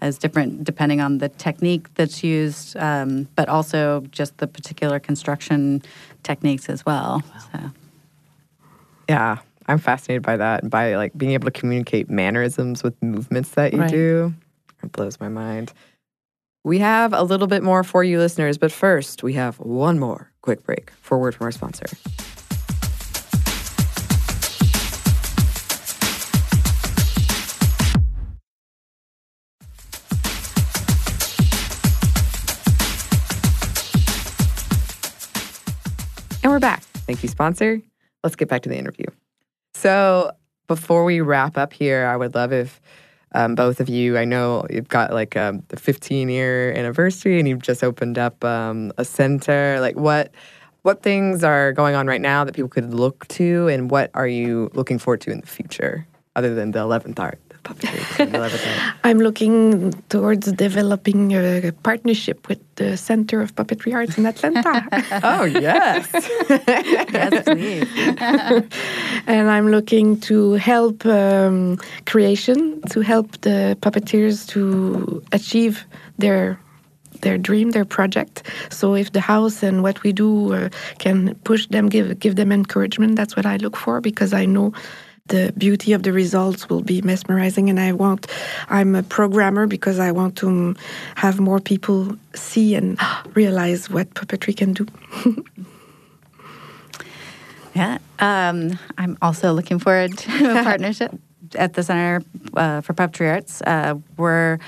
is 0.00 0.18
different 0.18 0.64
depending 0.64 1.00
on 1.00 1.18
the 1.18 1.28
technique 1.28 1.92
that's 1.94 2.24
used, 2.24 2.76
um, 2.76 3.28
but 3.36 3.48
also 3.48 4.00
just 4.10 4.38
the 4.38 4.46
particular 4.46 4.98
construction 4.98 5.82
techniques 6.22 6.68
as 6.68 6.84
well. 6.84 7.22
So. 7.52 7.70
Yeah, 9.08 9.38
I'm 9.72 9.78
fascinated 9.78 10.22
by 10.22 10.36
that 10.36 10.60
and 10.60 10.70
by 10.70 10.96
like 10.96 11.16
being 11.16 11.32
able 11.32 11.46
to 11.46 11.50
communicate 11.50 12.10
mannerisms 12.10 12.82
with 12.82 13.02
movements 13.02 13.52
that 13.52 13.72
you 13.72 13.80
Right. 13.80 13.90
do. 13.90 14.34
It 14.82 14.92
blows 14.92 15.18
my 15.18 15.30
mind. 15.30 15.72
We 16.62 16.78
have 16.80 17.14
a 17.14 17.22
little 17.22 17.46
bit 17.46 17.62
more 17.62 17.82
for 17.82 18.04
you 18.04 18.18
listeners, 18.18 18.58
but 18.58 18.70
first 18.70 19.22
we 19.22 19.32
have 19.32 19.58
one 19.60 19.98
more 19.98 20.30
quick 20.42 20.62
break 20.62 20.90
for 21.00 21.16
a 21.16 21.18
word 21.18 21.34
from 21.34 21.46
our 21.46 21.52
sponsor. 21.52 21.86
And 36.42 36.52
we're 36.52 36.58
back. 36.58 36.82
Thank 37.06 37.22
you, 37.22 37.28
sponsor. 37.30 37.80
Let's 38.22 38.36
get 38.36 38.48
back 38.48 38.62
to 38.62 38.68
the 38.68 38.76
interview. 38.76 39.06
So, 39.82 40.30
before 40.68 41.02
we 41.02 41.20
wrap 41.22 41.58
up 41.58 41.72
here, 41.72 42.06
I 42.06 42.16
would 42.16 42.36
love 42.36 42.52
if 42.52 42.80
um, 43.34 43.56
both 43.56 43.80
of 43.80 43.88
you, 43.88 44.16
I 44.16 44.24
know 44.24 44.64
you've 44.70 44.86
got 44.86 45.12
like 45.12 45.36
um, 45.36 45.64
the 45.70 45.76
15 45.76 46.28
year 46.28 46.70
anniversary 46.70 47.40
and 47.40 47.48
you've 47.48 47.62
just 47.62 47.82
opened 47.82 48.16
up 48.16 48.44
um, 48.44 48.92
a 48.96 49.04
center. 49.04 49.80
Like, 49.80 49.96
what 49.96 50.30
what 50.82 51.02
things 51.02 51.42
are 51.42 51.72
going 51.72 51.96
on 51.96 52.06
right 52.06 52.20
now 52.20 52.44
that 52.44 52.54
people 52.54 52.68
could 52.68 52.94
look 52.94 53.26
to, 53.28 53.66
and 53.66 53.90
what 53.90 54.12
are 54.14 54.28
you 54.28 54.70
looking 54.72 55.00
forward 55.00 55.20
to 55.22 55.32
in 55.32 55.40
the 55.40 55.48
future, 55.48 56.06
other 56.36 56.54
than 56.54 56.70
the 56.70 56.78
11th 56.78 57.18
art, 57.18 57.40
the 57.62 57.74
puppetry, 57.74 58.30
the 58.30 58.38
11th 58.38 58.66
art? 58.66 58.96
I'm 59.04 59.18
looking 59.18 59.92
towards 60.08 60.52
developing 60.52 61.34
a 61.34 61.72
partnership 61.82 62.48
with 62.48 62.60
the 62.76 62.96
Center 62.96 63.40
of 63.40 63.54
Puppetry 63.54 63.94
Arts 63.94 64.18
in 64.18 64.26
Atlanta. 64.26 64.88
Oh 65.24 65.44
yes. 65.44 66.08
Yes, 66.48 67.44
please. 67.44 67.88
and 69.26 69.50
I'm 69.50 69.68
looking 69.68 70.20
to 70.20 70.52
help 70.54 71.04
um, 71.06 71.78
creation, 72.06 72.80
to 72.90 73.00
help 73.00 73.40
the 73.42 73.76
puppeteers 73.80 74.46
to 74.48 75.22
achieve 75.32 75.84
their 76.18 76.58
their 77.20 77.38
dream, 77.38 77.70
their 77.70 77.84
project. 77.84 78.42
So 78.70 78.94
if 78.94 79.12
the 79.12 79.20
house 79.20 79.62
and 79.62 79.82
what 79.82 80.02
we 80.02 80.12
do 80.12 80.52
uh, 80.52 80.68
can 80.98 81.34
push 81.44 81.66
them, 81.68 81.88
give 81.88 82.18
give 82.18 82.36
them 82.36 82.52
encouragement, 82.52 83.16
that's 83.16 83.36
what 83.36 83.46
I 83.46 83.56
look 83.56 83.76
for 83.76 84.00
because 84.00 84.32
I 84.32 84.44
know 84.44 84.72
the 85.26 85.52
beauty 85.56 85.92
of 85.92 86.02
the 86.02 86.12
results 86.12 86.68
will 86.68 86.82
be 86.82 87.00
mesmerizing 87.02 87.70
and 87.70 87.78
I 87.78 87.92
want 87.92 88.26
I'm 88.68 88.94
a 88.94 89.02
programmer 89.02 89.66
because 89.66 89.98
I 89.98 90.10
want 90.10 90.36
to 90.38 90.74
have 91.14 91.38
more 91.40 91.60
people 91.60 92.16
see 92.34 92.74
and 92.74 92.98
realize 93.34 93.88
what 93.88 94.10
puppetry 94.14 94.56
can 94.56 94.72
do. 94.72 94.86
Yeah. 97.74 97.98
Um, 98.18 98.78
I'm 98.98 99.16
also 99.22 99.52
looking 99.52 99.78
forward 99.78 100.18
to 100.18 100.60
a 100.60 100.62
partnership 100.62 101.12
at 101.54 101.74
the 101.74 101.82
Center 101.82 102.22
uh, 102.54 102.80
for 102.82 102.92
Puppetry 102.92 103.32
Arts. 103.32 103.62
Uh, 103.62 103.94
we're 104.16 104.58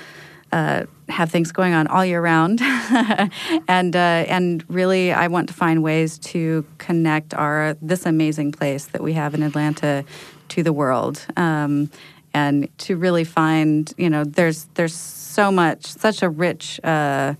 uh, 0.51 0.85
have 1.09 1.29
things 1.29 1.51
going 1.51 1.73
on 1.73 1.85
all 1.87 2.05
year 2.05 2.21
round, 2.21 2.61
and 3.67 3.95
uh, 3.95 3.99
and 3.99 4.63
really, 4.69 5.11
I 5.11 5.27
want 5.27 5.49
to 5.49 5.53
find 5.53 5.83
ways 5.83 6.17
to 6.19 6.65
connect 6.77 7.33
our 7.33 7.75
this 7.81 8.05
amazing 8.05 8.53
place 8.53 8.85
that 8.87 9.03
we 9.03 9.13
have 9.13 9.33
in 9.33 9.43
Atlanta 9.43 10.05
to 10.49 10.63
the 10.63 10.73
world, 10.73 11.25
um, 11.37 11.89
and 12.33 12.67
to 12.79 12.97
really 12.97 13.23
find 13.23 13.93
you 13.97 14.09
know 14.09 14.23
there's 14.23 14.65
there's 14.75 14.95
so 14.95 15.51
much 15.51 15.85
such 15.85 16.21
a 16.21 16.29
rich 16.29 16.79
uh, 16.83 17.33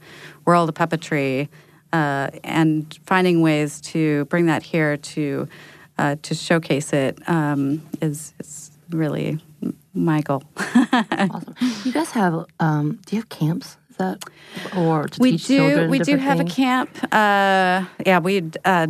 world 0.46 0.70
of 0.70 0.76
puppetry 0.76 1.48
uh, 1.94 2.30
and 2.44 3.00
finding 3.06 3.42
ways 3.42 3.82
to 3.82 4.26
bring 4.26 4.48
that 4.48 4.64
here 4.64 4.98
to 4.98 5.48
uh, 5.98 6.16
to 6.22 6.36
showcase 6.36 6.94
it 6.94 7.18
um, 7.30 7.82
is 8.02 8.34
is 8.40 8.72
really 8.90 9.40
my 9.94 10.22
goal. 10.22 10.44
Awesome. 11.18 11.56
You 11.84 11.92
guys 11.92 12.12
have, 12.12 12.46
um, 12.60 13.00
do 13.06 13.16
you 13.16 13.22
have 13.22 13.30
camps? 13.30 13.78
Is 13.90 13.98
that, 13.98 14.24
or 14.78 15.08
to 15.08 15.22
we 15.22 15.32
teach 15.32 15.48
do 15.48 15.58
children 15.58 15.90
we 15.90 16.00
do 16.00 16.16
have 16.18 16.38
things? 16.38 16.52
a 16.52 16.56
camp. 16.56 16.90
Uh, 17.04 17.86
yeah, 18.06 18.20
we 18.20 18.44
uh, 18.64 18.88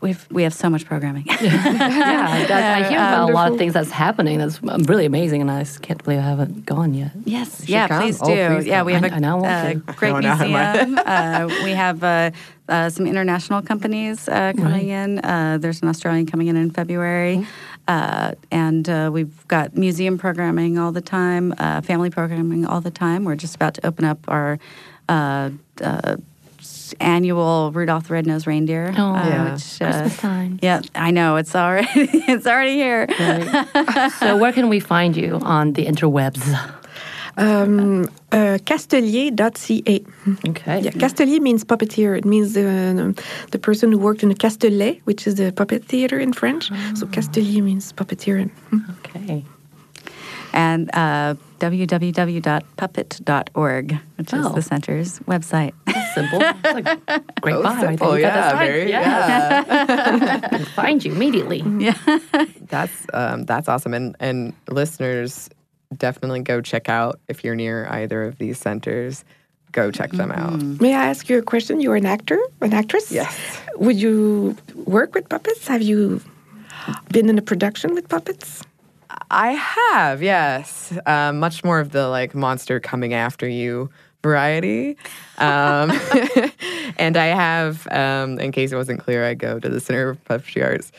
we've 0.00 0.26
we 0.30 0.42
have 0.42 0.54
so 0.54 0.68
much 0.70 0.84
programming. 0.84 1.24
yeah, 1.40 2.46
I, 2.50 2.80
I 2.84 2.88
hear 2.88 2.98
about 2.98 3.30
a 3.30 3.32
lot 3.32 3.52
of 3.52 3.58
things 3.58 3.72
that's 3.74 3.90
happening. 3.90 4.38
That's 4.38 4.60
um, 4.68 4.82
really 4.84 5.06
amazing, 5.06 5.40
and 5.40 5.50
I 5.50 5.60
just 5.62 5.82
can't 5.82 6.02
believe 6.02 6.18
I 6.20 6.22
haven't 6.22 6.66
gone 6.66 6.94
yet. 6.94 7.12
Yes, 7.24 7.68
yeah, 7.68 7.88
come. 7.88 8.02
please 8.02 8.18
Oh, 8.22 8.26
do. 8.26 8.56
please 8.56 8.66
yeah, 8.66 8.78
come. 8.78 8.86
we 8.86 8.92
have 8.94 9.04
I- 9.04 9.08
a 9.08 9.12
I 9.12 9.18
know, 9.18 9.44
uh, 9.44 9.74
great 9.96 10.12
Oh, 10.12 10.20
no, 10.20 10.34
museum. 10.36 10.98
uh, 11.06 11.46
we 11.64 11.70
have 11.72 12.02
uh, 12.04 12.30
uh, 12.68 12.90
some 12.90 13.06
international 13.06 13.62
companies 13.62 14.28
uh, 14.28 14.52
coming 14.56 14.88
in. 14.90 15.18
Uh, 15.20 15.58
there's 15.60 15.80
an 15.82 15.88
Australian 15.88 16.26
coming 16.26 16.48
in 16.48 16.56
in 16.56 16.70
February. 16.70 17.46
Uh, 17.86 18.32
and 18.50 18.86
uh, 18.90 19.08
we've 19.10 19.48
got 19.48 19.74
museum 19.74 20.18
programming 20.18 20.78
all 20.78 20.92
the 20.92 21.00
time, 21.00 21.54
uh, 21.58 21.80
family 21.80 22.10
programming 22.10 22.66
all 22.66 22.82
the 22.82 22.90
time. 22.90 23.24
We're 23.24 23.34
just 23.36 23.54
about 23.54 23.72
to 23.74 23.86
open 23.86 24.04
up 24.04 24.18
our 24.28 24.58
uh, 26.94 26.96
uh, 27.04 27.04
annual 27.16 27.70
Rudolph 27.72 28.08
the 28.08 28.14
Red-Nosed 28.14 28.46
Reindeer. 28.46 28.92
Oh, 28.96 29.14
uh, 29.14 29.26
Yeah. 29.28 29.52
which, 29.52 29.82
uh, 29.82 29.86
Christmas 29.90 30.16
time. 30.18 30.58
yeah, 30.62 30.80
I 30.94 31.10
know 31.10 31.36
it's 31.36 31.54
already 31.54 31.88
it's 31.94 32.46
already 32.46 32.74
here. 32.74 33.06
Right. 33.18 34.10
so, 34.20 34.36
where 34.36 34.52
can 34.52 34.68
we 34.68 34.80
find 34.80 35.16
you 35.16 35.38
on 35.42 35.72
the 35.74 35.86
interwebs? 35.86 36.42
Um, 37.36 38.04
uh, 38.32 38.58
Casteliers.ca. 38.64 40.04
Okay. 40.48 40.80
Yeah, 40.80 40.90
Castelier 40.90 41.40
means 41.40 41.64
puppeteer. 41.64 42.18
It 42.18 42.24
means 42.24 42.54
the, 42.54 43.14
the 43.52 43.58
person 43.60 43.92
who 43.92 43.98
worked 43.98 44.24
in 44.24 44.28
the 44.28 44.34
Castelet, 44.34 45.00
which 45.04 45.26
is 45.26 45.36
the 45.36 45.52
puppet 45.52 45.84
theater 45.84 46.18
in 46.18 46.32
French. 46.32 46.68
So 46.94 47.06
Castelier 47.06 47.62
means 47.62 47.92
puppeteer. 47.92 48.50
Okay. 49.04 49.44
And 50.52 50.90
uh, 50.94 51.34
www.puppet.org, 51.60 53.98
which 54.16 54.32
is 54.32 54.46
Oh. 54.46 54.52
the 54.54 54.62
center's 54.62 55.18
website. 55.20 55.72
Simple. 56.14 56.38
It's 56.40 56.62
like 56.64 56.84
great 57.40 57.54
Oh, 57.56 57.62
bio. 57.62 57.72
I 57.72 57.76
think 57.80 57.88
simple, 57.98 58.12
we 58.14 58.20
got 58.20 58.34
yeah, 58.34 58.50
this 58.50 58.58
very, 58.68 58.90
yeah. 58.90 59.64
yeah. 59.66 60.64
Find 60.74 61.04
you 61.04 61.12
immediately. 61.12 61.62
Yeah. 61.78 61.94
That's 62.68 63.06
um, 63.14 63.44
that's 63.46 63.66
awesome, 63.68 63.94
and 63.94 64.14
and 64.20 64.52
listeners 64.68 65.48
definitely 65.96 66.40
go 66.42 66.60
check 66.60 66.88
out 66.90 67.18
if 67.28 67.42
you're 67.44 67.54
near 67.54 67.86
either 67.90 68.24
of 68.24 68.36
these 68.38 68.58
centers. 68.58 69.24
Go 69.72 69.90
check 69.90 70.10
them 70.12 70.30
out. 70.32 70.60
May 70.80 70.94
I 70.94 71.06
ask 71.06 71.28
you 71.30 71.38
a 71.38 71.42
question? 71.42 71.80
You're 71.80 71.96
an 71.96 72.04
actor, 72.06 72.38
an 72.60 72.72
actress? 72.74 73.10
Yes. 73.12 73.38
Would 73.76 73.96
you 74.00 74.56
work 74.86 75.14
with 75.14 75.28
puppets? 75.28 75.66
Have 75.68 75.82
you 75.82 76.20
been 77.10 77.28
in 77.30 77.38
a 77.38 77.42
production 77.42 77.94
with 77.94 78.08
puppets? 78.08 78.62
I 79.30 79.52
have, 79.52 80.22
yes. 80.22 80.92
Um, 81.06 81.38
much 81.38 81.64
more 81.64 81.80
of 81.80 81.90
the 81.92 82.08
like 82.08 82.34
monster 82.34 82.80
coming 82.80 83.14
after 83.14 83.48
you 83.48 83.90
variety. 84.22 84.96
Um, 85.38 85.92
and 86.98 87.16
I 87.16 87.26
have, 87.26 87.86
um, 87.90 88.38
in 88.38 88.52
case 88.52 88.72
it 88.72 88.76
wasn't 88.76 89.00
clear, 89.00 89.24
I 89.24 89.34
go 89.34 89.58
to 89.58 89.68
the 89.68 89.80
Center 89.80 90.10
of 90.10 90.24
Puppetry 90.24 90.64
Arts 90.64 90.92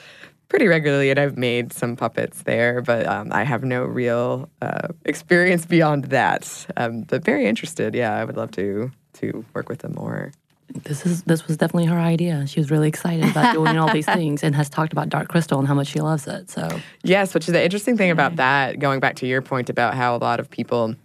pretty 0.47 0.67
regularly, 0.67 1.11
and 1.11 1.19
I've 1.19 1.37
made 1.37 1.71
some 1.71 1.95
puppets 1.95 2.43
there, 2.43 2.81
but 2.81 3.05
um, 3.05 3.29
I 3.31 3.43
have 3.43 3.63
no 3.63 3.83
real 3.83 4.49
uh, 4.61 4.89
experience 5.05 5.65
beyond 5.65 6.05
that. 6.05 6.65
Um, 6.75 7.03
but 7.03 7.23
very 7.23 7.45
interested. 7.45 7.93
Yeah, 7.93 8.15
I 8.15 8.25
would 8.25 8.35
love 8.35 8.51
to 8.51 8.91
to 9.13 9.45
work 9.53 9.69
with 9.69 9.79
them 9.79 9.93
more. 9.95 10.31
This 10.73 11.05
is 11.05 11.23
this 11.23 11.47
was 11.47 11.57
definitely 11.57 11.85
her 11.85 11.97
idea. 11.97 12.45
She 12.47 12.59
was 12.59 12.69
really 12.69 12.87
excited 12.87 13.25
about 13.29 13.53
doing 13.53 13.77
all 13.77 13.91
these 13.91 14.05
things 14.19 14.43
and 14.43 14.55
has 14.55 14.69
talked 14.69 14.93
about 14.93 15.09
Dark 15.09 15.27
Crystal 15.27 15.57
and 15.59 15.67
how 15.67 15.73
much 15.73 15.87
she 15.87 15.99
loves 15.99 16.27
it. 16.27 16.49
So 16.49 16.79
Yes, 17.03 17.33
which 17.33 17.47
is 17.47 17.53
the 17.53 17.63
interesting 17.63 17.97
thing 17.97 18.11
about 18.11 18.35
that, 18.37 18.79
going 18.79 18.99
back 18.99 19.15
to 19.17 19.27
your 19.27 19.41
point 19.41 19.69
about 19.69 19.95
how 19.95 20.15
a 20.15 20.17
lot 20.19 20.39
of 20.39 20.49
people, 20.49 20.95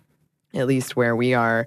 at 0.53 0.67
least 0.67 0.97
where 0.97 1.17
we 1.17 1.33
are, 1.35 1.67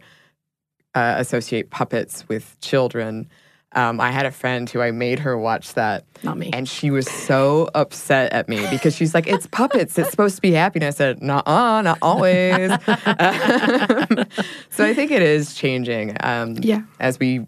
uh, 0.95 1.15
associate 1.17 1.69
puppets 1.69 2.27
with 2.29 2.55
children. 2.61 3.29
Um, 3.73 3.99
I 3.99 4.11
had 4.11 4.25
a 4.25 4.31
friend 4.31 4.67
who 4.69 4.79
I 4.79 4.91
made 4.91 5.19
her 5.19 5.37
watch 5.37 5.73
that, 5.73 6.05
not 6.23 6.37
me. 6.37 6.51
and 6.53 6.67
she 6.69 6.89
was 6.89 7.05
so 7.05 7.69
upset 7.75 8.31
at 8.31 8.47
me 8.47 8.65
because 8.71 8.95
she's 8.95 9.13
like, 9.13 9.27
"It's 9.27 9.45
puppets. 9.45 9.97
It's 9.97 10.09
supposed 10.09 10.35
to 10.37 10.41
be 10.41 10.51
happy." 10.53 10.79
And 10.79 10.85
I 10.87 10.91
said, 10.91 11.21
"Nah, 11.21 11.81
not 11.81 11.97
always." 12.01 12.71
Um, 12.71 12.79
so 14.69 14.85
I 14.85 14.93
think 14.93 15.11
it 15.11 15.21
is 15.21 15.53
changing. 15.53 16.15
Um, 16.21 16.55
Yeah. 16.61 16.83
as 16.99 17.19
we 17.19 17.45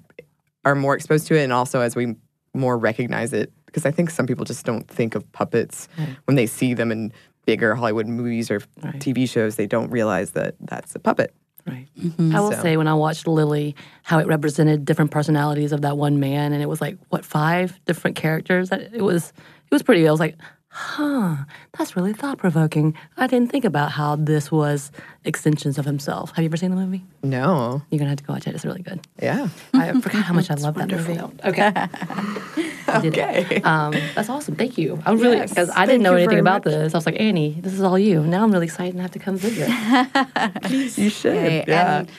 are 0.65 0.75
more 0.75 0.95
exposed 0.95 1.27
to 1.27 1.35
it, 1.35 1.43
and 1.43 1.53
also 1.53 1.81
as 1.81 1.95
we 1.95 2.15
more 2.53 2.77
recognize 2.77 3.33
it, 3.33 3.51
because 3.65 3.85
I 3.85 3.91
think 3.91 4.09
some 4.09 4.25
people 4.27 4.45
just 4.45 4.65
don't 4.65 4.87
think 4.87 5.15
of 5.15 5.29
puppets 5.31 5.87
when 6.25 6.35
they 6.35 6.45
see 6.47 6.73
them 6.73 6.91
in 6.91 7.13
bigger 7.45 7.75
Hollywood 7.75 8.07
movies 8.07 8.51
or 8.51 8.61
Right. 8.83 8.99
TV 8.99 9.27
shows. 9.29 9.55
They 9.55 9.67
don't 9.67 9.89
realize 9.89 10.31
that 10.31 10.55
that's 10.59 10.95
a 10.95 10.99
puppet. 10.99 11.33
Right. 11.67 11.87
Mm-hmm. 11.99 12.35
I 12.35 12.39
will 12.39 12.51
So- 12.51 12.61
say 12.61 12.77
when 12.77 12.87
I 12.87 12.93
watched 12.95 13.27
Lili, 13.27 13.75
how 14.03 14.19
it 14.19 14.27
represented 14.27 14.85
different 14.85 15.11
personalities 15.11 15.71
of 15.71 15.81
that 15.81 15.97
one 15.97 16.19
man, 16.19 16.51
and 16.53 16.61
it 16.63 16.67
was 16.69 16.81
like 16.81 16.97
what 17.09 17.23
five 17.25 17.79
different 17.85 18.15
characters. 18.17 18.69
That 18.69 18.93
it 18.93 19.01
was 19.01 19.29
it 19.29 19.71
was 19.73 19.83
pretty. 19.83 20.07
I 20.07 20.11
was 20.11 20.19
like, 20.19 20.35
huh, 20.71 21.35
that's 21.77 21.95
really 21.95 22.13
thought 22.13 22.37
provoking. 22.37 22.95
I 23.17 23.27
didn't 23.27 23.51
think 23.51 23.65
about 23.65 23.91
how 23.91 24.15
this 24.15 24.51
was 24.51 24.91
extensions 25.25 25.77
of 25.77 25.85
himself. 25.85 26.31
Have 26.31 26.43
you 26.43 26.49
ever 26.49 26.57
seen 26.57 26.69
the 26.71 26.75
movie? 26.77 27.03
No. 27.23 27.81
You're 27.89 27.99
gonna 27.99 28.09
have 28.09 28.19
to 28.19 28.23
go 28.23 28.33
watch 28.33 28.47
it. 28.47 28.55
It's 28.55 28.65
really 28.65 28.81
good. 28.81 29.01
Yeah. 29.21 29.49
I 29.73 29.91
forgot 29.99 30.23
how 30.23 30.33
much 30.33 30.49
I 30.51 30.55
love 30.55 30.75
that 30.75 30.89
movie. 30.91 31.19
Okay. 31.43 31.71
I 32.87 33.01
did. 33.01 33.13
Okay. 33.17 33.61
Um, 33.61 33.93
that's 34.15 34.29
awesome. 34.29 34.55
Thank 34.55 34.77
you. 34.77 35.01
I'm 35.05 35.17
really 35.19 35.37
Yes. 35.37 35.49
because 35.49 35.69
I 35.71 35.85
didn't 35.85 36.01
know 36.01 36.13
anything 36.15 36.39
about 36.39 36.65
much. 36.65 36.73
this. 36.73 36.93
I 36.93 36.97
was 36.97 37.05
like, 37.05 37.19
Anney, 37.19 37.57
this 37.61 37.73
is 37.73 37.81
all 37.81 37.99
you. 37.99 38.23
Now 38.23 38.43
I'm 38.43 38.51
really 38.51 38.65
excited 38.65 38.93
and 38.93 39.01
have 39.01 39.11
to 39.11 39.19
come 39.19 39.37
visit. 39.37 39.69
You 40.97 41.09
should. 41.09 41.35
Yay. 41.35 41.65
Yeah. 41.67 41.99
And 41.99 42.11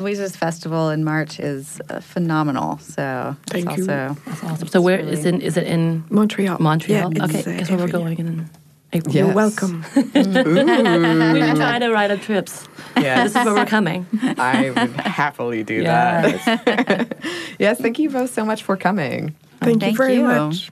Louise's 0.00 0.36
Festival 0.36 0.90
in 0.90 1.04
March 1.04 1.38
is 1.40 1.80
uh, 1.90 2.00
phenomenal. 2.00 2.78
So 2.78 3.36
it's 3.42 3.52
Thank 3.52 3.76
you. 3.76 3.82
also 3.84 4.16
That's 4.26 4.44
awesome. 4.44 4.68
So 4.68 4.80
where 4.80 4.98
is 4.98 5.24
really- 5.24 5.28
in 5.36 5.40
is 5.42 5.56
it 5.56 5.64
in 5.66 6.04
Montreal. 6.10 6.58
Montreal? 6.60 7.12
Yeah, 7.14 7.24
okay, 7.24 7.40
uh, 7.40 7.42
guess 7.58 7.68
where 7.70 7.78
we're 7.78 7.84
every 7.84 7.98
year. 8.00 8.16
going 8.16 8.18
in 8.18 8.50
April. 8.94 9.14
Yes. 9.14 9.24
You're 9.24 9.34
welcome. 9.34 9.84
We've 9.96 10.12
been 10.12 11.56
trying 11.56 11.80
to 11.80 11.90
write 11.90 12.10
up 12.10 12.20
trips. 12.20 12.68
Yes. 12.96 13.32
This 13.32 13.40
is 13.40 13.46
where 13.46 13.54
we're 13.54 13.64
coming. 13.66 14.06
I 14.38 14.70
would 14.70 14.90
happily 15.00 15.64
do 15.64 15.82
that. 15.84 16.24
Yes. 16.46 17.08
Yes, 17.58 17.80
thank 17.80 17.98
you 17.98 18.10
both 18.10 18.32
so 18.34 18.44
much 18.44 18.62
for 18.64 18.76
coming. 18.76 19.34
Thank, 19.60 19.80
Thank 19.80 19.92
you 19.92 19.96
very 19.96 20.14
you. 20.16 20.24
much. 20.24 20.70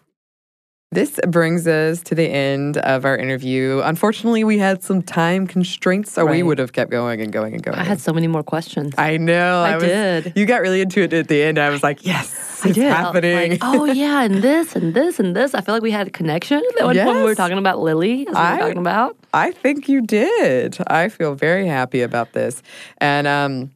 This 0.93 1.21
brings 1.29 1.69
us 1.69 2.03
to 2.03 2.17
the 2.17 2.25
end 2.27 2.77
of 2.79 3.05
our 3.05 3.17
interview. 3.17 3.81
Unfortunately, 3.85 4.43
we 4.43 4.59
had 4.59 4.83
some 4.83 5.03
time 5.03 5.47
constraints, 5.47 6.11
so 6.11 6.27
we 6.27 6.43
would 6.43 6.59
have 6.59 6.73
kept 6.73 6.91
going 6.91 7.21
and 7.21 7.33
going 7.33 7.55
and 7.55 7.63
going. 7.63 7.79
I 7.79 7.85
had 7.85 8.01
so 8.01 8.13
many 8.13 8.27
more 8.27 8.43
questions. 8.43 8.95
I 8.99 9.17
know. 9.17 9.63
I 9.63 9.77
was, 9.77 9.85
did. 9.85 10.33
You 10.35 10.47
got 10.47 10.63
really 10.63 10.81
into 10.81 11.03
it 11.03 11.13
at 11.13 11.29
the 11.29 11.45
end. 11.45 11.61
I 11.61 11.71
was 11.71 11.85
like, 11.85 12.05
yes, 12.05 12.61
I 12.65 12.71
it's 12.71 12.75
did. 12.75 12.93
happening. 12.93 13.51
Like, 13.53 13.61
oh 13.63 13.85
yeah, 13.85 14.25
and 14.25 14.43
this 14.43 14.75
and 14.75 14.93
this 14.93 15.21
and 15.21 15.37
this. 15.37 15.55
I 15.55 15.61
feel 15.61 15.77
like 15.77 15.83
we 15.85 15.93
had 15.93 16.09
a 16.09 16.11
connection 16.11 16.61
one 16.81 16.97
point 16.97 17.07
when 17.07 17.17
we 17.19 17.23
were 17.23 17.37
talking 17.37 17.59
about 17.59 17.79
Lili, 17.81 18.27
as 18.27 18.35
we 18.35 18.41
I- 18.41 18.55
were 18.55 18.59
talking 18.59 18.79
about. 18.79 19.17
I 19.33 19.53
think 19.53 19.89
you 19.89 20.01
did. 20.01 20.77
I 20.89 21.09
feel 21.09 21.37
very 21.37 21.69
happy 21.69 22.01
about 22.03 22.33
this. 22.33 22.65
And 22.99 23.29
um, 23.29 23.71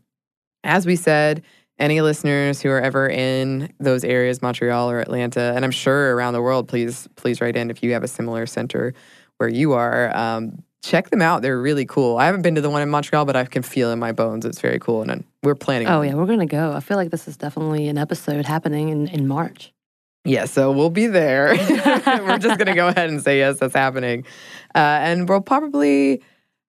as 0.64 0.84
we 0.84 0.96
said, 0.96 1.44
any 1.84 2.00
listeners 2.00 2.62
who 2.62 2.70
are 2.70 2.80
ever 2.80 3.06
in 3.06 3.70
those 3.78 4.04
areas, 4.04 4.40
Montreal 4.40 4.90
or 4.90 5.00
Atlanta, 5.00 5.52
and 5.54 5.66
I'm 5.66 5.70
sure 5.70 6.16
around 6.16 6.32
the 6.32 6.40
world, 6.40 6.66
please 6.66 7.06
please 7.14 7.42
write 7.42 7.56
in 7.56 7.70
if 7.70 7.82
you 7.82 7.92
have 7.92 8.02
a 8.02 8.08
similar 8.08 8.46
center 8.46 8.94
where 9.36 9.50
you 9.50 9.74
are. 9.74 10.10
Um, 10.16 10.62
check 10.82 11.10
them 11.10 11.20
out; 11.20 11.42
they're 11.42 11.60
really 11.60 11.84
cool. 11.84 12.16
I 12.16 12.24
haven't 12.24 12.40
been 12.40 12.54
to 12.54 12.62
the 12.62 12.70
one 12.70 12.80
in 12.80 12.88
Montreal, 12.88 13.26
but 13.26 13.36
I 13.36 13.44
can 13.44 13.62
feel 13.62 13.90
in 13.92 13.98
my 13.98 14.12
bones 14.12 14.46
it's 14.46 14.62
very 14.62 14.78
cool, 14.78 15.02
and 15.02 15.24
we're 15.42 15.54
planning. 15.54 15.86
Oh 15.86 16.00
yeah, 16.00 16.14
we're 16.14 16.26
gonna 16.26 16.46
go. 16.46 16.72
I 16.72 16.80
feel 16.80 16.96
like 16.96 17.10
this 17.10 17.28
is 17.28 17.36
definitely 17.36 17.88
an 17.88 17.98
episode 17.98 18.46
happening 18.46 18.88
in, 18.88 19.08
in 19.08 19.28
March. 19.28 19.70
Yeah, 20.24 20.46
so 20.46 20.72
we'll 20.72 20.88
be 20.88 21.06
there. 21.06 21.48
We're 22.06 22.38
just 22.38 22.58
going 22.58 22.68
to 22.68 22.74
go 22.74 22.88
ahead 22.88 23.10
and 23.10 23.22
say, 23.22 23.36
yes, 23.36 23.58
that's 23.58 23.74
happening. 23.74 24.24
Uh, 24.74 24.78
and 24.78 25.28
we'll 25.28 25.42
probably 25.42 26.22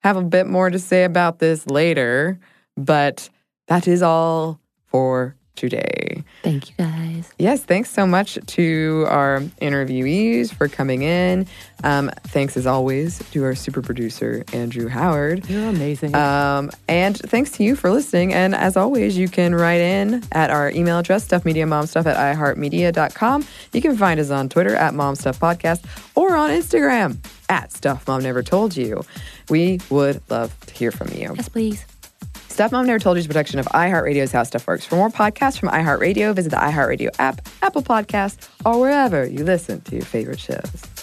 have 0.03 0.17
a 0.17 0.23
bit 0.23 0.45
more 0.45 0.69
to 0.69 0.77
say 0.77 1.05
about 1.05 1.39
this 1.39 1.65
later, 1.67 2.37
but 2.75 3.29
that 3.69 3.87
is 3.87 4.01
all 4.01 4.59
for 4.95 5.35
today. 5.57 6.23
Thank 6.41 6.69
you 6.69 6.75
guys. 6.77 7.33
Yes, 7.37 7.63
thanks 7.63 7.89
so 7.89 8.07
much 8.07 8.37
to 8.45 9.05
our 9.09 9.41
interviewees 9.61 10.53
for 10.53 10.69
coming 10.69 11.01
in. 11.01 11.47
Um, 11.83 12.11
thanks, 12.27 12.55
as 12.55 12.65
always, 12.65 13.19
to 13.31 13.43
our 13.43 13.55
super 13.55 13.81
producer, 13.81 14.45
Andrew 14.53 14.87
Howard. 14.87 15.49
You're 15.49 15.67
amazing. 15.67 16.15
Um, 16.15 16.71
and 16.87 17.17
thanks 17.17 17.51
to 17.51 17.63
you 17.63 17.75
for 17.75 17.91
listening. 17.91 18.33
And 18.33 18.55
as 18.55 18.77
always, 18.77 19.17
you 19.17 19.27
can 19.27 19.53
write 19.53 19.81
in 19.81 20.23
at 20.31 20.49
our 20.49 20.71
email 20.71 20.99
address, 20.99 21.27
stuffmediamomstuff 21.27 22.05
at 22.05 22.15
iheartmedia.com. 22.37 23.45
You 23.73 23.81
can 23.81 23.97
find 23.97 24.19
us 24.19 24.29
on 24.29 24.47
Twitter 24.47 24.75
at 24.75 24.93
momstuffpodcast 24.93 25.83
or 26.15 26.37
on 26.37 26.51
Instagram 26.51 27.17
at 27.49 27.73
Stuff 27.73 28.07
Mom 28.07 28.23
Never 28.23 28.43
Told 28.43 28.77
You. 28.77 29.03
We 29.49 29.79
would 29.89 30.21
love 30.29 30.57
to 30.67 30.73
hear 30.73 30.91
from 30.91 31.09
you. 31.09 31.33
yes, 31.35 31.49
please. 31.49 31.85
Stuff 32.55 32.71
Mom 32.71 32.85
Never 32.85 32.99
Told 32.99 33.17
You 33.17 33.19
is 33.19 33.27
production 33.27 33.59
of 33.59 33.65
iHeartRadio's 33.65 34.31
How 34.31 34.43
Stuff 34.43 34.65
Works. 34.65 34.85
For 34.85 34.95
more 34.95 35.09
podcasts 35.09 35.59
from 35.59 35.67
iHeartRadio, 35.67 36.33
visit 36.33 36.51
the 36.51 36.55
iHeartRadio 36.55 37.09
app, 37.19 37.45
Apple 37.61 37.83
Podcast, 37.83 38.47
or 38.65 38.79
wherever 38.79 39.25
you 39.25 39.43
listen 39.43 39.81
to 39.81 39.95
your 39.97 40.05
favorite 40.05 40.39
shows. 40.39 40.94